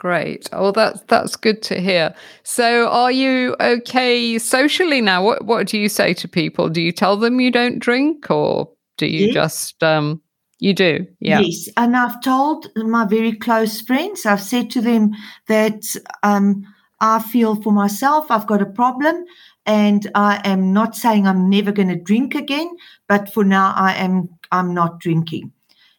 Great. 0.06 0.48
Oh, 0.52 0.70
that's 0.70 1.00
that's 1.08 1.34
good 1.34 1.62
to 1.62 1.80
hear. 1.80 2.14
So, 2.44 2.88
are 2.90 3.10
you 3.10 3.56
okay 3.58 4.38
socially 4.38 5.00
now? 5.00 5.24
What 5.24 5.44
what 5.46 5.66
do 5.66 5.78
you 5.78 5.88
say 5.88 6.14
to 6.14 6.28
people? 6.28 6.68
Do 6.68 6.80
you 6.80 6.92
tell 6.92 7.16
them 7.16 7.40
you 7.40 7.50
don't 7.50 7.80
drink, 7.80 8.30
or 8.30 8.70
do 8.98 9.06
you 9.06 9.26
yes. 9.26 9.34
just 9.34 9.82
um? 9.82 10.22
You 10.60 10.74
do, 10.74 11.08
yeah. 11.18 11.40
Yes, 11.40 11.68
and 11.76 11.96
I've 11.96 12.22
told 12.22 12.68
my 12.76 13.04
very 13.04 13.32
close 13.32 13.80
friends. 13.80 14.26
I've 14.26 14.40
said 14.40 14.70
to 14.70 14.80
them 14.80 15.10
that 15.48 15.82
um, 16.22 16.64
I 17.00 17.20
feel 17.20 17.60
for 17.60 17.72
myself. 17.72 18.30
I've 18.30 18.46
got 18.46 18.62
a 18.62 18.66
problem, 18.80 19.24
and 19.66 20.08
I 20.14 20.40
am 20.44 20.72
not 20.72 20.94
saying 20.94 21.26
I'm 21.26 21.50
never 21.50 21.72
going 21.72 21.88
to 21.88 21.96
drink 21.96 22.36
again. 22.36 22.70
But 23.08 23.34
for 23.34 23.42
now, 23.42 23.74
I 23.74 23.94
am. 23.94 24.28
I'm 24.52 24.72
not 24.72 25.00
drinking, 25.00 25.50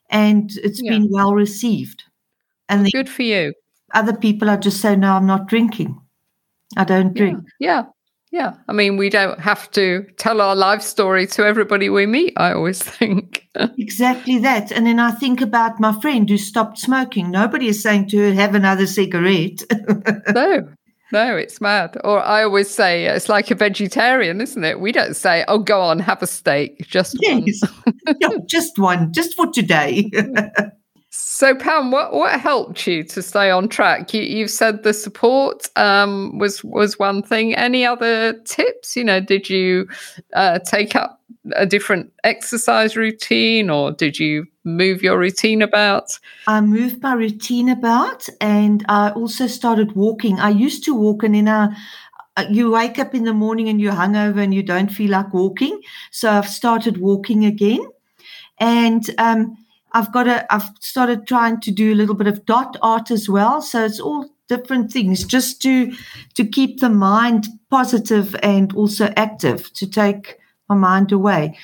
and 0.10 0.50
it's 0.64 0.82
yeah. 0.82 0.92
been 0.92 1.10
well 1.12 1.34
received. 1.34 2.06
And 2.70 2.90
good 2.94 3.10
for 3.10 3.24
you 3.24 3.54
other 3.94 4.16
people 4.16 4.50
are 4.50 4.58
just 4.58 4.82
saying, 4.82 5.02
no, 5.02 5.14
I'm 5.14 5.26
not 5.26 5.48
drinking. 5.48 6.00
I 6.76 6.84
don't 6.84 7.14
drink. 7.14 7.44
Yeah. 7.60 7.84
yeah. 7.84 7.84
Yeah. 8.30 8.56
I 8.68 8.74
mean, 8.74 8.98
we 8.98 9.10
don't 9.10 9.40
have 9.40 9.72
to 9.72 10.06
tell 10.18 10.42
our 10.42 10.56
life 10.56 10.82
story 10.82 11.28
to 11.28 11.46
everybody 11.46 11.90
we 11.90 12.06
meet, 12.06 12.34
I 12.36 12.54
always 12.54 12.84
think. 13.00 13.48
exactly 13.56 14.38
that. 14.40 14.72
And 14.72 14.86
then 14.86 15.00
I 15.00 15.12
think 15.12 15.40
about 15.40 15.80
my 15.80 16.00
friend 16.02 16.30
who 16.30 16.38
stopped 16.38 16.78
smoking. 16.78 17.32
Nobody 17.32 17.68
is 17.68 17.82
saying 17.82 18.10
to 18.10 18.18
her, 18.18 18.34
have 18.34 18.54
another 18.54 18.86
cigarette. 18.86 19.64
no, 20.34 20.68
no, 21.12 21.38
it's 21.38 21.62
mad. 21.62 21.98
Or 22.04 22.22
I 22.22 22.44
always 22.44 22.70
say 22.70 23.06
it's 23.06 23.30
like 23.30 23.50
a 23.50 23.56
vegetarian, 23.56 24.42
isn't 24.42 24.64
it? 24.64 24.82
We 24.82 24.92
don't 24.92 25.16
say, 25.16 25.46
"Oh, 25.48 25.60
go 25.60 25.80
on, 25.80 26.00
have 26.00 26.22
a 26.22 26.28
steak." 26.28 26.86
Just 26.86 27.16
yes, 27.22 27.62
yeah, 28.20 28.30
just 28.46 28.78
one, 28.78 29.14
just 29.14 29.34
for 29.36 29.48
today. 29.48 30.12
So, 31.10 31.56
Pam, 31.56 31.92
what 31.92 32.14
what 32.14 32.40
helped 32.40 32.86
you 32.86 33.04
to 33.06 33.22
stay 33.22 33.50
on 33.50 33.70
track? 33.70 34.14
You, 34.14 34.22
you've 34.22 34.52
said 34.52 34.84
the 34.84 34.94
support 34.94 35.70
um, 35.78 36.38
was 36.38 36.64
was 36.64 37.00
one 37.00 37.24
thing. 37.24 37.56
Any 37.56 37.86
other 37.86 38.34
tips? 38.44 38.96
You 38.96 39.06
know, 39.06 39.20
did 39.22 39.50
you 39.50 39.88
uh, 40.34 40.60
take 40.60 40.96
up 40.96 41.22
a 41.56 41.66
different 41.66 42.12
exercise 42.26 42.98
routine, 42.98 43.70
or 43.70 43.92
did 43.92 44.20
you 44.20 44.48
move 44.66 45.02
your 45.02 45.18
routine 45.18 45.62
about? 45.62 46.20
I 46.46 46.60
moved 46.60 47.02
my 47.02 47.14
routine 47.14 47.70
about 47.70 48.28
and 48.42 48.86
I 48.90 49.12
also 49.12 49.48
started 49.48 49.94
walking. 49.94 50.40
I 50.40 50.50
used 50.50 50.84
to 50.86 50.94
walk 50.94 51.24
and 51.24 51.48
a 51.48 51.76
uh, 52.36 52.46
you 52.52 52.70
wake 52.70 53.00
up 53.00 53.16
in 53.16 53.24
the 53.24 53.34
morning 53.34 53.68
and 53.70 53.82
you're 53.82 53.94
hungover 53.94 54.38
and 54.44 54.54
you 54.54 54.62
don't 54.62 54.90
feel 54.90 55.10
like 55.10 55.34
walking. 55.34 55.82
So 56.12 56.30
I've 56.30 56.48
started 56.48 56.98
walking 56.98 57.46
again. 57.46 57.84
And 58.60 59.10
um, 59.18 59.58
I've 59.94 60.12
got 60.12 60.28
a 60.28 60.52
I've 60.54 60.70
started 60.80 61.28
trying 61.28 61.62
to 61.62 61.72
do 61.72 61.94
a 61.94 61.96
little 61.96 62.16
bit 62.16 62.28
of 62.28 62.46
dot 62.46 62.78
art 62.82 63.12
as 63.12 63.30
well. 63.30 63.62
So 63.62 63.86
it's 63.86 64.00
all 64.00 64.30
different 64.48 64.92
things 64.92 65.24
just 65.24 65.62
to 65.62 65.94
to 66.36 66.46
keep 66.46 66.80
the 66.80 66.90
mind 66.90 67.48
positive 67.70 68.36
and 68.42 68.74
also 68.74 69.14
active 69.18 69.72
to 69.74 69.90
take 69.90 70.38
my 70.70 70.76
mind 70.76 71.12
away 71.12 71.58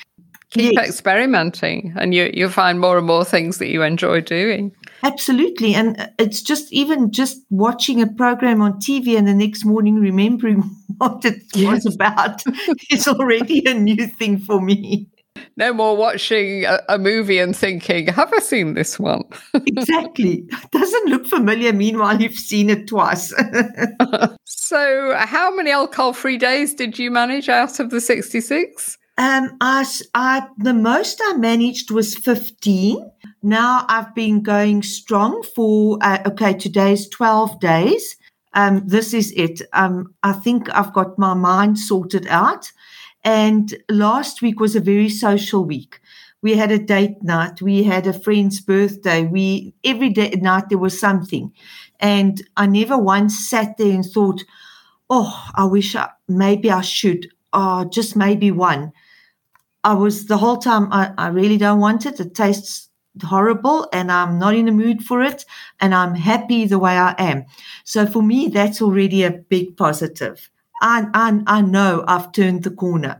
keep 0.50 0.74
yes. 0.74 0.88
experimenting 0.88 1.92
and 1.96 2.14
you 2.14 2.30
you 2.32 2.48
find 2.48 2.80
more 2.80 2.96
and 2.96 3.06
more 3.06 3.24
things 3.24 3.58
that 3.58 3.68
you 3.68 3.82
enjoy 3.82 4.20
doing 4.20 4.70
absolutely 5.02 5.74
and 5.74 6.10
it's 6.18 6.42
just 6.42 6.72
even 6.72 7.10
just 7.10 7.44
watching 7.50 8.00
a 8.00 8.06
program 8.06 8.62
on 8.62 8.74
tv 8.74 9.18
and 9.18 9.26
the 9.26 9.34
next 9.34 9.64
morning 9.64 9.96
remembering 9.96 10.62
what 10.98 11.24
it 11.24 11.42
yes. 11.54 11.84
was 11.84 11.94
about 11.94 12.42
is 12.90 13.08
already 13.08 13.64
a 13.66 13.74
new 13.74 14.06
thing 14.06 14.38
for 14.38 14.60
me 14.60 15.08
no 15.56 15.72
more 15.72 15.96
watching 15.96 16.64
a, 16.64 16.80
a, 16.88 16.98
movie 16.98 17.38
and 17.38 17.56
thinking, 17.56 18.08
have 18.08 18.32
I 18.32 18.38
seen 18.38 18.74
this 18.74 18.98
one? 18.98 19.22
exactly. 19.54 20.44
Doesn't 20.70 21.08
look 21.08 21.26
familiar. 21.26 21.72
Meanwhile, 21.72 22.20
you've 22.20 22.34
seen 22.34 22.70
it 22.70 22.88
twice. 22.88 23.32
so, 24.44 25.14
how 25.16 25.54
many 25.54 25.70
alcohol 25.70 26.12
free 26.12 26.38
days 26.38 26.74
did 26.74 26.98
you 26.98 27.10
manage 27.10 27.48
out 27.48 27.80
of 27.80 27.90
the 27.90 28.00
66? 28.00 28.98
Um, 29.16 29.56
I, 29.60 29.86
I, 30.14 30.46
the 30.58 30.74
most 30.74 31.20
I 31.24 31.36
managed 31.36 31.90
was 31.90 32.16
15. 32.16 33.10
Now 33.42 33.84
I've 33.88 34.14
been 34.14 34.42
going 34.42 34.82
strong 34.82 35.42
for, 35.54 35.98
uh, 36.00 36.18
okay, 36.26 36.54
today's 36.54 37.08
12 37.08 37.60
days. 37.60 38.16
Um, 38.54 38.82
this 38.86 39.14
is 39.14 39.32
it. 39.32 39.62
Um, 39.72 40.14
I 40.22 40.32
think 40.32 40.68
I've 40.74 40.92
got 40.92 41.18
my 41.18 41.34
mind 41.34 41.78
sorted 41.78 42.26
out. 42.28 42.70
And 43.24 43.74
last 43.90 44.42
week 44.42 44.60
was 44.60 44.76
a 44.76 44.80
very 44.80 45.08
social 45.08 45.64
week. 45.64 46.00
We 46.42 46.56
had 46.56 46.70
a 46.70 46.78
date 46.78 47.22
night. 47.22 47.62
We 47.62 47.84
had 47.84 48.06
a 48.06 48.12
friend's 48.12 48.60
birthday. 48.60 49.24
We, 49.24 49.74
every 49.82 50.10
day 50.10 50.30
night 50.30 50.68
there 50.68 50.78
was 50.78 50.98
something. 50.98 51.52
And 52.00 52.42
I 52.56 52.66
never 52.66 52.98
once 52.98 53.48
sat 53.48 53.78
there 53.78 53.92
and 53.94 54.04
thought, 54.04 54.44
oh, 55.08 55.48
I 55.54 55.64
wish 55.64 55.96
I, 55.96 56.10
maybe 56.28 56.70
I 56.70 56.82
should. 56.82 57.28
Oh, 57.52 57.84
just 57.86 58.16
maybe 58.16 58.50
one. 58.50 58.92
I 59.84 59.94
was 59.94 60.26
the 60.26 60.38
whole 60.38 60.56
time, 60.56 60.88
I, 60.92 61.12
I 61.18 61.28
really 61.28 61.58
don't 61.58 61.80
want 61.80 62.06
it. 62.06 62.20
It 62.20 62.34
tastes 62.34 62.88
horrible 63.22 63.88
and 63.92 64.10
I'm 64.10 64.38
not 64.38 64.54
in 64.54 64.66
the 64.66 64.72
mood 64.72 65.04
for 65.04 65.22
it 65.22 65.44
and 65.80 65.94
I'm 65.94 66.14
happy 66.14 66.64
the 66.66 66.78
way 66.78 66.96
I 66.96 67.14
am. 67.18 67.44
So 67.84 68.06
for 68.06 68.22
me, 68.22 68.48
that's 68.48 68.82
already 68.82 69.22
a 69.22 69.30
big 69.30 69.76
positive. 69.76 70.50
I, 70.82 71.06
I, 71.14 71.42
I 71.46 71.60
know 71.60 72.04
I've 72.06 72.32
turned 72.32 72.64
the 72.64 72.70
corner. 72.70 73.18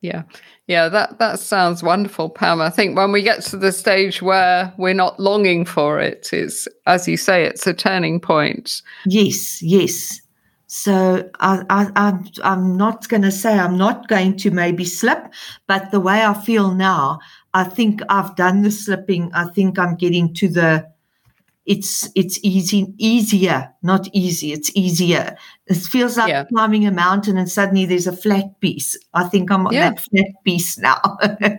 Yeah. 0.00 0.22
Yeah, 0.66 0.88
that, 0.90 1.18
that 1.18 1.40
sounds 1.40 1.82
wonderful, 1.82 2.28
Pam. 2.28 2.60
I 2.60 2.70
think 2.70 2.96
when 2.96 3.10
we 3.10 3.22
get 3.22 3.42
to 3.44 3.56
the 3.56 3.72
stage 3.72 4.20
where 4.20 4.72
we're 4.76 4.94
not 4.94 5.18
longing 5.18 5.64
for 5.64 5.98
it, 5.98 6.28
it's, 6.32 6.68
as 6.86 7.08
you 7.08 7.16
say, 7.16 7.44
it's 7.44 7.66
a 7.66 7.72
turning 7.72 8.20
point. 8.20 8.82
Yes, 9.06 9.62
yes. 9.62 10.20
So 10.66 11.28
I, 11.40 11.62
I, 11.70 11.90
I'm, 11.96 12.26
I'm 12.44 12.76
not 12.76 13.08
going 13.08 13.22
to 13.22 13.32
say 13.32 13.58
I'm 13.58 13.78
not 13.78 14.08
going 14.08 14.36
to 14.36 14.50
maybe 14.50 14.84
slip, 14.84 15.32
but 15.66 15.90
the 15.90 16.00
way 16.00 16.22
I 16.22 16.34
feel 16.34 16.74
now, 16.74 17.20
I 17.54 17.64
think 17.64 18.02
I've 18.10 18.36
done 18.36 18.60
the 18.60 18.70
slipping. 18.70 19.32
I 19.32 19.46
think 19.46 19.78
I'm 19.78 19.96
getting 19.96 20.34
to 20.34 20.48
the. 20.48 20.86
It's 21.68 22.08
it's 22.14 22.38
easy 22.42 22.94
easier, 22.96 23.74
not 23.82 24.08
easy. 24.14 24.52
It's 24.52 24.70
easier. 24.74 25.36
It 25.66 25.76
feels 25.76 26.16
like 26.16 26.30
yeah. 26.30 26.44
climbing 26.44 26.86
a 26.86 26.90
mountain 26.90 27.36
and 27.36 27.48
suddenly 27.48 27.84
there's 27.84 28.06
a 28.06 28.16
flat 28.16 28.58
piece. 28.60 28.96
I 29.12 29.24
think 29.24 29.52
I'm 29.52 29.66
on 29.66 29.74
yeah. 29.74 29.90
that 29.90 30.00
flat 30.00 30.32
piece 30.44 30.78
now. 30.78 31.00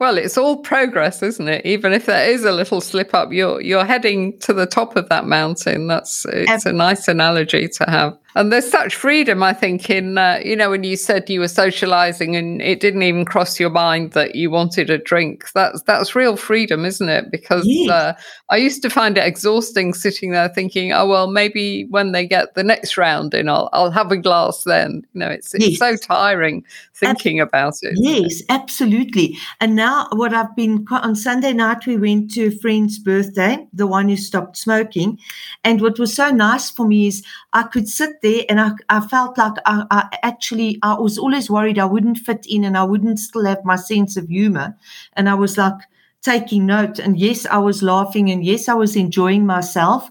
Well, 0.00 0.18
it's 0.18 0.36
all 0.36 0.56
progress, 0.58 1.22
isn't 1.22 1.48
it? 1.48 1.64
Even 1.64 1.92
if 1.92 2.06
there 2.06 2.28
is 2.28 2.44
a 2.44 2.52
little 2.52 2.80
slip 2.80 3.14
up, 3.14 3.32
you're 3.32 3.60
you're 3.60 3.84
heading 3.84 4.38
to 4.40 4.52
the 4.52 4.66
top 4.66 4.96
of 4.96 5.08
that 5.08 5.24
mountain. 5.24 5.86
That's 5.86 6.26
it's 6.28 6.66
a 6.66 6.72
nice 6.72 7.06
analogy 7.06 7.68
to 7.68 7.84
have. 7.88 8.18
And 8.34 8.52
there's 8.52 8.68
such 8.68 8.96
freedom, 8.96 9.42
I 9.42 9.52
think, 9.52 9.88
in, 9.88 10.18
uh, 10.18 10.40
you 10.44 10.56
know, 10.56 10.70
when 10.70 10.82
you 10.82 10.96
said 10.96 11.30
you 11.30 11.38
were 11.38 11.48
socializing 11.48 12.34
and 12.34 12.60
it 12.60 12.80
didn't 12.80 13.02
even 13.02 13.24
cross 13.24 13.60
your 13.60 13.70
mind 13.70 14.10
that 14.12 14.34
you 14.34 14.50
wanted 14.50 14.90
a 14.90 14.98
drink. 14.98 15.52
That's, 15.52 15.82
that's 15.82 16.16
real 16.16 16.36
freedom, 16.36 16.84
isn't 16.84 17.08
it? 17.08 17.30
Because 17.30 17.64
yes. 17.64 17.90
uh, 17.90 18.12
I 18.50 18.56
used 18.56 18.82
to 18.82 18.90
find 18.90 19.16
it 19.16 19.24
exhausting 19.24 19.94
sitting 19.94 20.32
there 20.32 20.48
thinking, 20.48 20.92
oh, 20.92 21.06
well, 21.06 21.30
maybe 21.30 21.86
when 21.90 22.10
they 22.10 22.26
get 22.26 22.54
the 22.54 22.64
next 22.64 22.96
round 22.96 23.34
in, 23.34 23.48
I'll, 23.48 23.68
I'll 23.72 23.92
have 23.92 24.10
a 24.10 24.16
glass 24.16 24.64
then. 24.64 25.06
You 25.12 25.20
know, 25.20 25.28
it's, 25.28 25.54
it's 25.54 25.66
yes. 25.66 25.78
so 25.78 25.96
tiring 25.96 26.64
thinking 26.92 27.38
Ab- 27.38 27.48
about 27.48 27.74
it. 27.82 27.94
Yes, 27.96 28.42
absolutely. 28.48 29.36
And 29.60 29.76
now 29.76 30.08
what 30.12 30.34
I've 30.34 30.56
been 30.56 30.84
on 30.90 31.14
Sunday 31.14 31.52
night, 31.52 31.86
we 31.86 31.96
went 31.96 32.32
to 32.32 32.46
a 32.46 32.50
friend's 32.50 32.98
birthday, 32.98 33.64
the 33.72 33.86
one 33.86 34.08
who 34.08 34.16
stopped 34.16 34.56
smoking. 34.56 35.18
And 35.62 35.80
what 35.80 36.00
was 36.00 36.14
so 36.14 36.30
nice 36.30 36.68
for 36.68 36.86
me 36.86 37.06
is 37.06 37.24
I 37.52 37.62
could 37.62 37.88
sit 37.88 38.22
there 38.24 38.44
and 38.48 38.60
I, 38.60 38.70
I 38.88 39.00
felt 39.06 39.38
like 39.38 39.52
I, 39.66 39.84
I, 39.90 40.18
actually, 40.22 40.78
I 40.82 40.94
was 40.94 41.18
always 41.18 41.50
worried 41.50 41.78
I 41.78 41.84
wouldn't 41.84 42.18
fit 42.18 42.46
in 42.48 42.64
and 42.64 42.76
I 42.76 42.82
wouldn't 42.82 43.20
still 43.20 43.44
have 43.44 43.64
my 43.64 43.76
sense 43.76 44.16
of 44.16 44.28
humor. 44.28 44.74
And 45.12 45.28
I 45.28 45.34
was 45.34 45.56
like 45.58 45.78
taking 46.22 46.66
note. 46.66 46.98
And 46.98 47.18
yes, 47.18 47.46
I 47.46 47.58
was 47.58 47.82
laughing 47.82 48.30
and 48.30 48.44
yes, 48.44 48.68
I 48.68 48.74
was 48.74 48.96
enjoying 48.96 49.44
myself, 49.46 50.10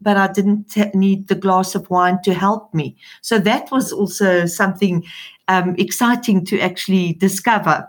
but 0.00 0.16
I 0.16 0.26
didn't 0.26 0.64
t- 0.70 0.90
need 0.94 1.28
the 1.28 1.36
glass 1.36 1.74
of 1.76 1.88
wine 1.88 2.18
to 2.24 2.34
help 2.34 2.74
me. 2.74 2.96
So 3.22 3.38
that 3.38 3.70
was 3.70 3.92
also 3.92 4.46
something 4.46 5.04
um, 5.48 5.76
exciting 5.78 6.44
to 6.46 6.60
actually 6.60 7.14
discover. 7.14 7.88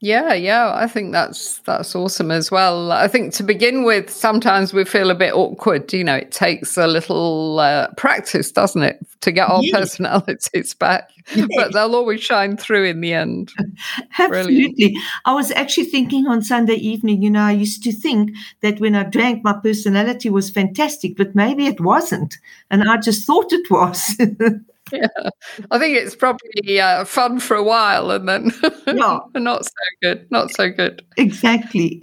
Yeah, 0.00 0.32
yeah, 0.32 0.72
I 0.72 0.86
think 0.86 1.10
that's 1.10 1.58
that's 1.60 1.96
awesome 1.96 2.30
as 2.30 2.52
well. 2.52 2.92
I 2.92 3.08
think 3.08 3.34
to 3.34 3.42
begin 3.42 3.82
with, 3.82 4.08
sometimes 4.10 4.72
we 4.72 4.84
feel 4.84 5.10
a 5.10 5.14
bit 5.14 5.34
awkward. 5.34 5.92
You 5.92 6.04
know, 6.04 6.14
it 6.14 6.30
takes 6.30 6.76
a 6.76 6.86
little 6.86 7.58
uh, 7.58 7.88
practice, 7.96 8.52
doesn't 8.52 8.82
it, 8.82 9.04
to 9.22 9.32
get 9.32 9.50
our 9.50 9.60
yes. 9.60 9.72
personalities 9.72 10.72
back? 10.78 11.10
Yes. 11.34 11.48
But 11.56 11.72
they'll 11.72 11.96
always 11.96 12.20
shine 12.20 12.56
through 12.56 12.84
in 12.84 13.00
the 13.00 13.12
end. 13.12 13.52
Absolutely. 14.18 14.72
Brilliant. 14.72 15.04
I 15.24 15.34
was 15.34 15.50
actually 15.50 15.86
thinking 15.86 16.28
on 16.28 16.42
Sunday 16.42 16.74
evening. 16.74 17.20
You 17.20 17.30
know, 17.30 17.42
I 17.42 17.52
used 17.52 17.82
to 17.82 17.92
think 17.92 18.30
that 18.60 18.78
when 18.78 18.94
I 18.94 19.02
drank, 19.02 19.42
my 19.42 19.54
personality 19.54 20.30
was 20.30 20.48
fantastic, 20.48 21.16
but 21.16 21.34
maybe 21.34 21.66
it 21.66 21.80
wasn't, 21.80 22.38
and 22.70 22.88
I 22.88 22.98
just 22.98 23.26
thought 23.26 23.52
it 23.52 23.68
was. 23.68 24.16
yeah, 24.92 25.30
I 25.70 25.78
think 25.78 25.96
it's 25.96 26.14
probably 26.14 26.80
uh, 26.80 27.04
fun 27.04 27.40
for 27.40 27.56
a 27.56 27.62
while 27.62 28.10
and 28.10 28.28
then 28.28 28.52
yeah. 28.86 29.18
not 29.34 29.64
so 29.64 29.70
good. 30.02 30.26
Not 30.30 30.50
so 30.50 30.70
good. 30.70 31.04
Exactly. 31.16 32.00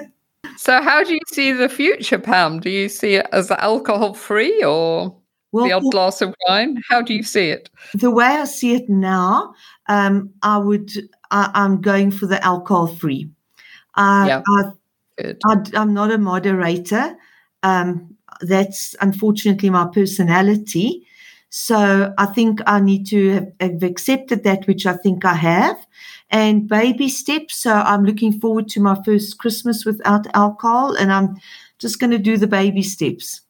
so, 0.56 0.82
how 0.82 1.02
do 1.02 1.14
you 1.14 1.20
see 1.32 1.52
the 1.52 1.68
future, 1.68 2.18
Pam? 2.18 2.60
Do 2.60 2.70
you 2.70 2.88
see 2.88 3.14
it 3.14 3.26
as 3.32 3.50
alcohol 3.50 4.14
free 4.14 4.62
or 4.62 5.16
well, 5.52 5.64
the 5.64 5.72
odd 5.72 5.90
glass 5.90 6.20
of 6.20 6.34
wine? 6.48 6.82
How 6.88 7.02
do 7.02 7.14
you 7.14 7.22
see 7.22 7.50
it? 7.50 7.70
The 7.94 8.10
way 8.10 8.26
I 8.26 8.44
see 8.44 8.74
it 8.74 8.88
now, 8.88 9.54
um, 9.88 10.30
I 10.42 10.58
would. 10.58 10.90
I, 11.30 11.50
am 11.54 11.80
going 11.80 12.10
for 12.10 12.26
the 12.26 12.42
alcohol 12.44 12.86
free. 12.86 13.28
Uh, 13.96 14.24
yeah. 14.28 14.42
I, 15.46 15.56
I'm 15.74 15.94
not 15.94 16.12
a 16.12 16.18
moderator. 16.18 17.16
Um, 17.62 18.14
that's 18.42 18.94
unfortunately 19.00 19.70
my 19.70 19.86
personality. 19.92 21.06
So 21.56 22.12
I 22.18 22.26
think 22.26 22.58
I 22.66 22.80
need 22.80 23.06
to 23.10 23.30
have, 23.30 23.52
have 23.60 23.82
accepted 23.84 24.42
that, 24.42 24.66
which 24.66 24.86
I 24.86 24.94
think 24.94 25.24
I 25.24 25.34
have, 25.34 25.76
and 26.28 26.66
baby 26.66 27.08
steps. 27.08 27.54
So 27.58 27.72
I'm 27.72 28.04
looking 28.04 28.40
forward 28.40 28.66
to 28.70 28.80
my 28.80 29.00
first 29.04 29.38
Christmas 29.38 29.84
without 29.84 30.26
alcohol, 30.34 30.96
and 30.96 31.12
I'm 31.12 31.36
just 31.78 32.00
going 32.00 32.10
to 32.10 32.18
do 32.18 32.36
the 32.36 32.48
baby 32.48 32.82
steps. 32.82 33.40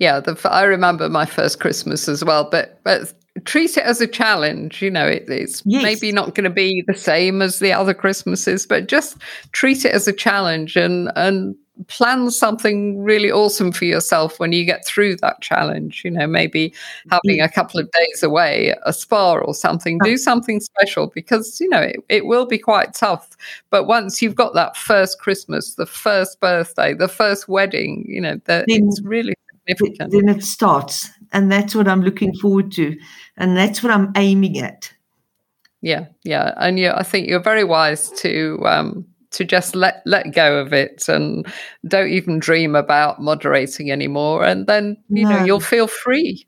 Yeah, 0.00 0.18
the, 0.18 0.36
I 0.50 0.64
remember 0.64 1.08
my 1.08 1.24
first 1.24 1.60
Christmas 1.60 2.08
as 2.08 2.24
well, 2.24 2.48
but 2.50 2.80
but 2.82 3.14
treat 3.44 3.76
it 3.76 3.84
as 3.84 4.00
a 4.00 4.08
challenge. 4.08 4.82
You 4.82 4.90
know, 4.90 5.06
it, 5.06 5.26
it's 5.28 5.62
Yes. 5.64 5.84
maybe 5.84 6.10
not 6.10 6.34
going 6.34 6.44
to 6.44 6.50
be 6.50 6.82
the 6.88 6.98
same 6.98 7.42
as 7.42 7.60
the 7.60 7.72
other 7.72 7.94
Christmases, 7.94 8.66
but 8.66 8.88
just 8.88 9.18
treat 9.52 9.84
it 9.84 9.92
as 9.92 10.08
a 10.08 10.12
challenge 10.12 10.74
and 10.74 11.12
and 11.14 11.54
plan 11.88 12.30
something 12.30 13.02
really 13.02 13.30
awesome 13.30 13.72
for 13.72 13.84
yourself 13.84 14.38
when 14.38 14.52
you 14.52 14.64
get 14.64 14.86
through 14.86 15.16
that 15.16 15.40
challenge. 15.40 16.02
You 16.04 16.10
know, 16.10 16.26
maybe 16.26 16.74
having 17.10 17.40
a 17.40 17.48
couple 17.48 17.80
of 17.80 17.90
days 17.92 18.22
away, 18.22 18.74
a 18.84 18.92
spa 18.92 19.34
or 19.34 19.54
something. 19.54 19.98
Do 20.04 20.16
something 20.16 20.60
special 20.60 21.08
because 21.14 21.60
you 21.60 21.68
know 21.68 21.80
it, 21.80 21.96
it 22.08 22.26
will 22.26 22.46
be 22.46 22.58
quite 22.58 22.94
tough. 22.94 23.36
But 23.70 23.86
once 23.86 24.20
you've 24.22 24.34
got 24.34 24.54
that 24.54 24.76
first 24.76 25.20
Christmas, 25.20 25.74
the 25.74 25.86
first 25.86 26.40
birthday, 26.40 26.94
the 26.94 27.08
first 27.08 27.48
wedding, 27.48 28.04
you 28.08 28.20
know, 28.20 28.40
that 28.44 28.66
Then- 28.68 28.88
it's 28.88 29.00
really 29.02 29.34
significant. 29.66 30.12
Then 30.12 30.28
it 30.28 30.42
starts. 30.44 31.10
And 31.32 31.50
that's 31.50 31.74
what 31.74 31.86
I'm 31.86 32.02
looking 32.02 32.34
forward 32.34 32.72
to. 32.72 32.98
And 33.36 33.56
that's 33.56 33.82
what 33.82 33.92
I'm 33.92 34.12
aiming 34.16 34.58
at. 34.58 34.92
Yeah, 35.82 36.06
yeah, 36.24 36.52
and 36.58 36.78
yeah, 36.78 36.94
I 36.96 37.02
think 37.02 37.26
you're 37.26 37.42
very 37.42 37.64
wise 37.64 38.10
to 38.20 38.58
um, 38.66 39.06
to 39.32 39.44
just 39.44 39.74
let 39.74 40.02
let 40.06 40.32
go 40.34 40.58
of 40.58 40.72
it 40.72 41.08
and 41.08 41.46
don't 41.86 42.10
even 42.10 42.38
dream 42.38 42.74
about 42.74 43.20
moderating 43.20 43.90
anymore, 43.90 44.44
and 44.44 44.66
then 44.66 44.96
you 45.08 45.28
know 45.28 45.44
you'll 45.44 45.60
feel 45.60 45.86
free. 45.86 46.44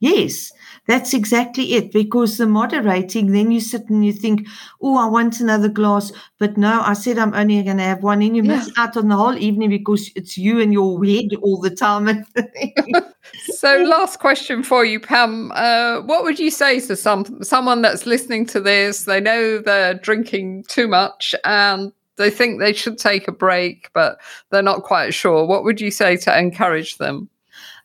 Yes, 0.00 0.50
that's 0.86 1.12
exactly 1.12 1.74
it. 1.74 1.92
Because 1.92 2.38
the 2.38 2.46
moderating, 2.46 3.32
then 3.32 3.50
you 3.50 3.60
sit 3.60 3.88
and 3.90 4.04
you 4.04 4.14
think, 4.14 4.48
oh, 4.80 4.96
I 4.96 5.06
want 5.06 5.40
another 5.40 5.68
glass. 5.68 6.10
But 6.38 6.56
no, 6.56 6.80
I 6.80 6.94
said 6.94 7.18
I'm 7.18 7.34
only 7.34 7.62
going 7.62 7.76
to 7.76 7.82
have 7.82 8.02
one. 8.02 8.22
And 8.22 8.34
you 8.34 8.42
miss 8.42 8.72
out 8.78 8.96
on 8.96 9.08
the 9.08 9.16
whole 9.16 9.36
evening 9.36 9.68
because 9.68 10.10
it's 10.16 10.38
you 10.38 10.58
and 10.60 10.72
your 10.72 11.04
head 11.04 11.28
all 11.42 11.60
the 11.60 11.70
time. 11.70 12.24
So, 13.44 13.76
last 13.82 14.18
question 14.18 14.62
for 14.62 14.84
you, 14.84 14.98
Pam. 14.98 15.52
Uh, 15.54 16.00
what 16.00 16.24
would 16.24 16.38
you 16.38 16.50
say 16.50 16.80
to 16.80 16.96
some 16.96 17.42
someone 17.42 17.82
that's 17.82 18.06
listening 18.06 18.46
to 18.46 18.60
this? 18.60 19.04
They 19.04 19.20
know 19.20 19.58
they're 19.58 19.94
drinking 19.94 20.64
too 20.68 20.88
much 20.88 21.34
and 21.44 21.92
they 22.16 22.30
think 22.30 22.58
they 22.60 22.72
should 22.72 22.98
take 22.98 23.28
a 23.28 23.32
break, 23.32 23.90
but 23.92 24.20
they're 24.50 24.62
not 24.62 24.82
quite 24.82 25.14
sure. 25.14 25.46
What 25.46 25.64
would 25.64 25.80
you 25.80 25.90
say 25.90 26.16
to 26.18 26.38
encourage 26.38 26.98
them? 26.98 27.28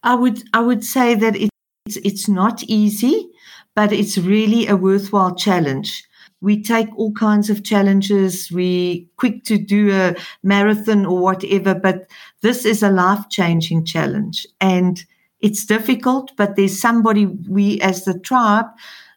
I 0.03 0.15
would 0.15 0.43
I 0.53 0.61
would 0.61 0.83
say 0.83 1.15
that 1.15 1.35
it's 1.35 1.97
it's 1.97 2.27
not 2.27 2.63
easy, 2.63 3.29
but 3.75 3.91
it's 3.91 4.17
really 4.17 4.67
a 4.67 4.75
worthwhile 4.75 5.35
challenge. 5.35 6.03
We 6.41 6.61
take 6.61 6.89
all 6.95 7.11
kinds 7.13 7.49
of 7.49 7.63
challenges. 7.63 8.51
We 8.51 9.07
quick 9.17 9.43
to 9.45 9.57
do 9.57 9.91
a 9.91 10.15
marathon 10.43 11.05
or 11.05 11.19
whatever, 11.19 11.73
but 11.73 12.07
this 12.41 12.65
is 12.65 12.83
a 12.83 12.91
life 12.91 13.29
changing 13.29 13.85
challenge, 13.85 14.45
and 14.61 15.03
it's 15.39 15.65
difficult. 15.65 16.31
But 16.37 16.55
there's 16.55 16.79
somebody 16.79 17.25
we 17.25 17.79
as 17.81 18.05
the 18.05 18.19
tribe. 18.19 18.67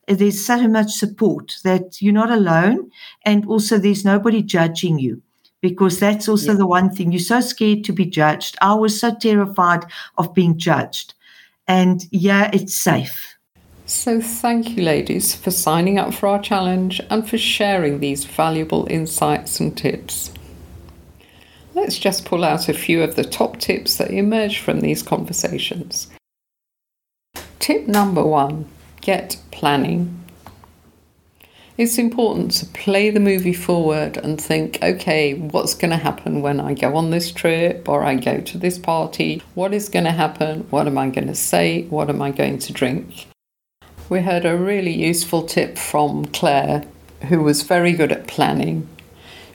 There's 0.08 0.44
so 0.44 0.66
much 0.66 0.92
support 0.92 1.56
that 1.64 2.00
you're 2.00 2.14
not 2.14 2.30
alone, 2.30 2.90
and 3.24 3.46
also 3.46 3.78
there's 3.78 4.04
nobody 4.04 4.42
judging 4.42 4.98
you 4.98 5.22
because 5.60 5.98
that's 5.98 6.28
also 6.28 6.54
the 6.54 6.66
one 6.66 6.90
thing 6.90 7.10
you're 7.12 7.18
so 7.18 7.40
scared 7.40 7.84
to 7.84 7.92
be 7.92 8.06
judged. 8.06 8.56
I 8.60 8.74
was 8.74 8.98
so 8.98 9.14
terrified 9.14 9.84
of 10.16 10.34
being 10.34 10.56
judged. 10.56 11.14
And 11.66 12.04
yeah, 12.10 12.50
it's 12.52 12.76
safe. 12.76 13.36
So, 13.86 14.20
thank 14.20 14.76
you, 14.76 14.82
ladies, 14.82 15.34
for 15.34 15.50
signing 15.50 15.98
up 15.98 16.12
for 16.12 16.26
our 16.28 16.40
challenge 16.40 17.00
and 17.08 17.28
for 17.28 17.38
sharing 17.38 18.00
these 18.00 18.24
valuable 18.24 18.86
insights 18.90 19.60
and 19.60 19.76
tips. 19.76 20.30
Let's 21.74 21.98
just 21.98 22.26
pull 22.26 22.44
out 22.44 22.68
a 22.68 22.74
few 22.74 23.02
of 23.02 23.16
the 23.16 23.24
top 23.24 23.58
tips 23.58 23.96
that 23.96 24.10
emerge 24.10 24.60
from 24.60 24.80
these 24.80 25.02
conversations. 25.02 26.08
Tip 27.60 27.86
number 27.88 28.22
one 28.22 28.66
get 29.00 29.38
planning. 29.50 30.14
It's 31.76 31.96
important 31.96 32.50
to 32.54 32.66
play 32.66 33.10
the 33.10 33.20
movie 33.20 33.52
forward 33.52 34.16
and 34.16 34.40
think, 34.40 34.80
okay, 34.82 35.34
what's 35.34 35.74
going 35.74 35.92
to 35.92 35.96
happen 35.96 36.42
when 36.42 36.58
I 36.58 36.74
go 36.74 36.96
on 36.96 37.10
this 37.10 37.30
trip 37.30 37.88
or 37.88 38.02
I 38.02 38.16
go 38.16 38.40
to 38.40 38.58
this 38.58 38.78
party? 38.78 39.44
What 39.54 39.72
is 39.72 39.88
going 39.88 40.04
to 40.04 40.10
happen? 40.10 40.66
What 40.70 40.88
am 40.88 40.98
I 40.98 41.08
going 41.08 41.28
to 41.28 41.36
say? 41.36 41.84
What 41.84 42.08
am 42.08 42.20
I 42.20 42.32
going 42.32 42.58
to 42.58 42.72
drink? 42.72 43.28
We 44.08 44.22
heard 44.22 44.44
a 44.44 44.56
really 44.56 44.92
useful 44.92 45.44
tip 45.44 45.78
from 45.78 46.24
Claire, 46.26 46.84
who 47.28 47.44
was 47.44 47.62
very 47.62 47.92
good 47.92 48.10
at 48.10 48.26
planning. 48.26 48.88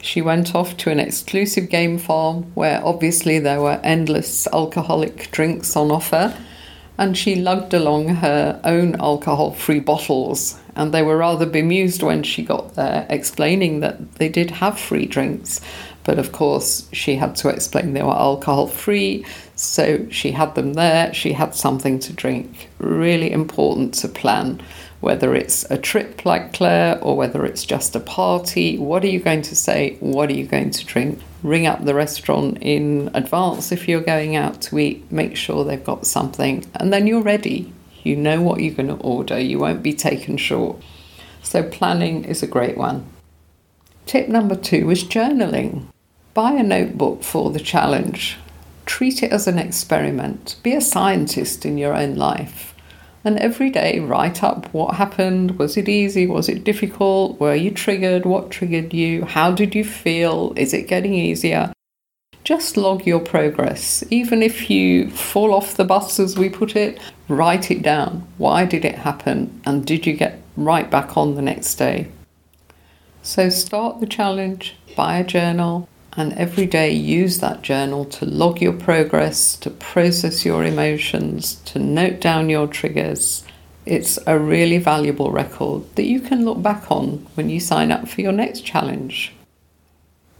She 0.01 0.21
went 0.21 0.53
off 0.53 0.77
to 0.77 0.91
an 0.91 0.99
exclusive 0.99 1.69
game 1.69 1.97
farm 1.97 2.43
where 2.53 2.85
obviously 2.85 3.39
there 3.39 3.61
were 3.61 3.81
endless 3.83 4.47
alcoholic 4.47 5.29
drinks 5.31 5.75
on 5.75 5.91
offer, 5.91 6.37
and 6.97 7.17
she 7.17 7.35
lugged 7.35 7.73
along 7.73 8.07
her 8.07 8.59
own 8.63 8.95
alcohol 8.99 9.51
free 9.51 9.79
bottles. 9.79 10.59
And 10.75 10.91
they 10.93 11.03
were 11.03 11.17
rather 11.17 11.45
bemused 11.45 12.01
when 12.01 12.23
she 12.23 12.43
got 12.43 12.75
there, 12.75 13.05
explaining 13.09 13.79
that 13.81 14.15
they 14.15 14.29
did 14.29 14.51
have 14.51 14.79
free 14.79 15.05
drinks. 15.05 15.61
But 16.03 16.19
of 16.19 16.31
course, 16.31 16.89
she 16.91 17.15
had 17.15 17.35
to 17.37 17.49
explain 17.49 17.93
they 17.93 18.03
were 18.03 18.11
alcohol 18.11 18.67
free, 18.67 19.25
so 19.55 20.07
she 20.09 20.31
had 20.31 20.55
them 20.55 20.73
there, 20.73 21.13
she 21.13 21.33
had 21.33 21.55
something 21.55 21.99
to 21.99 22.13
drink. 22.13 22.69
Really 22.79 23.31
important 23.31 23.93
to 23.95 24.07
plan 24.07 24.61
whether 25.03 25.35
it's 25.35 25.69
a 25.69 25.77
trip 25.77 26.23
like 26.23 26.53
Claire 26.53 26.97
or 27.03 27.17
whether 27.17 27.43
it's 27.43 27.65
just 27.65 27.93
a 27.93 27.99
party. 27.99 28.77
What 28.77 29.03
are 29.03 29.09
you 29.09 29.19
going 29.19 29.41
to 29.41 29.53
say? 29.53 29.97
What 29.99 30.29
are 30.29 30.33
you 30.33 30.47
going 30.47 30.71
to 30.71 30.85
drink? 30.85 31.19
Ring 31.43 31.67
up 31.67 31.83
the 31.83 31.93
restaurant 31.93 32.59
in 32.61 33.11
advance 33.13 33.73
if 33.73 33.89
you're 33.89 33.99
going 33.99 34.37
out 34.37 34.61
to 34.61 34.79
eat. 34.79 35.11
Make 35.11 35.35
sure 35.35 35.65
they've 35.65 35.83
got 35.83 36.07
something, 36.07 36.65
and 36.75 36.93
then 36.93 37.05
you're 37.05 37.21
ready. 37.21 37.73
You 38.03 38.15
know 38.15 38.41
what 38.41 38.61
you're 38.61 38.75
going 38.75 38.87
to 38.87 39.03
order, 39.03 39.37
you 39.37 39.59
won't 39.59 39.83
be 39.83 39.93
taken 39.93 40.37
short. 40.37 40.81
So, 41.41 41.63
planning 41.63 42.23
is 42.23 42.41
a 42.41 42.47
great 42.47 42.77
one. 42.77 43.05
Tip 44.05 44.29
number 44.29 44.55
two 44.55 44.89
is 44.89 45.03
journaling. 45.03 45.87
Buy 46.33 46.53
a 46.53 46.63
notebook 46.63 47.23
for 47.23 47.51
the 47.51 47.59
challenge. 47.59 48.37
Treat 48.85 49.21
it 49.21 49.33
as 49.33 49.47
an 49.47 49.59
experiment. 49.59 50.55
Be 50.63 50.73
a 50.73 50.79
scientist 50.81 51.65
in 51.65 51.77
your 51.77 51.93
own 51.93 52.15
life. 52.15 52.72
And 53.25 53.39
every 53.39 53.69
day, 53.69 53.99
write 53.99 54.43
up 54.43 54.73
what 54.73 54.95
happened. 54.95 55.57
Was 55.57 55.77
it 55.77 55.87
easy? 55.87 56.27
Was 56.27 56.49
it 56.49 56.63
difficult? 56.63 57.39
Were 57.39 57.55
you 57.55 57.71
triggered? 57.71 58.25
What 58.25 58.51
triggered 58.51 58.93
you? 58.93 59.23
How 59.23 59.51
did 59.51 59.73
you 59.75 59.85
feel? 59.85 60.53
Is 60.57 60.73
it 60.73 60.89
getting 60.89 61.13
easier? 61.13 61.71
Just 62.43 62.75
log 62.75 63.07
your 63.07 63.21
progress. 63.21 64.03
Even 64.09 64.43
if 64.43 64.69
you 64.69 65.09
fall 65.09 65.53
off 65.53 65.77
the 65.77 65.85
bus, 65.85 66.19
as 66.19 66.37
we 66.37 66.49
put 66.49 66.75
it, 66.75 66.99
write 67.29 67.71
it 67.71 67.81
down. 67.81 68.27
Why 68.37 68.65
did 68.65 68.83
it 68.83 68.95
happen? 68.95 69.61
And 69.65 69.85
did 69.85 70.05
you 70.05 70.13
get 70.13 70.41
right 70.57 70.91
back 70.91 71.15
on 71.15 71.35
the 71.35 71.41
next 71.41 71.75
day? 71.75 72.09
So 73.21 73.47
start 73.47 74.01
the 74.01 74.05
challenge, 74.05 74.75
buy 74.97 75.19
a 75.19 75.23
journal, 75.23 75.87
and 76.15 76.33
every 76.33 76.65
day 76.65 76.91
use 76.91 77.39
that 77.39 77.61
journal 77.61 78.05
to 78.05 78.25
log 78.25 78.61
your 78.61 78.73
progress, 78.73 79.55
to 79.57 79.69
process 79.69 80.45
your 80.45 80.63
emotions, 80.63 81.55
to 81.65 81.79
note 81.79 82.19
down 82.19 82.49
your 82.49 82.67
triggers. 82.67 83.43
It's 83.85 84.19
a 84.27 84.37
really 84.37 84.77
valuable 84.77 85.31
record 85.31 85.83
that 85.95 86.05
you 86.05 86.21
can 86.21 86.45
look 86.45 86.61
back 86.61 86.91
on 86.91 87.25
when 87.35 87.49
you 87.49 87.59
sign 87.59 87.91
up 87.91 88.07
for 88.07 88.21
your 88.21 88.31
next 88.31 88.61
challenge. 88.61 89.33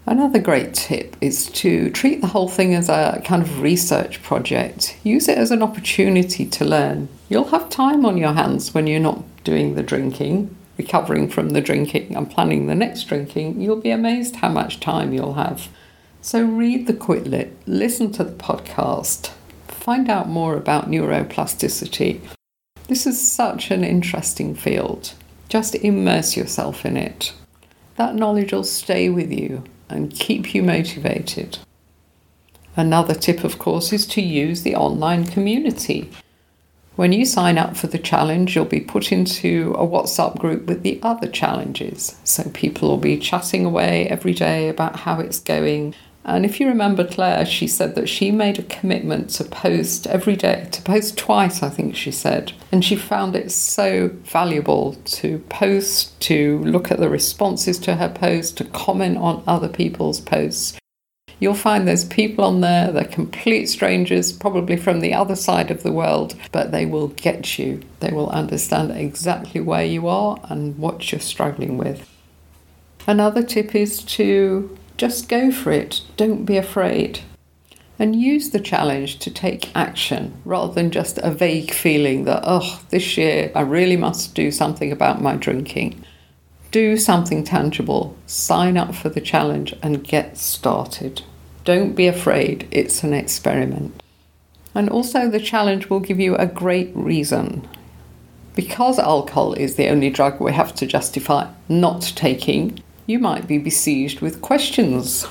Another 0.06 0.40
great 0.40 0.74
tip 0.74 1.16
is 1.22 1.50
to 1.52 1.90
treat 1.90 2.20
the 2.20 2.28
whole 2.28 2.50
thing 2.50 2.76
as 2.76 2.90
a 2.90 3.22
kind 3.24 3.42
of 3.42 3.62
research 3.62 4.22
project. 4.22 4.98
Use 5.04 5.30
it 5.30 5.38
as 5.38 5.50
an 5.50 5.64
opportunity 5.64 6.46
to 6.46 6.66
learn. 6.66 7.08
You'll 7.30 7.46
have 7.46 7.70
time 7.70 8.06
on 8.06 8.18
your 8.18 8.34
hands 8.34 8.74
when 8.74 8.86
you're 8.86 9.00
not 9.00 9.24
doing 9.46 9.76
the 9.76 9.84
drinking, 9.84 10.56
recovering 10.78 11.30
from 11.30 11.50
the 11.50 11.62
drinking, 11.62 12.16
and 12.16 12.30
planning 12.30 12.68
the 12.68 12.76
next 12.76 13.04
drinking. 13.04 13.60
You'll 13.60 13.82
be 13.82 13.92
amazed 13.92 14.38
how 14.38 14.50
much 14.50 14.80
time 14.80 15.14
you'll 15.14 15.36
have. 15.36 15.70
So, 16.22 16.44
read 16.44 16.88
the 16.88 16.94
quit 16.94 17.28
lit, 17.28 17.56
listen 17.66 18.12
to 18.14 18.24
the 18.24 18.32
podcast, 18.32 19.32
find 19.68 20.10
out 20.10 20.30
more 20.30 20.56
about 20.56 20.90
neuroplasticity. 20.90 22.22
This 22.88 23.06
is 23.06 23.20
such 23.20 23.72
an 23.72 23.84
interesting 23.84 24.56
field. 24.56 25.14
Just 25.50 25.76
immerse 25.76 26.38
yourself 26.38 26.86
in 26.86 26.98
it. 26.98 27.34
That 27.98 28.16
knowledge 28.16 28.54
will 28.54 28.64
stay 28.64 29.10
with 29.10 29.32
you 29.32 29.64
and 29.90 30.12
keep 30.12 30.56
you 30.56 30.64
motivated. 30.64 31.60
Another 32.76 33.14
tip, 33.14 33.44
of 33.44 33.60
course, 33.60 33.94
is 33.94 34.08
to 34.08 34.22
use 34.22 34.64
the 34.64 34.76
online 34.76 35.26
community. 35.26 36.10
When 36.96 37.12
you 37.12 37.26
sign 37.26 37.58
up 37.58 37.76
for 37.76 37.88
the 37.88 37.98
challenge, 37.98 38.56
you'll 38.56 38.66
be 38.66 38.80
put 38.80 39.12
into 39.12 39.74
a 39.76 39.88
WhatsApp 39.88 40.38
group 40.38 40.68
with 40.68 40.84
the 40.84 41.00
other 41.02 41.28
challenges. 41.28 42.16
So 42.24 42.52
people 42.54 42.90
will 42.90 42.98
be 42.98 43.18
chatting 43.18 43.66
away 43.66 44.08
every 44.08 44.34
day 44.34 44.70
about 44.70 44.98
how 44.98 45.20
it's 45.20 45.40
going. 45.40 45.96
And 46.24 46.46
if 46.46 46.60
you 46.60 46.68
remember 46.68 47.06
Claire, 47.06 47.48
she 47.48 47.68
said 47.68 47.96
that 47.96 48.08
she 48.08 48.30
made 48.30 48.60
a 48.60 48.64
commitment 48.64 49.32
to 49.32 49.44
post 49.44 50.06
every 50.06 50.36
day, 50.36 50.68
to 50.72 50.82
post 50.84 51.18
twice, 51.18 51.64
I 51.64 51.70
think 51.70 51.96
she 51.96 52.12
said. 52.12 52.54
And 52.72 52.86
she 52.86 52.96
found 52.96 53.36
it 53.36 53.52
so 53.52 54.10
valuable 54.24 54.94
to 54.94 55.40
post, 55.50 56.18
to 56.22 56.60
look 56.60 56.92
at 56.92 57.00
the 57.00 57.10
responses 57.10 57.80
to 57.80 57.96
her 57.96 58.10
post, 58.10 58.58
to 58.58 58.66
comment 58.66 59.18
on 59.18 59.44
other 59.48 59.68
people's 59.68 60.22
posts. 60.22 60.78
You'll 61.44 61.56
find 61.56 61.86
there's 61.86 62.06
people 62.06 62.46
on 62.46 62.62
there, 62.62 62.90
they're 62.90 63.04
complete 63.04 63.66
strangers, 63.66 64.32
probably 64.32 64.78
from 64.78 65.02
the 65.02 65.14
other 65.14 65.36
side 65.36 65.72
of 65.72 65.84
the 65.84 65.92
world, 65.92 66.36
but 66.54 66.72
they 66.72 66.86
will 66.86 67.10
get 67.10 67.60
you. 67.60 67.82
They 68.00 68.12
will 68.14 68.30
understand 68.30 68.92
exactly 68.92 69.60
where 69.60 69.84
you 69.84 70.08
are 70.08 70.40
and 70.46 70.78
what 70.78 71.12
you're 71.12 71.20
struggling 71.20 71.78
with. 71.78 72.10
Another 73.06 73.44
tip 73.44 73.76
is 73.76 74.04
to 74.04 74.78
just 74.96 75.28
go 75.28 75.52
for 75.52 75.74
it, 75.74 76.00
don't 76.16 76.46
be 76.46 76.56
afraid. 76.56 77.20
And 78.00 78.16
use 78.16 78.52
the 78.52 78.62
challenge 78.62 79.20
to 79.20 79.30
take 79.30 79.76
action 79.76 80.42
rather 80.46 80.74
than 80.74 80.92
just 80.92 81.18
a 81.18 81.30
vague 81.30 81.74
feeling 81.74 82.24
that, 82.24 82.44
oh, 82.46 82.82
this 82.88 83.18
year 83.18 83.52
I 83.54 83.64
really 83.64 83.98
must 83.98 84.34
do 84.34 84.50
something 84.50 84.94
about 84.94 85.22
my 85.22 85.36
drinking. 85.36 86.06
Do 86.72 86.96
something 86.96 87.44
tangible, 87.44 88.16
sign 88.28 88.78
up 88.78 88.96
for 88.96 89.10
the 89.10 89.20
challenge, 89.20 89.76
and 89.84 90.06
get 90.06 90.38
started. 90.38 91.22
Don't 91.64 91.94
be 91.94 92.08
afraid, 92.08 92.68
it's 92.72 93.04
an 93.04 93.14
experiment. 93.14 94.04
And 94.76 94.90
also, 94.90 95.30
the 95.30 95.40
challenge 95.40 95.90
will 95.90 96.02
give 96.02 96.20
you 96.20 96.36
a 96.36 96.46
great 96.46 96.92
reason. 96.94 97.66
Because 98.54 99.00
alcohol 99.00 99.54
is 99.54 99.76
the 99.76 99.88
only 99.88 100.10
drug 100.10 100.42
we 100.42 100.52
have 100.52 100.76
to 100.76 100.86
justify 100.86 101.48
not 101.70 102.02
taking, 102.16 102.84
you 103.06 103.18
might 103.18 103.48
be 103.48 103.58
besieged 103.58 104.20
with 104.20 104.42
questions. 104.42 105.26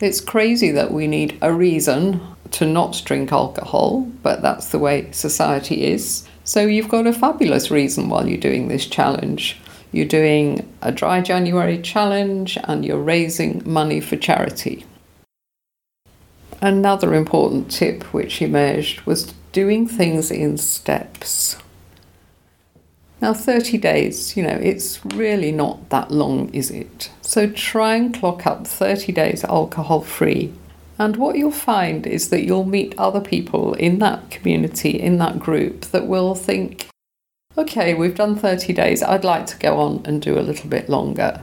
It's 0.00 0.20
crazy 0.20 0.70
that 0.72 0.92
we 0.92 1.06
need 1.06 1.38
a 1.40 1.52
reason 1.52 2.20
to 2.52 2.66
not 2.66 3.00
drink 3.04 3.32
alcohol, 3.32 4.02
but 4.22 4.42
that's 4.42 4.68
the 4.68 4.78
way 4.78 5.10
society 5.12 5.84
is. 5.84 6.28
So 6.44 6.66
you've 6.66 6.90
got 6.90 7.06
a 7.06 7.12
fabulous 7.12 7.70
reason 7.70 8.10
while 8.10 8.28
you're 8.28 8.38
doing 8.38 8.68
this 8.68 8.86
challenge. 8.86 9.58
You're 9.92 10.04
doing 10.04 10.70
a 10.82 10.92
dry 10.92 11.22
January 11.22 11.80
challenge 11.80 12.58
and 12.64 12.84
you're 12.84 13.02
raising 13.02 13.62
money 13.64 14.00
for 14.00 14.16
charity. 14.16 14.84
Another 16.64 17.12
important 17.12 17.70
tip 17.70 18.04
which 18.14 18.40
emerged 18.40 19.02
was 19.02 19.34
doing 19.52 19.86
things 19.86 20.30
in 20.30 20.56
steps. 20.56 21.58
Now, 23.20 23.34
30 23.34 23.76
days, 23.76 24.34
you 24.34 24.44
know, 24.44 24.58
it's 24.62 25.04
really 25.04 25.52
not 25.52 25.90
that 25.90 26.10
long, 26.10 26.48
is 26.54 26.70
it? 26.70 27.10
So 27.20 27.50
try 27.50 27.96
and 27.96 28.14
clock 28.14 28.46
up 28.46 28.66
30 28.66 29.12
days 29.12 29.44
alcohol 29.44 30.00
free. 30.00 30.54
And 30.98 31.18
what 31.18 31.36
you'll 31.36 31.50
find 31.50 32.06
is 32.06 32.30
that 32.30 32.44
you'll 32.46 32.64
meet 32.64 32.98
other 32.98 33.20
people 33.20 33.74
in 33.74 33.98
that 33.98 34.30
community, 34.30 34.98
in 34.98 35.18
that 35.18 35.38
group, 35.40 35.82
that 35.92 36.06
will 36.06 36.34
think, 36.34 36.88
okay, 37.58 37.92
we've 37.92 38.16
done 38.16 38.36
30 38.36 38.72
days, 38.72 39.02
I'd 39.02 39.22
like 39.22 39.44
to 39.48 39.58
go 39.58 39.78
on 39.80 40.00
and 40.06 40.22
do 40.22 40.38
a 40.38 40.40
little 40.40 40.70
bit 40.70 40.88
longer. 40.88 41.42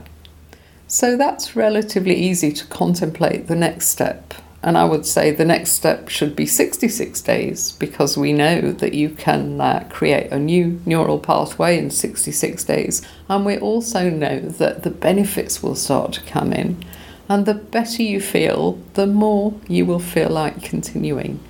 So 0.88 1.16
that's 1.16 1.54
relatively 1.54 2.16
easy 2.16 2.50
to 2.54 2.66
contemplate 2.66 3.46
the 3.46 3.54
next 3.54 3.86
step. 3.86 4.34
And 4.62 4.78
I 4.78 4.84
would 4.84 5.04
say 5.04 5.30
the 5.30 5.44
next 5.44 5.72
step 5.72 6.08
should 6.08 6.36
be 6.36 6.46
66 6.46 7.20
days 7.22 7.72
because 7.72 8.16
we 8.16 8.32
know 8.32 8.72
that 8.72 8.94
you 8.94 9.10
can 9.10 9.60
uh, 9.60 9.86
create 9.90 10.30
a 10.30 10.38
new 10.38 10.80
neural 10.86 11.18
pathway 11.18 11.78
in 11.78 11.90
66 11.90 12.64
days. 12.64 13.02
And 13.28 13.44
we 13.44 13.58
also 13.58 14.08
know 14.08 14.38
that 14.38 14.84
the 14.84 14.90
benefits 14.90 15.62
will 15.62 15.74
start 15.74 16.12
to 16.12 16.22
come 16.22 16.52
in. 16.52 16.84
And 17.28 17.44
the 17.44 17.54
better 17.54 18.02
you 18.02 18.20
feel, 18.20 18.78
the 18.94 19.06
more 19.06 19.54
you 19.66 19.84
will 19.84 19.98
feel 19.98 20.30
like 20.30 20.62
continuing 20.62 21.40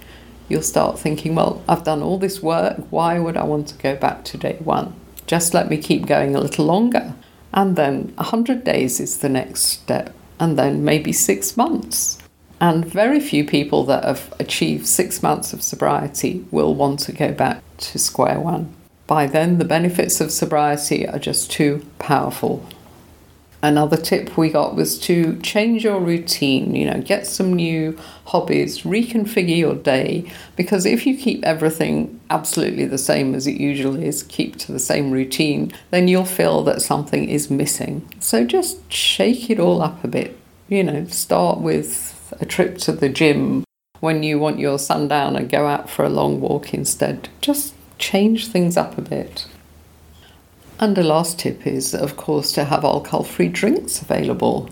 you'll 0.52 0.62
start 0.62 0.98
thinking, 0.98 1.34
well, 1.34 1.62
I've 1.66 1.82
done 1.82 2.02
all 2.02 2.18
this 2.18 2.42
work. 2.42 2.76
Why 2.90 3.18
would 3.18 3.38
I 3.38 3.44
want 3.44 3.68
to 3.68 3.74
go 3.76 3.96
back 3.96 4.22
to 4.26 4.36
day 4.36 4.58
one? 4.62 4.94
Just 5.26 5.54
let 5.54 5.70
me 5.70 5.78
keep 5.78 6.04
going 6.04 6.36
a 6.36 6.40
little 6.40 6.66
longer. 6.66 7.14
And 7.54 7.74
then 7.74 8.12
100 8.16 8.62
days 8.62 9.00
is 9.00 9.18
the 9.18 9.30
next 9.30 9.62
step, 9.62 10.14
and 10.38 10.58
then 10.58 10.84
maybe 10.84 11.12
six 11.12 11.56
months. 11.56 12.18
And 12.62 12.86
very 12.86 13.20
few 13.20 13.44
people 13.44 13.84
that 13.84 14.04
have 14.04 14.32
achieved 14.40 14.86
six 14.86 15.22
months 15.22 15.52
of 15.52 15.62
sobriety 15.62 16.46
will 16.50 16.74
want 16.74 17.00
to 17.00 17.12
go 17.12 17.32
back 17.32 17.62
to 17.78 17.98
square 17.98 18.40
one. 18.40 18.72
By 19.06 19.26
then, 19.26 19.58
the 19.58 19.66
benefits 19.66 20.18
of 20.22 20.32
sobriety 20.32 21.06
are 21.06 21.18
just 21.18 21.50
too 21.50 21.84
powerful 21.98 22.66
Another 23.64 23.96
tip 23.96 24.36
we 24.36 24.50
got 24.50 24.74
was 24.74 24.98
to 25.00 25.38
change 25.38 25.84
your 25.84 26.00
routine, 26.00 26.74
you 26.74 26.84
know, 26.84 27.00
get 27.00 27.28
some 27.28 27.54
new 27.54 27.96
hobbies, 28.26 28.82
reconfigure 28.82 29.56
your 29.56 29.76
day, 29.76 30.28
because 30.56 30.84
if 30.84 31.06
you 31.06 31.16
keep 31.16 31.44
everything 31.44 32.20
absolutely 32.28 32.86
the 32.86 32.98
same 32.98 33.36
as 33.36 33.46
it 33.46 33.60
usually 33.60 34.04
is, 34.04 34.24
keep 34.24 34.56
to 34.56 34.72
the 34.72 34.80
same 34.80 35.12
routine, 35.12 35.72
then 35.92 36.08
you'll 36.08 36.24
feel 36.24 36.64
that 36.64 36.82
something 36.82 37.28
is 37.28 37.52
missing. 37.52 38.04
So 38.18 38.44
just 38.44 38.92
shake 38.92 39.48
it 39.48 39.60
all 39.60 39.80
up 39.80 40.02
a 40.02 40.08
bit, 40.08 40.36
you 40.68 40.82
know, 40.82 41.06
start 41.06 41.60
with 41.60 42.11
a 42.40 42.46
trip 42.46 42.78
to 42.78 42.92
the 42.92 43.08
gym 43.08 43.64
when 44.00 44.22
you 44.22 44.38
want 44.38 44.58
your 44.58 44.78
sundown 44.78 45.36
and 45.36 45.48
go 45.48 45.66
out 45.66 45.88
for 45.88 46.04
a 46.04 46.08
long 46.10 46.40
walk 46.40 46.74
instead. 46.74 47.28
Just 47.40 47.74
change 47.98 48.48
things 48.48 48.76
up 48.76 48.98
a 48.98 49.02
bit. 49.02 49.46
And 50.80 50.96
the 50.96 51.04
last 51.04 51.38
tip 51.38 51.64
is, 51.64 51.94
of 51.94 52.16
course, 52.16 52.50
to 52.52 52.64
have 52.64 52.84
alcohol 52.84 53.22
free 53.22 53.48
drinks 53.48 54.02
available. 54.02 54.68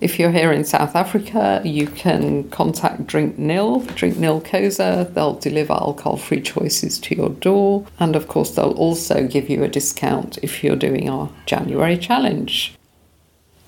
If 0.00 0.20
you're 0.20 0.30
here 0.30 0.52
in 0.52 0.64
South 0.64 0.94
Africa, 0.94 1.60
you 1.64 1.88
can 1.88 2.48
contact 2.50 3.06
Drinknil, 3.08 3.92
Drink 3.96 4.18
Nil 4.18 4.40
Kosa. 4.40 5.12
They'll 5.12 5.34
deliver 5.34 5.72
alcohol 5.72 6.16
free 6.18 6.40
choices 6.40 7.00
to 7.00 7.16
your 7.16 7.30
door. 7.30 7.84
And 7.98 8.14
of 8.14 8.28
course, 8.28 8.54
they'll 8.54 8.72
also 8.72 9.26
give 9.26 9.50
you 9.50 9.64
a 9.64 9.68
discount 9.68 10.38
if 10.42 10.62
you're 10.62 10.76
doing 10.76 11.08
our 11.08 11.30
January 11.46 11.98
challenge. 11.98 12.74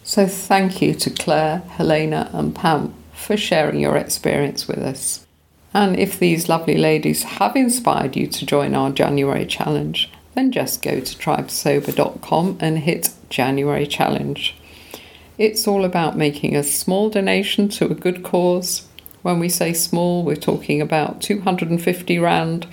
So, 0.05 0.29
thank 0.29 0.81
you 0.81 0.95
to 0.95 1.11
Claire, 1.11 1.59
Helena, 1.71 2.31
and 2.33 2.55
Pam 2.55 2.95
for 3.27 3.37
sharing 3.37 3.81
your 3.81 3.97
experience 3.97 4.69
with 4.69 4.79
us. 4.79 5.27
And 5.75 5.99
if 5.99 6.19
these 6.19 6.49
lovely 6.49 6.79
ladies 6.79 7.25
have 7.25 7.57
inspired 7.57 8.17
you 8.17 8.29
to 8.29 8.47
join 8.47 8.75
our 8.75 8.91
January 8.91 9.45
challenge, 9.45 10.11
then 10.35 10.53
just 10.53 10.83
go 10.83 11.01
to 11.01 11.17
tribesober.com 11.19 12.59
and 12.61 12.79
hit 12.79 13.11
January 13.29 13.87
Challenge. 13.87 14.55
It's 15.39 15.67
all 15.67 15.85
about 15.85 16.17
making 16.17 16.55
a 16.55 16.63
small 16.63 17.11
donation 17.11 17.69
to 17.71 17.91
a 17.91 17.95
good 17.95 18.23
cause. 18.23 18.87
When 19.23 19.39
we 19.39 19.49
say 19.49 19.73
small, 19.73 20.23
we're 20.23 20.37
talking 20.37 20.81
about 20.81 21.21
250 21.21 22.19
Rand, 22.19 22.67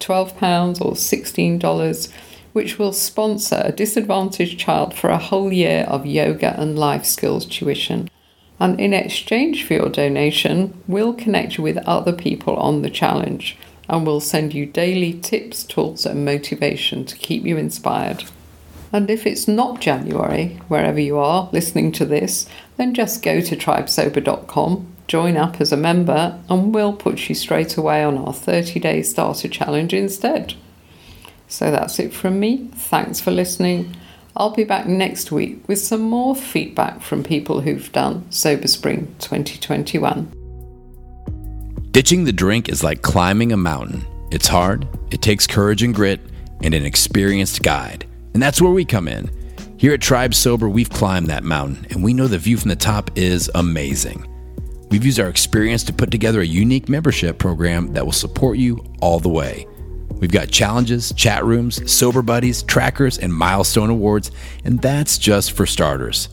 £12 0.00 0.80
or 0.80 0.92
$16, 0.92 2.12
which 2.52 2.78
will 2.78 2.92
sponsor 2.92 3.62
a 3.64 3.72
disadvantaged 3.72 4.58
child 4.58 4.92
for 4.92 5.08
a 5.08 5.18
whole 5.18 5.52
year 5.52 5.84
of 5.88 6.04
yoga 6.04 6.58
and 6.60 6.78
life 6.78 7.04
skills 7.04 7.46
tuition. 7.46 8.09
And 8.60 8.78
in 8.78 8.92
exchange 8.92 9.66
for 9.66 9.72
your 9.72 9.88
donation, 9.88 10.80
we'll 10.86 11.14
connect 11.14 11.56
you 11.56 11.64
with 11.64 11.78
other 11.78 12.12
people 12.12 12.56
on 12.56 12.82
the 12.82 12.90
challenge 12.90 13.56
and 13.88 14.06
we'll 14.06 14.20
send 14.20 14.54
you 14.54 14.66
daily 14.66 15.14
tips, 15.14 15.64
tools, 15.64 16.06
and 16.06 16.24
motivation 16.24 17.04
to 17.06 17.16
keep 17.16 17.44
you 17.44 17.56
inspired. 17.56 18.22
And 18.92 19.10
if 19.10 19.26
it's 19.26 19.48
not 19.48 19.80
January, 19.80 20.60
wherever 20.68 21.00
you 21.00 21.18
are 21.18 21.48
listening 21.52 21.90
to 21.92 22.04
this, 22.04 22.46
then 22.76 22.94
just 22.94 23.22
go 23.22 23.40
to 23.40 23.56
tribesober.com, 23.56 24.86
join 25.08 25.36
up 25.36 25.60
as 25.60 25.72
a 25.72 25.76
member, 25.76 26.38
and 26.48 26.72
we'll 26.72 26.92
put 26.92 27.28
you 27.28 27.34
straight 27.34 27.76
away 27.76 28.04
on 28.04 28.18
our 28.18 28.32
30 28.32 28.78
day 28.78 29.02
starter 29.02 29.48
challenge 29.48 29.92
instead. 29.92 30.54
So 31.48 31.70
that's 31.70 31.98
it 31.98 32.12
from 32.12 32.38
me. 32.38 32.68
Thanks 32.74 33.20
for 33.20 33.32
listening. 33.32 33.96
I'll 34.36 34.50
be 34.50 34.64
back 34.64 34.86
next 34.86 35.32
week 35.32 35.66
with 35.66 35.80
some 35.80 36.02
more 36.02 36.36
feedback 36.36 37.00
from 37.02 37.24
people 37.24 37.60
who've 37.60 37.90
done 37.92 38.30
Sober 38.30 38.68
Spring 38.68 39.14
2021. 39.18 40.32
Ditching 41.90 42.24
the 42.24 42.32
drink 42.32 42.68
is 42.68 42.84
like 42.84 43.02
climbing 43.02 43.52
a 43.52 43.56
mountain. 43.56 44.06
It's 44.30 44.46
hard, 44.46 44.86
it 45.10 45.22
takes 45.22 45.46
courage 45.46 45.82
and 45.82 45.94
grit, 45.94 46.20
and 46.62 46.72
an 46.74 46.84
experienced 46.84 47.62
guide. 47.62 48.06
And 48.32 48.42
that's 48.42 48.62
where 48.62 48.70
we 48.70 48.84
come 48.84 49.08
in. 49.08 49.28
Here 49.76 49.94
at 49.94 50.00
Tribe 50.00 50.34
Sober, 50.34 50.68
we've 50.68 50.90
climbed 50.90 51.26
that 51.26 51.42
mountain, 51.42 51.86
and 51.90 52.04
we 52.04 52.12
know 52.12 52.28
the 52.28 52.38
view 52.38 52.56
from 52.56 52.68
the 52.68 52.76
top 52.76 53.10
is 53.16 53.50
amazing. 53.56 54.26
We've 54.90 55.04
used 55.04 55.18
our 55.18 55.28
experience 55.28 55.82
to 55.84 55.92
put 55.92 56.10
together 56.10 56.40
a 56.40 56.46
unique 56.46 56.88
membership 56.88 57.38
program 57.38 57.92
that 57.94 58.04
will 58.04 58.12
support 58.12 58.58
you 58.58 58.84
all 59.00 59.18
the 59.18 59.28
way. 59.28 59.66
We've 60.20 60.30
got 60.30 60.50
challenges, 60.50 61.12
chat 61.16 61.44
rooms, 61.44 61.90
sober 61.90 62.22
buddies, 62.22 62.62
trackers, 62.62 63.18
and 63.18 63.34
milestone 63.34 63.90
awards, 63.90 64.30
and 64.64 64.80
that's 64.80 65.18
just 65.18 65.52
for 65.52 65.66
starters. 65.66 66.28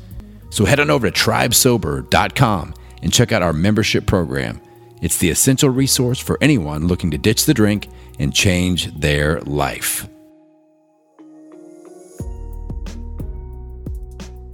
So 0.49 0.65
head 0.65 0.79
on 0.79 0.89
over 0.89 1.09
to 1.09 1.19
tribesober.com 1.19 2.73
and 3.01 3.13
check 3.13 3.31
out 3.31 3.41
our 3.41 3.53
membership 3.53 4.05
program. 4.05 4.61
It's 5.01 5.17
the 5.17 5.29
essential 5.29 5.69
resource 5.69 6.19
for 6.19 6.37
anyone 6.41 6.87
looking 6.87 7.11
to 7.11 7.17
ditch 7.17 7.45
the 7.45 7.53
drink 7.53 7.87
and 8.19 8.33
change 8.33 8.93
their 8.99 9.39
life. 9.41 10.07